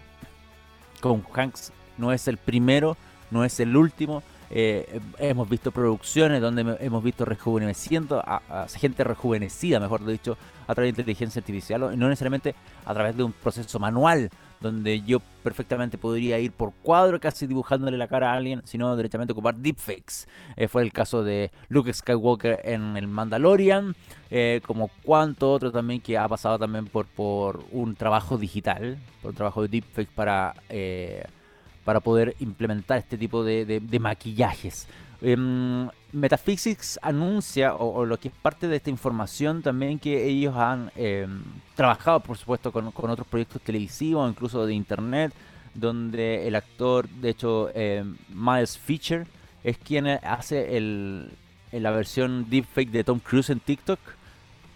con 1.01 1.25
Hanks 1.35 1.73
no 1.99 2.13
es 2.13 2.27
el 2.29 2.37
primero, 2.37 2.97
no 3.31 3.45
es 3.45 3.61
el 3.61 3.77
último. 3.77 4.23
Eh, 4.51 5.01
hemos 5.19 5.49
visto 5.49 5.73
producciones 5.73 6.41
donde 6.41 6.77
hemos 6.81 7.03
visto 7.03 7.25
rejuveneciendo 7.25 8.23
a, 8.25 8.67
gente 8.69 9.03
rejuvenecida, 9.03 9.81
mejor 9.81 10.05
dicho, 10.05 10.37
a 10.67 10.75
través 10.75 10.95
de 10.95 11.03
inteligencia 11.03 11.41
artificial, 11.41 11.81
no 11.81 12.09
necesariamente 12.09 12.55
a 12.85 12.95
través 12.95 13.17
de 13.17 13.25
un 13.25 13.33
proceso 13.33 13.79
manual, 13.79 14.31
donde 14.65 15.03
yo 15.03 15.21
perfectamente 15.43 15.99
podría 15.99 16.39
ir 16.39 16.51
por 16.51 16.73
cuadro 16.83 17.21
casi 17.21 17.47
dibujándole 17.47 17.99
la 17.99 18.09
cara 18.09 18.33
a 18.33 18.37
alguien, 18.37 18.63
sino 18.65 18.97
directamente 18.97 19.33
ocupar 19.33 19.55
deepfakes. 19.55 20.27
Eh, 20.57 20.69
fue 20.69 20.83
el 20.83 20.93
caso 20.93 21.23
de 21.23 21.51
Luke 21.69 21.93
Skywalker 21.93 22.61
en 22.65 22.97
el 22.97 23.07
Mandalorian, 23.07 23.95
eh, 24.31 24.63
como 24.67 24.89
cuanto 25.05 25.53
otro 25.53 25.71
también 25.71 26.01
que 26.01 26.17
ha 26.17 26.27
pasado 26.27 26.59
también 26.59 26.87
por, 26.87 27.07
por 27.07 27.63
un 27.73 27.95
trabajo 27.95 28.39
digital, 28.39 28.99
por 29.21 29.33
un 29.33 29.37
trabajo 29.37 29.63
de 29.63 29.69
deepfakes 29.69 30.13
para, 30.15 30.55
eh, 30.71 31.25
para 31.85 32.01
poder 32.01 32.35
implementar 32.41 32.99
este 32.99 33.19
tipo 33.19 33.45
de, 33.45 33.67
de 33.67 33.99
maquillajes. 33.99 34.89
Em, 35.27 35.89
Metaphysics 36.13 36.99
anuncia, 37.03 37.75
o, 37.75 38.05
lo 38.05 38.21
que 38.21 38.29
es 38.29 38.35
parte 38.35 38.69
de 38.69 38.77
esta 38.77 38.91
información 38.91 39.63
también, 39.63 39.99
que 39.99 40.27
ellos 40.29 40.55
han 40.55 40.93
em, 40.97 41.43
trabajado, 41.75 42.21
por 42.21 42.37
supuesto, 42.37 42.71
con, 42.71 42.93
otros 43.11 43.27
proyectos 43.27 43.63
televisivos, 43.63 44.31
incluso 44.31 44.67
de 44.67 44.75
internet, 44.75 45.33
donde 45.75 46.47
el 46.47 46.55
actor, 46.55 47.09
de 47.09 47.31
hecho, 47.31 47.71
em, 47.75 48.17
Miles 48.29 48.79
Fisher, 48.79 49.27
es 49.65 49.79
quien 49.79 50.07
hace 50.07 50.77
el, 50.77 51.31
la 51.73 51.91
versión 51.91 52.49
deepfake 52.51 52.91
de 52.91 53.03
Tom 53.03 53.19
Cruise 53.19 53.49
en 53.49 53.61
TikTok 53.61 53.99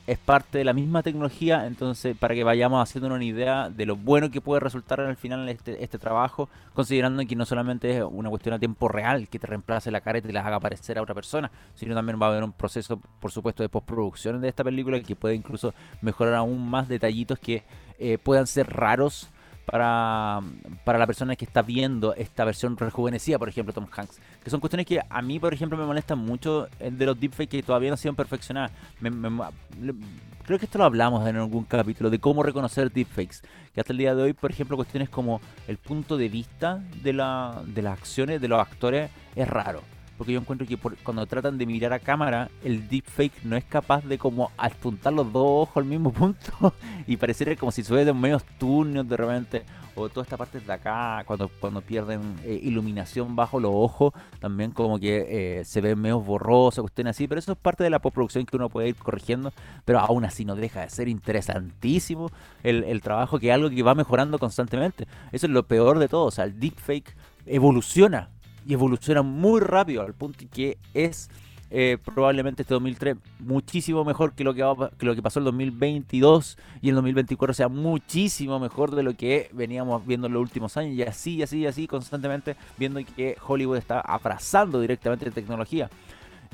es 0.09 0.19
parte 0.19 0.57
de 0.57 0.65
la 0.65 0.73
misma 0.73 1.03
tecnología, 1.03 1.67
entonces 1.67 2.17
para 2.17 2.35
que 2.35 2.43
vayamos 2.43 2.83
haciendo 2.83 3.15
una 3.15 3.23
idea 3.23 3.69
de 3.69 3.85
lo 3.85 3.95
bueno 3.95 4.31
que 4.31 4.41
puede 4.41 4.59
resultar 4.59 5.03
al 5.03 5.19
final 5.19 5.47
este, 5.51 5.85
este 5.85 5.99
trabajo, 5.99 6.49
considerando 6.73 7.23
que 7.27 7.37
no 7.37 7.45
solamente 7.45 7.95
es 7.95 8.03
una 8.03 8.31
cuestión 8.31 8.55
a 8.55 8.59
tiempo 8.59 8.89
real 8.89 9.29
que 9.29 9.39
te 9.39 9.47
reemplace 9.47 9.91
la 9.91 10.01
cara 10.01 10.17
y 10.17 10.23
te 10.23 10.33
la 10.33 10.41
haga 10.41 10.57
aparecer 10.57 10.97
a 10.97 11.03
otra 11.03 11.15
persona, 11.15 11.51
sino 11.75 11.95
también 11.95 12.19
va 12.19 12.25
a 12.25 12.31
haber 12.31 12.43
un 12.43 12.53
proceso, 12.53 12.99
por 13.21 13.31
supuesto, 13.33 13.63
de 13.63 13.69
postproducción 13.69 14.41
de 14.41 14.49
esta 14.49 14.65
película 14.65 14.99
que 15.01 15.15
puede 15.15 15.35
incluso 15.35 15.75
mejorar 16.01 16.37
aún 16.37 16.71
más 16.71 16.89
detallitos 16.89 17.39
que 17.39 17.65
eh, 17.99 18.17
puedan 18.17 18.47
ser 18.47 18.67
raros 18.73 19.29
para, 19.71 20.41
para 20.85 20.99
la 20.99 21.07
persona 21.07 21.37
que 21.37 21.45
está 21.45 21.61
viendo 21.61 22.15
esta 22.15 22.45
versión 22.45 22.77
rejuvenecida, 22.77 23.39
por 23.39 23.49
ejemplo, 23.49 23.75
Tom 23.75 23.87
Hanks. 23.91 24.19
Que 24.43 24.49
son 24.51 24.61
cuestiones 24.61 24.87
que 24.87 25.01
a 25.07 25.23
mí, 25.23 25.39
por 25.39 25.53
ejemplo, 25.53 25.77
me 25.77 25.85
molestan 25.85 26.19
mucho 26.19 26.69
de 26.81 27.07
los 27.07 27.21
deepfakes 27.21 27.59
que 27.59 27.63
todavía 27.63 27.91
no 27.91 27.95
han 27.95 27.99
sido 27.99 28.15
perfeccionadas. 28.15 28.73
creo 29.01 30.59
que 30.59 30.65
esto 30.65 30.79
lo 30.79 30.85
hablamos 30.85 31.27
en 31.29 31.37
algún 31.37 31.65
capítulo 31.65 32.09
de 32.09 32.19
cómo 32.19 32.43
reconocer 32.43 32.91
deepfakes. 32.91 33.43
Que 33.75 33.81
hasta 33.81 33.93
el 33.93 33.99
día 33.99 34.15
de 34.15 34.23
hoy, 34.23 34.33
por 34.33 34.51
ejemplo, 34.51 34.77
cuestiones 34.77 35.11
como 35.11 35.41
el 35.67 35.77
punto 35.77 36.17
de 36.17 36.31
vista 36.31 36.83
de, 37.03 37.13
la, 37.13 37.63
de 37.67 37.83
las 37.83 37.99
acciones 37.99 38.41
de 38.41 38.49
los 38.49 38.59
actores 38.61 39.11
es 39.37 39.47
raro 39.47 39.83
porque 40.19 40.33
yo 40.33 40.41
encuentro 40.41 40.67
que 40.67 40.77
cuando 40.77 41.25
tratan 41.27 41.57
de 41.57 41.65
mirar 41.65 41.93
a 41.93 42.01
cámara, 42.01 42.51
el 42.65 42.89
deepfake 42.89 43.45
no 43.45 43.57
es 43.57 43.65
capaz 43.65 44.05
de 44.05 44.19
como 44.19 44.51
apuntar 44.59 45.13
los 45.13 45.33
dos 45.33 45.45
ojos 45.47 45.77
al 45.77 45.85
mismo 45.85 46.13
punto. 46.13 46.75
Y 47.07 47.17
parecer 47.17 47.57
como 47.57 47.71
si 47.71 47.85
se 47.85 48.13
medios 48.13 48.43
turnos 48.59 49.09
de 49.09 49.17
repente, 49.17 49.65
o 49.95 50.09
toda 50.09 50.25
esta 50.25 50.37
parte 50.37 50.59
de 50.59 50.73
acá, 50.73 51.23
cuando, 51.25 51.49
cuando 51.61 51.81
pierden 51.81 52.21
eh, 52.45 52.59
iluminación 52.63 53.37
bajo 53.37 53.61
los 53.61 53.71
ojos, 53.73 54.13
también 54.41 54.73
como 54.73 54.99
que 54.99 55.61
eh, 55.61 55.65
se 55.65 55.81
ve 55.81 55.95
medio 55.95 56.21
borroso, 56.21 56.83
cuestiones 56.83 57.17
así, 57.17 57.29
pero 57.29 57.39
eso 57.39 57.53
es 57.53 57.59
parte 57.59 57.85
de 57.85 57.91
la 57.91 58.01
postproducción 58.01 58.45
que 58.45 58.57
uno 58.57 58.69
puede 58.69 58.89
ir 58.89 58.97
corrigiendo, 58.97 59.53
pero 59.85 60.01
aún 60.01 60.25
así 60.25 60.45
no 60.45 60.57
deja 60.57 60.81
de 60.81 60.91
ser 60.91 61.07
interesantísimo 61.09 62.31
el, 62.65 62.83
el 62.85 63.01
trabajo 63.03 63.39
que 63.39 63.49
es 63.49 63.55
algo 63.55 63.71
que 63.71 63.83
va 63.85 63.95
mejorando 63.95 64.39
constantemente. 64.41 65.07
Eso 65.31 65.47
es 65.47 65.53
lo 65.53 65.67
peor 65.67 66.01
de 66.01 66.09
todo, 66.09 66.25
o 66.25 66.31
sea, 66.33 66.45
el 66.45 66.59
deepfake 66.59 67.15
evoluciona 67.47 68.31
y 68.69 68.75
evoluciona 68.75 69.23
muy 69.23 69.61
rápido 69.61 70.03
al 70.03 70.13
punto 70.13 70.45
que 70.53 70.77
es 70.93 71.31
eh, 71.71 71.97
probablemente 72.05 72.63
este 72.63 72.75
2003 72.75 73.17
muchísimo 73.41 74.05
mejor 74.05 74.35
que 74.35 74.45
lo 74.45 74.53
que, 74.53 74.63
que 74.99 75.07
lo 75.07 75.15
que 75.15 75.23
pasó 75.23 75.39
el 75.39 75.47
2022 75.47 76.59
y 76.83 76.91
el 76.91 76.95
2024 76.95 77.55
sea 77.55 77.69
muchísimo 77.69 78.61
mejor 78.61 78.95
de 78.95 79.03
lo 79.03 79.15
que 79.15 79.49
veníamos 79.55 80.07
viendo 80.07 80.27
en 80.27 80.35
los 80.35 80.43
últimos 80.43 80.77
años 80.77 80.95
y 80.95 81.03
así, 81.03 81.43
así, 81.43 81.67
así 81.67 81.87
constantemente 81.87 82.57
viendo 82.77 83.01
que 83.17 83.37
Hollywood 83.47 83.79
está 83.79 84.01
abrazando 84.01 84.81
directamente 84.81 85.31
tecnología. 85.31 85.89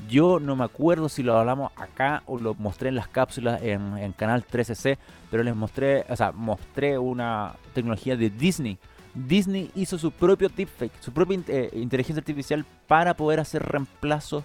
Yo 0.09 0.39
no 0.39 0.55
me 0.55 0.63
acuerdo 0.63 1.09
si 1.09 1.21
lo 1.21 1.37
hablamos 1.37 1.71
acá 1.75 2.23
o 2.27 2.39
lo 2.39 2.53
mostré 2.55 2.89
en 2.89 2.95
las 2.95 3.09
cápsulas 3.09 3.61
en, 3.61 3.97
en 3.97 4.13
Canal 4.13 4.45
13C, 4.45 4.97
pero 5.31 5.43
les 5.43 5.55
mostré, 5.55 6.05
o 6.09 6.15
sea, 6.15 6.31
mostré 6.31 6.97
una 6.97 7.55
tecnología 7.73 8.15
de 8.15 8.29
Disney 8.29 8.77
Disney 9.15 9.71
hizo 9.75 9.97
su 9.97 10.11
propio 10.11 10.49
deepfake, 10.49 10.91
su 10.99 11.11
propia 11.11 11.39
eh, 11.47 11.71
inteligencia 11.73 12.19
artificial 12.19 12.65
para 12.87 13.15
poder 13.15 13.39
hacer 13.39 13.63
reemplazos 13.63 14.43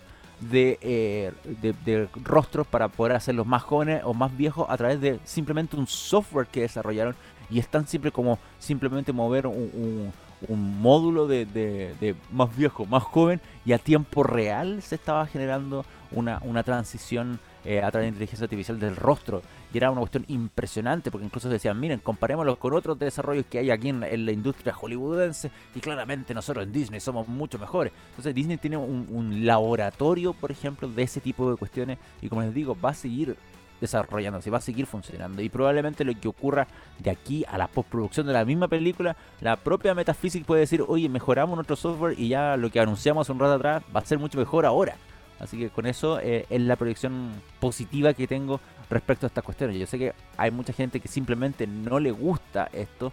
eh, 0.52 1.32
de, 1.60 1.74
de, 1.84 2.08
rostros 2.24 2.66
para 2.66 2.88
poder 2.88 3.14
hacerlos 3.14 3.46
más 3.46 3.62
jóvenes 3.62 4.00
o 4.04 4.14
más 4.14 4.34
viejos 4.34 4.64
a 4.70 4.76
través 4.78 4.98
de 5.00 5.20
simplemente 5.24 5.76
un 5.76 5.86
software 5.86 6.46
que 6.46 6.62
desarrollaron. 6.62 7.14
Y 7.50 7.58
es 7.58 7.68
tan 7.68 7.86
simple 7.86 8.10
como 8.10 8.38
simplemente 8.58 9.12
mover 9.12 9.46
un, 9.46 10.12
módulo 10.48 11.26
de, 11.26 11.44
de, 11.44 12.14
más 12.32 12.56
viejo, 12.56 12.86
más 12.86 13.02
joven 13.02 13.40
y 13.66 13.72
a 13.72 13.78
tiempo 13.78 14.22
real 14.22 14.80
se 14.80 14.94
estaba 14.94 15.26
generando 15.26 15.84
una, 16.12 16.40
una 16.42 16.62
transición 16.62 17.38
eh, 17.64 17.82
a 17.82 17.90
través 17.90 18.06
de 18.06 18.08
inteligencia 18.08 18.44
artificial 18.44 18.80
del 18.80 18.96
rostro. 18.96 19.42
Y 19.72 19.76
era 19.76 19.90
una 19.90 20.00
cuestión 20.00 20.24
impresionante, 20.28 21.10
porque 21.10 21.26
incluso 21.26 21.48
decían, 21.48 21.78
miren, 21.78 22.00
comparémoslo 22.00 22.58
con 22.58 22.72
otros 22.72 22.98
desarrollos 22.98 23.44
que 23.46 23.58
hay 23.58 23.70
aquí 23.70 23.90
en, 23.90 24.00
la 24.00 24.32
industria 24.32 24.72
hollywoodense, 24.72 25.50
y 25.74 25.80
claramente 25.80 26.32
nosotros 26.32 26.64
en 26.64 26.72
Disney 26.72 27.00
somos 27.00 27.28
mucho 27.28 27.58
mejores. 27.58 27.92
Entonces 28.10 28.34
Disney 28.34 28.56
tiene 28.56 28.76
un, 28.78 29.44
laboratorio, 29.44 30.32
por 30.32 30.50
ejemplo, 30.50 30.88
de 30.88 31.02
ese 31.02 31.20
tipo 31.20 31.50
de 31.50 31.56
cuestiones, 31.56 31.98
y 32.22 32.28
como 32.28 32.42
les 32.42 32.54
digo, 32.54 32.76
va 32.80 32.90
a 32.90 32.94
seguir 32.94 33.36
desarrollándose, 33.80 34.50
va 34.50 34.58
a 34.58 34.62
seguir 34.62 34.86
funcionando. 34.86 35.42
Y 35.42 35.48
probablemente 35.48 36.04
lo 36.04 36.18
que 36.18 36.28
ocurra 36.28 36.66
de 36.98 37.10
aquí 37.10 37.44
a 37.48 37.58
la 37.58 37.66
postproducción 37.66 38.26
de 38.26 38.32
la 38.32 38.44
misma 38.44 38.68
película, 38.68 39.16
la 39.40 39.56
propia 39.56 39.94
Metaphysics 39.94 40.46
puede 40.46 40.62
decir, 40.62 40.84
oye, 40.86 41.08
mejoramos 41.08 41.56
nuestro 41.56 41.76
software 41.76 42.18
y 42.18 42.28
ya 42.28 42.56
lo 42.56 42.70
que 42.70 42.80
anunciamos 42.80 43.28
un 43.28 43.38
rato 43.38 43.54
atrás 43.54 43.82
va 43.94 44.00
a 44.00 44.04
ser 44.04 44.18
mucho 44.18 44.38
mejor 44.38 44.66
ahora. 44.66 44.96
Así 45.40 45.58
que 45.58 45.70
con 45.70 45.86
eso 45.86 46.20
eh, 46.20 46.46
es 46.50 46.60
la 46.60 46.76
proyección 46.76 47.30
positiva 47.58 48.12
que 48.12 48.26
tengo 48.26 48.60
respecto 48.90 49.26
a 49.26 49.28
estas 49.28 49.42
cuestiones. 49.42 49.76
Yo 49.78 49.86
sé 49.86 49.98
que 49.98 50.12
hay 50.36 50.50
mucha 50.50 50.72
gente 50.72 51.00
que 51.00 51.08
simplemente 51.08 51.66
no 51.66 51.98
le 51.98 52.10
gusta 52.10 52.68
esto 52.72 53.12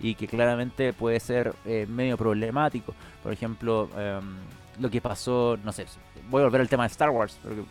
y 0.00 0.14
que 0.16 0.26
claramente 0.26 0.92
puede 0.92 1.20
ser 1.20 1.54
eh, 1.64 1.86
medio 1.88 2.16
problemático. 2.16 2.94
Por 3.22 3.32
ejemplo, 3.32 3.88
em, 3.96 4.36
lo 4.80 4.90
que 4.90 5.00
pasó, 5.00 5.56
no 5.64 5.72
sé, 5.72 5.86
voy 6.28 6.42
a 6.42 6.44
volver 6.46 6.60
al 6.60 6.68
tema 6.68 6.82
de 6.84 6.88
Star 6.88 7.10
Wars, 7.10 7.38
porque 7.42 7.62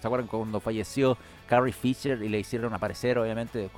¿se 0.00 0.06
acuerdan 0.06 0.26
cuando 0.26 0.60
falleció 0.60 1.16
Carrie 1.46 1.72
Fisher 1.72 2.22
y 2.22 2.28
le 2.28 2.40
hicieron 2.40 2.72
aparecer, 2.74 3.18
obviamente, 3.18 3.70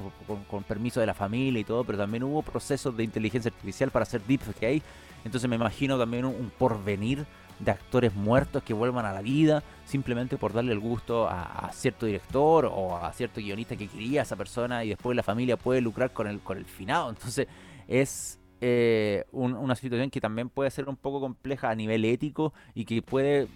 con, 0.49 0.63
permiso 0.63 1.01
de 1.01 1.07
la 1.07 1.15
familia 1.15 1.61
y 1.61 1.65
todo, 1.65 1.85
pero 1.85 1.99
también 1.99 2.23
hubo 2.23 2.43
procesos 2.43 2.97
de 2.97 3.05
inteligencia 3.05 3.51
artificial 3.51 3.91
para 3.91 4.05
hacer 4.05 4.23
deepfake. 4.23 4.83
Entonces 5.25 5.51
me 5.51 5.57
imagino 5.57 5.99
también 5.99 6.25
un 6.25 6.51
porvenir 6.57 7.27
de 7.59 7.71
actores 7.71 8.15
muertos 8.15 8.63
que 8.63 8.75
vuelvan 8.75 9.07
a 9.07 9.13
la 9.13 9.23
vida 9.23 9.63
simplemente 9.85 10.37
por 10.37 10.53
darle 10.53 10.73
el 10.73 10.81
gusto 10.81 11.29
a, 11.29 11.71
cierto 11.73 12.07
director 12.07 12.67
o 12.67 12.97
a 12.97 13.13
cierto 13.13 13.41
guionista 13.41 13.77
que 13.77 13.89
quería 13.89 14.21
a 14.21 14.23
esa 14.25 14.37
persona 14.37 14.85
y 14.85 14.91
después 14.91 15.17
la 15.17 15.23
familia 15.23 15.57
puede 15.57 15.81
lucrar 15.81 16.13
con 16.13 16.27
el, 16.27 16.41
con 16.41 16.59
el 16.59 16.65
finado. 16.65 17.09
Entonces 17.11 17.47
es 17.89 18.39
eh, 18.61 19.25
una 19.33 19.75
situación 19.75 20.11
que 20.11 20.21
también 20.21 20.49
puede 20.49 20.71
ser 20.71 20.89
un 20.89 20.97
poco 20.97 21.21
compleja 21.21 21.71
a 21.71 21.75
nivel 21.75 22.05
ético 22.05 22.53
y 22.75 22.85
que 22.85 23.01
puede 23.03 23.49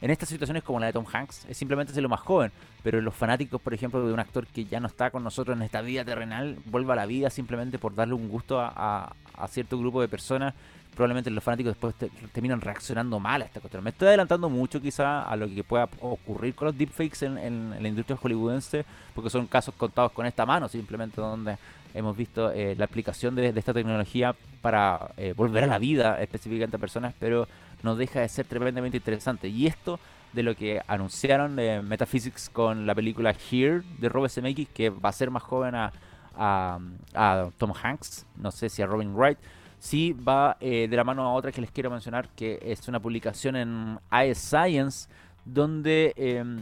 en 0.00 0.10
estas 0.10 0.28
situaciones 0.28 0.62
como 0.62 0.78
la 0.78 0.86
de 0.86 0.92
Tom 0.92 1.04
Hanks, 1.12 1.46
es 1.48 1.56
simplemente 1.56 1.92
ser 1.92 2.04
lo 2.04 2.08
más 2.08 2.20
joven. 2.20 2.52
Pero 2.84 3.00
los 3.00 3.14
fanáticos, 3.14 3.60
por 3.60 3.74
ejemplo, 3.74 4.06
de 4.06 4.12
un 4.12 4.20
actor 4.20 4.46
que 4.46 4.64
ya 4.64 4.78
no 4.78 4.86
está 4.86 5.10
con 5.10 5.24
nosotros 5.24 5.56
en 5.56 5.62
esta 5.62 5.80
vida 5.80 6.04
terrenal, 6.04 6.56
vuelva 6.66 6.92
a 6.92 6.96
la 6.96 7.06
vida 7.06 7.30
simplemente 7.30 7.78
por 7.78 7.96
darle 7.96 8.14
un 8.14 8.28
gusto 8.28 8.60
a, 8.60 9.12
a 9.34 9.48
cierto 9.48 9.78
grupo 9.78 10.00
de 10.00 10.08
personas 10.08 10.54
probablemente 10.94 11.30
los 11.30 11.44
fanáticos 11.44 11.74
después 11.74 11.94
terminan 12.32 12.60
reaccionando 12.60 13.20
mal 13.20 13.42
a 13.42 13.44
esta 13.44 13.60
cuestión. 13.60 13.84
Me 13.84 13.90
estoy 13.90 14.08
adelantando 14.08 14.48
mucho 14.48 14.80
quizá 14.80 15.22
a 15.22 15.36
lo 15.36 15.48
que 15.48 15.62
pueda 15.62 15.88
ocurrir 16.00 16.54
con 16.54 16.66
los 16.66 16.76
deepfakes 16.76 17.24
en, 17.24 17.70
la 17.80 17.88
industria 17.88 18.16
hollywoodense, 18.16 18.84
porque 19.14 19.30
son 19.30 19.46
casos 19.46 19.74
contados 19.76 20.12
con 20.12 20.26
esta 20.26 20.44
mano, 20.44 20.68
simplemente 20.68 21.20
donde 21.20 21.56
hemos 21.94 22.16
visto 22.16 22.50
eh, 22.50 22.74
la 22.76 22.84
aplicación 22.84 23.34
de, 23.34 23.48
esta 23.48 23.72
tecnología 23.72 24.34
para 24.60 25.12
eh, 25.16 25.34
volver 25.36 25.64
a 25.64 25.66
la 25.68 25.78
vida 25.78 26.20
específicamente 26.20 26.76
a 26.76 26.80
personas, 26.80 27.14
pero 27.18 27.46
no 27.82 27.94
deja 27.94 28.20
de 28.20 28.28
ser 28.28 28.46
tremendamente 28.46 28.96
interesante. 28.96 29.48
Y 29.48 29.66
esto 29.66 30.00
de 30.32 30.42
lo 30.42 30.54
que 30.54 30.82
anunciaron 30.86 31.56
de 31.56 31.80
Metaphysics 31.80 32.50
con 32.50 32.86
la 32.86 32.94
película 32.94 33.34
Here 33.50 33.82
de 33.98 34.08
Robert 34.08 34.32
Zemeckis, 34.32 34.68
que 34.68 34.90
va 34.90 35.08
a 35.08 35.12
ser 35.12 35.30
más 35.30 35.42
joven 35.42 35.74
a, 35.74 35.92
a 36.38 37.50
Tom 37.56 37.72
Hanks, 37.82 38.26
no 38.36 38.50
sé 38.50 38.68
si 38.68 38.82
a 38.82 38.86
Robin 38.86 39.14
Wright, 39.14 39.38
sí 39.78 40.12
va 40.12 40.56
eh, 40.60 40.88
de 40.88 40.96
la 40.96 41.04
mano 41.04 41.22
a 41.22 41.32
otra 41.32 41.52
que 41.52 41.60
les 41.60 41.70
quiero 41.70 41.90
mencionar, 41.90 42.28
que 42.30 42.58
es 42.62 42.86
una 42.88 43.00
publicación 43.00 43.56
en 43.56 43.98
iScience, 44.28 45.08
donde 45.44 46.12
em, 46.16 46.60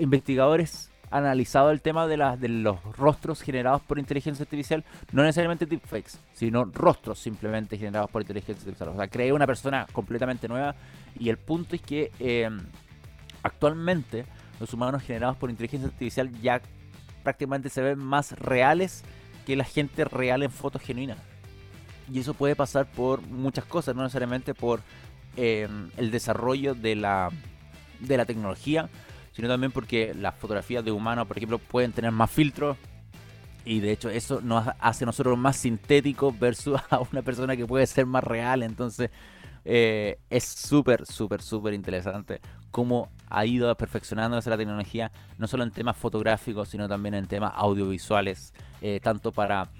investigadores 0.00 0.90
han 1.10 1.24
analizado 1.24 1.70
el 1.70 1.80
tema 1.80 2.06
de, 2.06 2.16
de 2.38 2.48
los 2.48 2.82
rostros 2.96 3.40
generados 3.40 3.82
por 3.82 3.98
inteligencia 3.98 4.42
artificial, 4.42 4.84
no 5.12 5.22
necesariamente 5.22 5.66
deepfakes, 5.66 6.18
sino 6.32 6.64
rostros 6.64 7.18
simplemente 7.18 7.78
generados 7.78 8.10
por 8.10 8.22
inteligencia 8.22 8.62
artificial. 8.62 8.88
O 8.90 8.96
sea, 8.96 9.08
creé 9.08 9.32
una 9.32 9.46
persona 9.46 9.86
completamente 9.92 10.48
nueva 10.48 10.74
y 11.18 11.28
el 11.28 11.38
punto 11.38 11.76
es 11.76 11.82
que 11.82 12.10
em, 12.18 12.58
actualmente 13.42 14.24
los 14.60 14.72
humanos 14.72 15.02
generados 15.02 15.36
por 15.36 15.50
inteligencia 15.50 15.88
artificial 15.88 16.30
ya 16.40 16.60
prácticamente 17.22 17.68
se 17.68 17.82
ven 17.82 17.98
más 17.98 18.32
reales 18.32 19.04
que 19.46 19.56
la 19.56 19.64
gente 19.64 20.04
real 20.04 20.42
en 20.42 20.50
fotos 20.50 20.82
genuinas. 20.82 21.18
Y 22.12 22.20
eso 22.20 22.34
puede 22.34 22.54
pasar 22.56 22.90
por 22.90 23.22
muchas 23.22 23.64
cosas, 23.64 23.94
no 23.94 24.02
necesariamente 24.02 24.54
por 24.54 24.80
eh, 25.36 25.68
el 25.96 26.10
desarrollo 26.10 26.74
de 26.74 26.96
la, 26.96 27.30
de 28.00 28.16
la 28.16 28.24
tecnología, 28.24 28.88
sino 29.32 29.48
también 29.48 29.72
porque 29.72 30.14
las 30.14 30.34
fotografías 30.34 30.84
de 30.84 30.92
humanos, 30.92 31.26
por 31.26 31.36
ejemplo, 31.36 31.58
pueden 31.58 31.92
tener 31.92 32.12
más 32.12 32.30
filtros. 32.30 32.76
Y 33.66 33.80
de 33.80 33.92
hecho 33.92 34.10
eso 34.10 34.42
nos 34.42 34.68
hace 34.78 35.06
nosotros 35.06 35.38
más 35.38 35.56
sintéticos 35.56 36.38
versus 36.38 36.78
a 36.90 37.00
una 37.00 37.22
persona 37.22 37.56
que 37.56 37.66
puede 37.66 37.86
ser 37.86 38.04
más 38.04 38.22
real. 38.22 38.62
Entonces 38.62 39.10
eh, 39.64 40.18
es 40.28 40.44
súper, 40.44 41.06
súper, 41.06 41.40
súper 41.40 41.72
interesante 41.72 42.40
cómo 42.74 43.08
ha 43.30 43.46
ido 43.46 43.72
perfeccionándose 43.76 44.50
la 44.50 44.56
tecnología, 44.56 45.12
no 45.38 45.46
solo 45.46 45.62
en 45.62 45.70
temas 45.70 45.96
fotográficos, 45.96 46.70
sino 46.70 46.88
también 46.88 47.14
en 47.14 47.26
temas 47.26 47.52
audiovisuales, 47.54 48.52
eh, 48.82 48.98
tanto 49.00 49.30
para, 49.30 49.70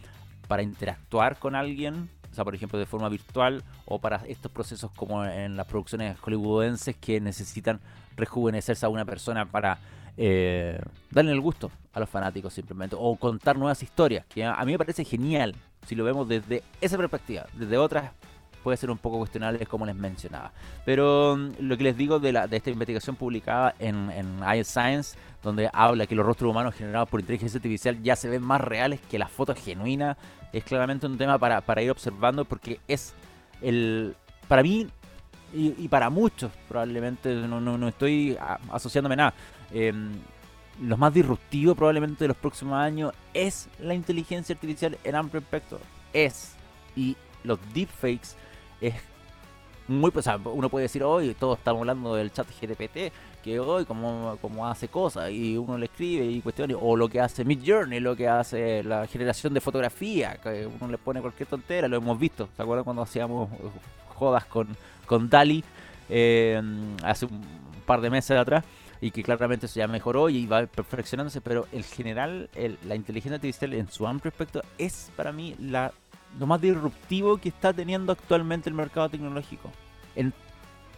para 0.46 0.62
interactuar 0.62 1.38
con 1.38 1.54
alguien, 1.54 2.08
o 2.30 2.34
sea, 2.34 2.44
por 2.44 2.54
ejemplo, 2.54 2.78
de 2.78 2.86
forma 2.86 3.08
virtual, 3.08 3.62
o 3.84 4.00
para 4.00 4.16
estos 4.26 4.50
procesos 4.50 4.90
como 4.92 5.24
en 5.24 5.56
las 5.56 5.66
producciones 5.66 6.18
hollywoodenses 6.20 6.96
que 6.96 7.20
necesitan 7.20 7.80
rejuvenecerse 8.16 8.86
a 8.86 8.88
una 8.88 9.04
persona 9.04 9.46
para 9.46 9.78
eh, 10.16 10.80
darle 11.10 11.32
el 11.32 11.40
gusto 11.40 11.70
a 11.92 12.00
los 12.00 12.08
fanáticos 12.08 12.52
simplemente, 12.52 12.96
o 12.98 13.16
contar 13.16 13.56
nuevas 13.56 13.82
historias, 13.82 14.26
que 14.26 14.44
a 14.44 14.64
mí 14.64 14.72
me 14.72 14.78
parece 14.78 15.04
genial 15.04 15.54
si 15.86 15.94
lo 15.94 16.04
vemos 16.04 16.28
desde 16.28 16.62
esa 16.80 16.96
perspectiva, 16.96 17.46
desde 17.52 17.78
otras 17.78 18.10
puede 18.64 18.76
ser 18.76 18.90
un 18.90 18.98
poco 18.98 19.18
cuestionable 19.18 19.64
como 19.66 19.86
les 19.86 19.94
mencionaba. 19.94 20.50
Pero 20.84 21.36
mm, 21.36 21.52
lo 21.60 21.76
que 21.76 21.84
les 21.84 21.96
digo 21.96 22.18
de, 22.18 22.32
la, 22.32 22.48
de 22.48 22.56
esta 22.56 22.70
investigación 22.70 23.14
publicada 23.14 23.74
en, 23.78 24.10
en 24.10 24.40
iScience, 24.58 25.16
donde 25.42 25.70
habla 25.72 26.06
que 26.06 26.16
los 26.16 26.26
rostros 26.26 26.50
humanos 26.50 26.74
generados 26.74 27.08
por 27.08 27.20
inteligencia 27.20 27.58
artificial 27.58 28.02
ya 28.02 28.16
se 28.16 28.28
ven 28.28 28.42
más 28.42 28.60
reales 28.60 29.00
que 29.08 29.18
las 29.18 29.30
fotos 29.30 29.62
genuinas, 29.62 30.16
es 30.52 30.64
claramente 30.64 31.06
un 31.06 31.18
tema 31.18 31.38
para, 31.38 31.60
para 31.60 31.82
ir 31.82 31.90
observando 31.90 32.44
porque 32.44 32.80
es 32.88 33.14
el... 33.60 34.16
Para 34.48 34.62
mí 34.62 34.88
y, 35.52 35.86
para 35.86 36.10
muchos 36.10 36.50
probablemente, 36.68 37.32
no, 37.32 37.60
no, 37.60 37.88
estoy 37.88 38.36
asociándome 38.72 39.14
nada, 39.14 39.32
eh, 39.72 39.92
lo 40.82 40.96
más 40.96 41.14
disruptivo 41.14 41.74
probablemente 41.74 42.24
de 42.24 42.28
los 42.28 42.36
próximos 42.36 42.74
años 42.74 43.12
es 43.32 43.68
la 43.78 43.94
inteligencia 43.94 44.54
artificial 44.54 44.98
en 45.04 45.14
amplio 45.14 45.40
aspecto. 45.40 45.78
Es. 46.12 46.54
Y 46.96 47.16
los 47.44 47.58
deepfakes 47.72 48.36
es 48.86 48.94
muy 49.86 50.10
pues, 50.10 50.26
uno 50.44 50.68
puede 50.70 50.84
decir 50.84 51.02
hoy 51.02 51.34
todos 51.34 51.58
estamos 51.58 51.80
hablando 51.80 52.14
del 52.14 52.32
chat 52.32 52.46
GPT 52.48 53.12
que 53.42 53.60
hoy 53.60 53.84
como, 53.84 54.38
hace 54.66 54.88
cosas 54.88 55.30
y 55.30 55.58
uno 55.58 55.76
le 55.76 55.86
escribe 55.86 56.24
y 56.24 56.40
cuestiones 56.40 56.78
o 56.80 56.96
lo 56.96 57.08
que 57.08 57.20
hace 57.20 57.44
Mid 57.44 57.60
Journey 57.64 58.00
lo 58.00 58.16
que 58.16 58.26
hace 58.26 58.82
la 58.82 59.06
generación 59.06 59.52
de 59.52 59.60
fotografía 59.60 60.38
que 60.42 60.66
uno 60.66 60.90
le 60.90 60.96
pone 60.96 61.20
cualquier 61.20 61.48
tontera 61.48 61.86
lo 61.86 61.98
hemos 61.98 62.18
visto. 62.18 62.48
¿se 62.56 62.62
acuerdan 62.62 62.84
cuando 62.84 63.02
hacíamos 63.02 63.50
jodas 64.14 64.46
con, 64.46 64.68
con 65.04 65.28
Dali 65.28 65.62
eh, 66.08 66.60
hace 67.02 67.26
un 67.26 67.42
par 67.84 68.00
de 68.00 68.08
meses 68.08 68.38
atrás 68.38 68.64
y 69.02 69.10
que 69.10 69.22
claramente 69.22 69.66
eso 69.66 69.78
ya 69.78 69.86
mejoró 69.86 70.30
y 70.30 70.46
va 70.46 70.64
perfeccionándose 70.66 71.42
pero 71.42 71.66
en 71.72 71.82
general 71.82 72.48
la 72.86 72.94
inteligencia 72.94 73.36
artificial 73.36 73.74
en 73.74 73.88
su 73.88 74.06
amplio 74.06 74.30
aspecto 74.30 74.62
es 74.78 75.10
para 75.14 75.30
mí 75.32 75.54
la 75.58 75.92
lo 76.38 76.46
más 76.46 76.60
disruptivo 76.60 77.36
que 77.36 77.48
está 77.48 77.72
teniendo 77.72 78.12
actualmente 78.12 78.68
el 78.68 78.74
mercado 78.74 79.08
tecnológico. 79.08 79.70
En 80.16 80.32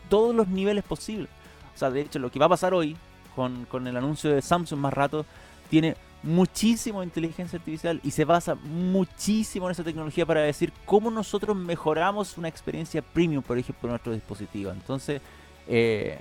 todos 0.08 0.34
los 0.34 0.48
niveles 0.48 0.84
posibles. 0.84 1.28
O 1.74 1.78
sea, 1.78 1.90
de 1.90 2.00
hecho, 2.00 2.18
lo 2.18 2.30
que 2.30 2.38
va 2.38 2.46
a 2.46 2.50
pasar 2.50 2.74
hoy 2.74 2.96
con, 3.34 3.86
el 3.86 3.96
anuncio 3.96 4.30
de 4.30 4.40
Samsung 4.40 4.80
más 4.80 4.94
rato 4.94 5.26
tiene 5.68 5.96
muchísimo 6.22 7.02
inteligencia 7.02 7.58
artificial 7.58 8.00
y 8.02 8.10
se 8.10 8.24
basa 8.24 8.54
muchísimo 8.54 9.66
en 9.66 9.72
esa 9.72 9.84
tecnología 9.84 10.24
para 10.24 10.40
decir 10.40 10.72
cómo 10.86 11.10
nosotros 11.10 11.54
mejoramos 11.54 12.38
una 12.38 12.48
experiencia 12.48 13.02
premium, 13.02 13.42
por 13.42 13.58
ejemplo, 13.58 13.88
en 13.88 13.90
nuestro 13.90 14.12
dispositivo. 14.12 14.70
Entonces, 14.70 15.20
eh, 15.68 16.18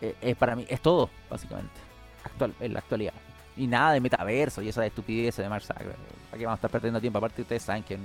eh, 0.00 0.16
eh, 0.20 0.34
para 0.34 0.56
mí 0.56 0.66
es 0.68 0.80
todo, 0.80 1.10
básicamente, 1.30 1.74
actual, 2.24 2.54
en 2.58 2.72
la 2.72 2.80
actualidad. 2.80 3.14
Y 3.56 3.66
nada 3.66 3.92
de 3.92 4.00
metaverso 4.00 4.62
y 4.62 4.68
esa 4.68 4.84
estupidez 4.86 5.36
de 5.36 5.48
Mark 5.48 5.64
Zuckerberg. 5.64 5.98
¿Para 6.30 6.38
qué 6.38 6.46
vamos 6.46 6.56
a 6.56 6.60
estar 6.60 6.70
perdiendo 6.70 7.00
tiempo? 7.00 7.18
Aparte, 7.18 7.42
ustedes 7.42 7.62
saben 7.62 7.82
que 7.82 7.98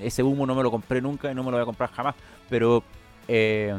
ese 0.00 0.22
humo 0.22 0.46
no 0.46 0.54
me 0.54 0.62
lo 0.62 0.70
compré 0.70 1.00
nunca 1.00 1.30
y 1.30 1.34
no 1.34 1.42
me 1.42 1.50
lo 1.50 1.56
voy 1.56 1.62
a 1.62 1.66
comprar 1.66 1.90
jamás. 1.90 2.14
Pero 2.48 2.82
eh, 3.28 3.76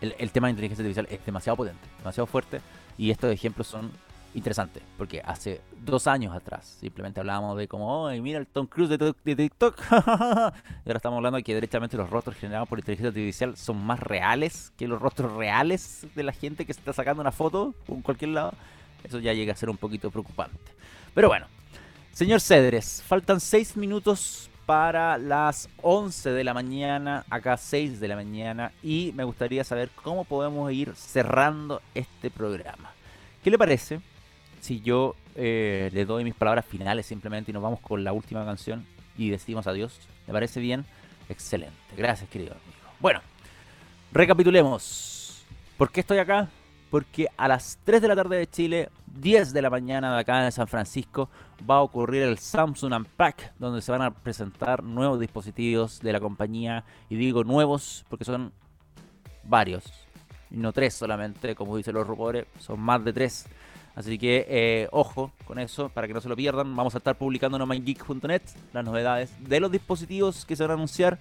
el, 0.00 0.30
tema 0.30 0.46
de 0.46 0.52
inteligencia 0.52 0.82
artificial 0.82 1.06
es 1.10 1.24
demasiado 1.26 1.56
potente, 1.56 1.86
demasiado 1.98 2.26
fuerte. 2.26 2.60
Y 2.96 3.10
estos 3.10 3.32
ejemplos 3.32 3.66
son 3.66 3.90
interesantes. 4.34 4.82
Porque 4.96 5.20
hace 5.24 5.60
dos 5.84 6.06
años 6.06 6.34
atrás 6.34 6.76
simplemente 6.80 7.20
hablábamos 7.20 7.56
de 7.56 7.68
como, 7.68 8.04
oh, 8.04 8.10
mira 8.22 8.38
el 8.38 8.46
Tom 8.46 8.66
Cruise 8.66 8.90
de, 8.90 9.14
TikTok. 9.36 9.78
y 9.90 9.94
ahora 9.94 10.96
estamos 10.96 11.16
hablando 11.16 11.36
de 11.36 11.42
que 11.42 11.54
derechamente 11.54 11.96
los 11.96 12.10
rostros 12.10 12.36
generados 12.36 12.68
por 12.68 12.78
inteligencia 12.78 13.08
artificial 13.08 13.56
son 13.56 13.84
más 13.84 14.00
reales 14.00 14.72
que 14.76 14.88
los 14.88 15.00
rostros 15.00 15.32
reales 15.32 16.06
de 16.14 16.22
la 16.22 16.32
gente 16.32 16.64
que 16.64 16.72
se 16.72 16.80
está 16.80 16.92
sacando 16.92 17.20
una 17.20 17.32
foto 17.32 17.74
en 17.88 18.02
cualquier 18.02 18.30
lado. 18.30 18.52
Eso 19.04 19.18
ya 19.18 19.32
llega 19.32 19.52
a 19.52 19.56
ser 19.56 19.70
un 19.70 19.76
poquito 19.76 20.10
preocupante. 20.10 20.72
Pero 21.14 21.28
bueno, 21.28 21.46
señor 22.12 22.40
Cedres, 22.40 23.02
faltan 23.06 23.40
6 23.40 23.76
minutos 23.76 24.50
para 24.70 25.18
las 25.18 25.68
11 25.82 26.30
de 26.30 26.44
la 26.44 26.54
mañana, 26.54 27.24
acá 27.28 27.56
6 27.56 27.98
de 27.98 28.06
la 28.06 28.14
mañana, 28.14 28.70
y 28.84 29.12
me 29.16 29.24
gustaría 29.24 29.64
saber 29.64 29.90
cómo 30.02 30.24
podemos 30.24 30.70
ir 30.70 30.94
cerrando 30.94 31.82
este 31.92 32.30
programa. 32.30 32.92
¿Qué 33.42 33.50
le 33.50 33.58
parece 33.58 34.00
si 34.60 34.80
yo 34.80 35.16
eh, 35.34 35.90
le 35.92 36.04
doy 36.04 36.22
mis 36.22 36.34
palabras 36.34 36.64
finales 36.66 37.06
simplemente 37.06 37.50
y 37.50 37.54
nos 37.54 37.62
vamos 37.64 37.80
con 37.80 38.04
la 38.04 38.12
última 38.12 38.44
canción 38.44 38.86
y 39.18 39.30
decimos 39.30 39.66
adiós? 39.66 39.98
¿Le 40.28 40.32
parece 40.32 40.60
bien? 40.60 40.84
Excelente. 41.28 41.74
Gracias, 41.96 42.30
querido 42.30 42.52
amigo. 42.52 42.94
Bueno, 43.00 43.20
recapitulemos. 44.12 45.42
¿Por 45.76 45.90
qué 45.90 46.00
estoy 46.00 46.18
acá? 46.18 46.48
Porque 46.90 47.28
a 47.36 47.48
las 47.48 47.78
3 47.84 48.02
de 48.02 48.08
la 48.08 48.16
tarde 48.16 48.36
de 48.36 48.48
Chile, 48.48 48.90
10 49.06 49.52
de 49.52 49.62
la 49.62 49.70
mañana 49.70 50.14
de 50.14 50.20
acá 50.20 50.44
en 50.44 50.52
San 50.52 50.66
Francisco, 50.66 51.28
va 51.68 51.76
a 51.76 51.82
ocurrir 51.82 52.22
el 52.22 52.38
Samsung 52.38 52.92
Unpack, 52.92 53.54
donde 53.58 53.80
se 53.80 53.92
van 53.92 54.02
a 54.02 54.10
presentar 54.10 54.82
nuevos 54.82 55.20
dispositivos 55.20 56.00
de 56.00 56.12
la 56.12 56.20
compañía. 56.20 56.84
Y 57.08 57.16
digo 57.16 57.44
nuevos 57.44 58.04
porque 58.08 58.24
son 58.24 58.52
varios, 59.44 59.84
no 60.50 60.72
tres 60.72 60.94
solamente, 60.94 61.54
como 61.54 61.76
dicen 61.76 61.94
los 61.94 62.06
rumores, 62.06 62.46
son 62.58 62.80
más 62.80 63.04
de 63.04 63.12
tres. 63.12 63.46
Así 63.94 64.18
que 64.18 64.46
eh, 64.48 64.88
ojo 64.92 65.32
con 65.46 65.58
eso, 65.58 65.88
para 65.90 66.06
que 66.06 66.14
no 66.14 66.20
se 66.20 66.28
lo 66.28 66.36
pierdan. 66.36 66.74
Vamos 66.74 66.94
a 66.94 66.98
estar 66.98 67.16
publicando 67.16 67.56
en 67.56 67.68
mygeek.net 67.68 68.42
las 68.72 68.84
novedades 68.84 69.32
de 69.40 69.60
los 69.60 69.70
dispositivos 69.70 70.44
que 70.44 70.56
se 70.56 70.62
van 70.62 70.72
a 70.72 70.74
anunciar 70.74 71.18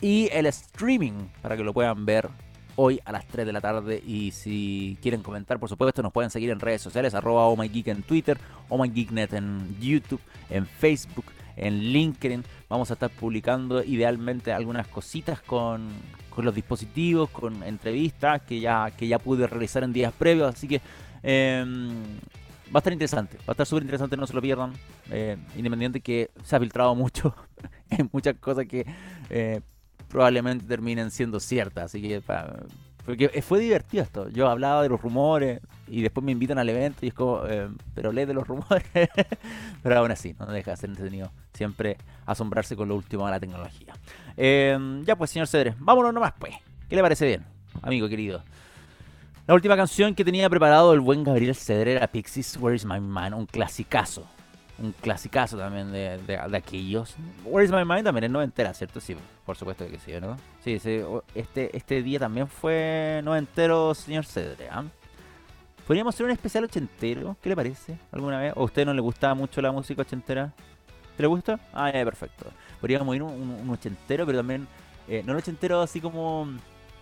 y 0.00 0.28
el 0.32 0.46
streaming 0.46 1.28
para 1.42 1.56
que 1.56 1.64
lo 1.64 1.72
puedan 1.72 2.04
ver 2.04 2.28
hoy 2.76 3.00
a 3.04 3.12
las 3.12 3.26
3 3.26 3.46
de 3.46 3.52
la 3.52 3.60
tarde. 3.60 4.02
Y 4.06 4.30
si 4.30 4.98
quieren 5.02 5.22
comentar, 5.22 5.58
por 5.58 5.68
supuesto, 5.68 6.02
nos 6.02 6.12
pueden 6.12 6.30
seguir 6.30 6.50
en 6.50 6.60
redes 6.60 6.82
sociales, 6.82 7.14
arroba 7.14 7.46
oh 7.46 7.62
en 7.62 8.02
Twitter, 8.02 8.38
ohmygeeknet 8.68 9.32
en 9.34 9.76
YouTube, 9.80 10.20
en 10.50 10.66
Facebook, 10.66 11.26
en 11.56 11.78
LinkedIn. 11.78 12.44
Vamos 12.68 12.90
a 12.90 12.94
estar 12.94 13.10
publicando 13.10 13.82
idealmente 13.82 14.52
algunas 14.52 14.86
cositas 14.88 15.40
con, 15.40 15.88
los 16.36 16.54
dispositivos, 16.54 17.30
con 17.30 17.62
entrevistas 17.62 18.42
que 18.42 18.60
ya, 18.60 18.90
que 18.90 19.06
ya 19.06 19.18
pude 19.18 19.46
realizar 19.46 19.84
en 19.84 19.92
días 19.92 20.12
previos. 20.12 20.52
Así 20.52 20.66
que 20.66 20.80
em, 21.22 21.90
va 22.74 22.78
a 22.78 22.78
estar 22.78 22.92
interesante, 22.92 23.36
va 23.38 23.44
a 23.48 23.52
estar 23.52 23.66
súper 23.66 23.84
interesante, 23.84 24.16
no 24.16 24.26
se 24.26 24.34
lo 24.34 24.42
pierdan. 24.42 24.72
Eh, 25.10 25.36
independiente 25.56 26.00
que 26.00 26.30
se 26.42 26.56
ha 26.56 26.60
filtrado 26.60 26.94
mucho 26.94 27.34
en 27.90 28.08
muchas 28.12 28.34
cosas 28.36 28.66
que 28.66 28.86
eh, 29.30 29.60
probablemente 30.14 30.64
terminen 30.64 31.10
siendo 31.10 31.40
ciertas. 31.40 31.86
Así 31.86 32.00
que 32.00 32.22
porque 33.04 33.42
fue 33.42 33.58
divertido 33.58 34.04
esto. 34.04 34.28
Yo 34.28 34.48
hablaba 34.48 34.80
de 34.84 34.88
los 34.88 35.02
rumores 35.02 35.60
y 35.88 36.02
después 36.02 36.24
me 36.24 36.30
invitan 36.30 36.56
al 36.56 36.68
evento 36.68 37.04
y 37.04 37.08
es 37.08 37.14
como, 37.14 37.42
eh, 37.48 37.68
pero 37.96 38.12
lee 38.12 38.24
de 38.24 38.32
los 38.32 38.46
rumores. 38.48 38.86
pero 39.82 39.98
aún 39.98 40.12
así, 40.12 40.36
no 40.38 40.46
deja 40.46 40.70
de 40.70 40.76
ser 40.76 40.90
entretenido. 40.90 41.32
Siempre 41.52 41.96
asombrarse 42.26 42.76
con 42.76 42.88
lo 42.88 42.94
último 42.94 43.26
de 43.26 43.32
la 43.32 43.40
tecnología. 43.40 43.92
Eh, 44.36 45.02
ya 45.04 45.16
pues, 45.16 45.30
señor 45.30 45.48
Cedres, 45.48 45.74
vámonos 45.80 46.14
nomás 46.14 46.32
pues. 46.38 46.54
¿Qué 46.88 46.94
le 46.94 47.02
parece 47.02 47.26
bien, 47.26 47.44
amigo 47.82 48.08
querido? 48.08 48.44
La 49.48 49.54
última 49.54 49.76
canción 49.76 50.14
que 50.14 50.24
tenía 50.24 50.48
preparado 50.48 50.94
el 50.94 51.00
buen 51.00 51.24
Gabriel 51.24 51.56
Cedre 51.56 51.94
era 51.94 52.06
Pixies, 52.06 52.56
Where 52.58 52.76
is 52.76 52.84
My 52.84 53.00
Man, 53.00 53.34
un 53.34 53.46
clasicazo 53.46 54.28
un 54.78 54.92
clasicazo 54.92 55.56
también 55.56 55.92
de, 55.92 56.18
de, 56.18 56.56
aquellos. 56.56 57.14
Where 57.44 57.64
is 57.64 57.70
My 57.70 57.84
Mind 57.84 58.04
también 58.04 58.24
es 58.24 58.30
noventera, 58.30 58.74
¿cierto? 58.74 59.00
Sí, 59.00 59.16
por 59.46 59.56
supuesto 59.56 59.86
que 59.86 59.98
sí, 59.98 60.12
¿no? 60.20 60.36
Sí, 60.62 60.78
sí 60.78 61.00
este, 61.34 61.76
este 61.76 62.02
día 62.02 62.18
también 62.18 62.48
fue 62.48 63.20
noventero, 63.24 63.94
señor 63.94 64.24
Cedre. 64.24 64.68
¿ah? 64.70 64.84
Podríamos 65.86 66.14
hacer 66.14 66.26
un 66.26 66.32
especial 66.32 66.64
ochentero, 66.64 67.36
¿qué 67.40 67.48
le 67.50 67.56
parece? 67.56 67.98
¿Alguna 68.10 68.40
vez? 68.40 68.52
¿O 68.56 68.62
a 68.62 68.64
usted 68.64 68.84
no 68.84 68.94
le 68.94 69.00
gustaba 69.00 69.34
mucho 69.34 69.60
la 69.60 69.70
música 69.70 70.02
ochentera? 70.02 70.52
¿Te 71.16 71.22
le 71.22 71.28
gusta? 71.28 71.60
Ah, 71.72 71.92
ya, 71.92 72.04
perfecto. 72.04 72.46
Podríamos 72.80 73.14
ir 73.14 73.22
un, 73.22 73.32
un, 73.32 73.70
ochentero, 73.70 74.26
pero 74.26 74.38
también, 74.38 74.66
eh, 75.06 75.22
no 75.24 75.32
un 75.32 75.38
ochentero 75.38 75.80
así 75.80 76.00
como, 76.00 76.48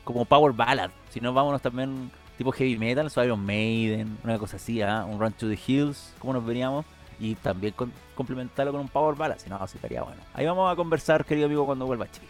como 0.04 0.26
Power 0.26 0.52
Ballad, 0.52 0.90
sino 1.08 1.32
vámonos 1.32 1.62
también 1.62 2.10
tipo 2.36 2.52
heavy 2.52 2.76
metal, 2.76 3.10
so 3.10 3.24
Iron 3.24 3.44
Maiden, 3.44 4.18
una 4.24 4.38
cosa 4.38 4.56
así, 4.56 4.82
¿ah? 4.82 5.06
un 5.08 5.18
Run 5.18 5.32
to 5.32 5.48
the 5.48 5.58
Hills, 5.66 6.12
¿cómo 6.18 6.34
nos 6.34 6.44
veríamos? 6.44 6.84
Y 7.18 7.34
también 7.36 7.74
complementarlo 8.14 8.72
con 8.72 8.80
un 8.80 8.88
Power 8.88 9.16
Bala, 9.16 9.38
si 9.38 9.48
no, 9.48 9.56
así 9.56 9.76
estaría 9.76 10.02
bueno. 10.02 10.20
Ahí 10.34 10.46
vamos 10.46 10.72
a 10.72 10.76
conversar, 10.76 11.24
querido 11.24 11.46
amigo, 11.46 11.66
cuando 11.66 11.86
vuelva 11.86 12.04
a 12.04 12.10
Chile. 12.10 12.28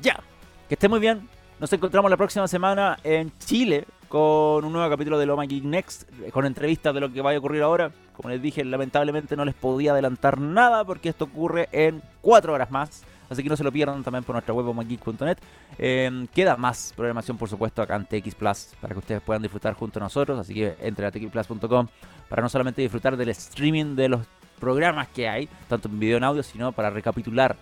Ya, 0.00 0.20
que 0.68 0.74
esté 0.74 0.88
muy 0.88 1.00
bien. 1.00 1.28
Nos 1.60 1.72
encontramos 1.72 2.10
la 2.10 2.16
próxima 2.16 2.46
semana 2.46 2.98
en 3.02 3.32
Chile 3.38 3.84
con 4.08 4.64
un 4.64 4.72
nuevo 4.72 4.88
capítulo 4.88 5.18
de 5.18 5.26
Loma 5.26 5.44
Geek 5.44 5.64
Next, 5.64 6.08
con 6.30 6.46
entrevistas 6.46 6.94
de 6.94 7.00
lo 7.00 7.12
que 7.12 7.20
vaya 7.20 7.36
a 7.36 7.40
ocurrir 7.40 7.62
ahora. 7.62 7.90
Como 8.14 8.30
les 8.30 8.40
dije, 8.40 8.64
lamentablemente 8.64 9.36
no 9.36 9.44
les 9.44 9.54
podía 9.54 9.92
adelantar 9.92 10.40
nada 10.40 10.84
porque 10.84 11.08
esto 11.08 11.24
ocurre 11.24 11.68
en 11.72 12.02
cuatro 12.20 12.52
horas 12.52 12.70
más. 12.70 13.02
Así 13.30 13.42
que 13.42 13.48
no 13.48 13.56
se 13.56 13.64
lo 13.64 13.72
pierdan 13.72 14.02
también 14.02 14.24
por 14.24 14.34
nuestra 14.34 14.54
web 14.54 14.68
omageek.net. 14.68 15.38
Eh, 15.78 16.26
queda 16.34 16.56
más 16.56 16.92
programación, 16.96 17.36
por 17.36 17.48
supuesto, 17.48 17.82
acá 17.82 17.96
en 17.96 18.06
TX 18.06 18.34
Plus 18.34 18.68
para 18.80 18.94
que 18.94 18.98
ustedes 18.98 19.22
puedan 19.22 19.42
disfrutar 19.42 19.74
junto 19.74 19.98
a 19.98 20.02
nosotros, 20.02 20.38
así 20.38 20.54
que 20.54 20.76
entre 20.80 21.06
a 21.06 21.10
txplus.com 21.10 21.88
para 22.28 22.42
no 22.42 22.48
solamente 22.48 22.82
disfrutar 22.82 23.16
del 23.16 23.30
streaming 23.30 23.96
de 23.96 24.08
los 24.08 24.26
programas 24.58 25.08
que 25.08 25.28
hay, 25.28 25.48
tanto 25.68 25.88
en 25.88 25.98
video 25.98 26.18
en 26.18 26.24
audio, 26.24 26.42
sino 26.42 26.72
para 26.72 26.90
recapitular 26.90 27.56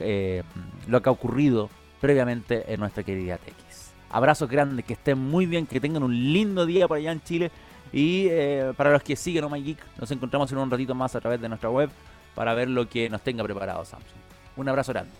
eh, 0.00 0.42
lo 0.88 1.02
que 1.02 1.08
ha 1.08 1.12
ocurrido 1.12 1.68
previamente 2.00 2.72
en 2.72 2.80
nuestra 2.80 3.02
querida 3.02 3.38
TX. 3.38 3.92
Abrazos 4.10 4.48
grandes, 4.48 4.84
que 4.84 4.94
estén 4.94 5.18
muy 5.18 5.46
bien, 5.46 5.66
que 5.66 5.80
tengan 5.80 6.02
un 6.02 6.14
lindo 6.32 6.64
día 6.64 6.86
por 6.86 6.98
allá 6.98 7.12
en 7.12 7.20
Chile. 7.22 7.50
Y 7.92 8.26
eh, 8.30 8.72
para 8.76 8.90
los 8.90 9.02
que 9.02 9.16
siguen 9.16 9.44
Oh 9.44 9.50
nos 9.50 10.10
encontramos 10.10 10.50
en 10.52 10.58
un 10.58 10.70
ratito 10.70 10.94
más 10.94 11.14
a 11.14 11.20
través 11.20 11.40
de 11.40 11.48
nuestra 11.48 11.70
web 11.70 11.90
para 12.34 12.54
ver 12.54 12.68
lo 12.68 12.88
que 12.88 13.08
nos 13.08 13.22
tenga 13.22 13.42
preparado 13.44 13.84
Samsung. 13.84 14.25
Un 14.56 14.68
abrazo 14.68 14.92
grande. 14.92 15.10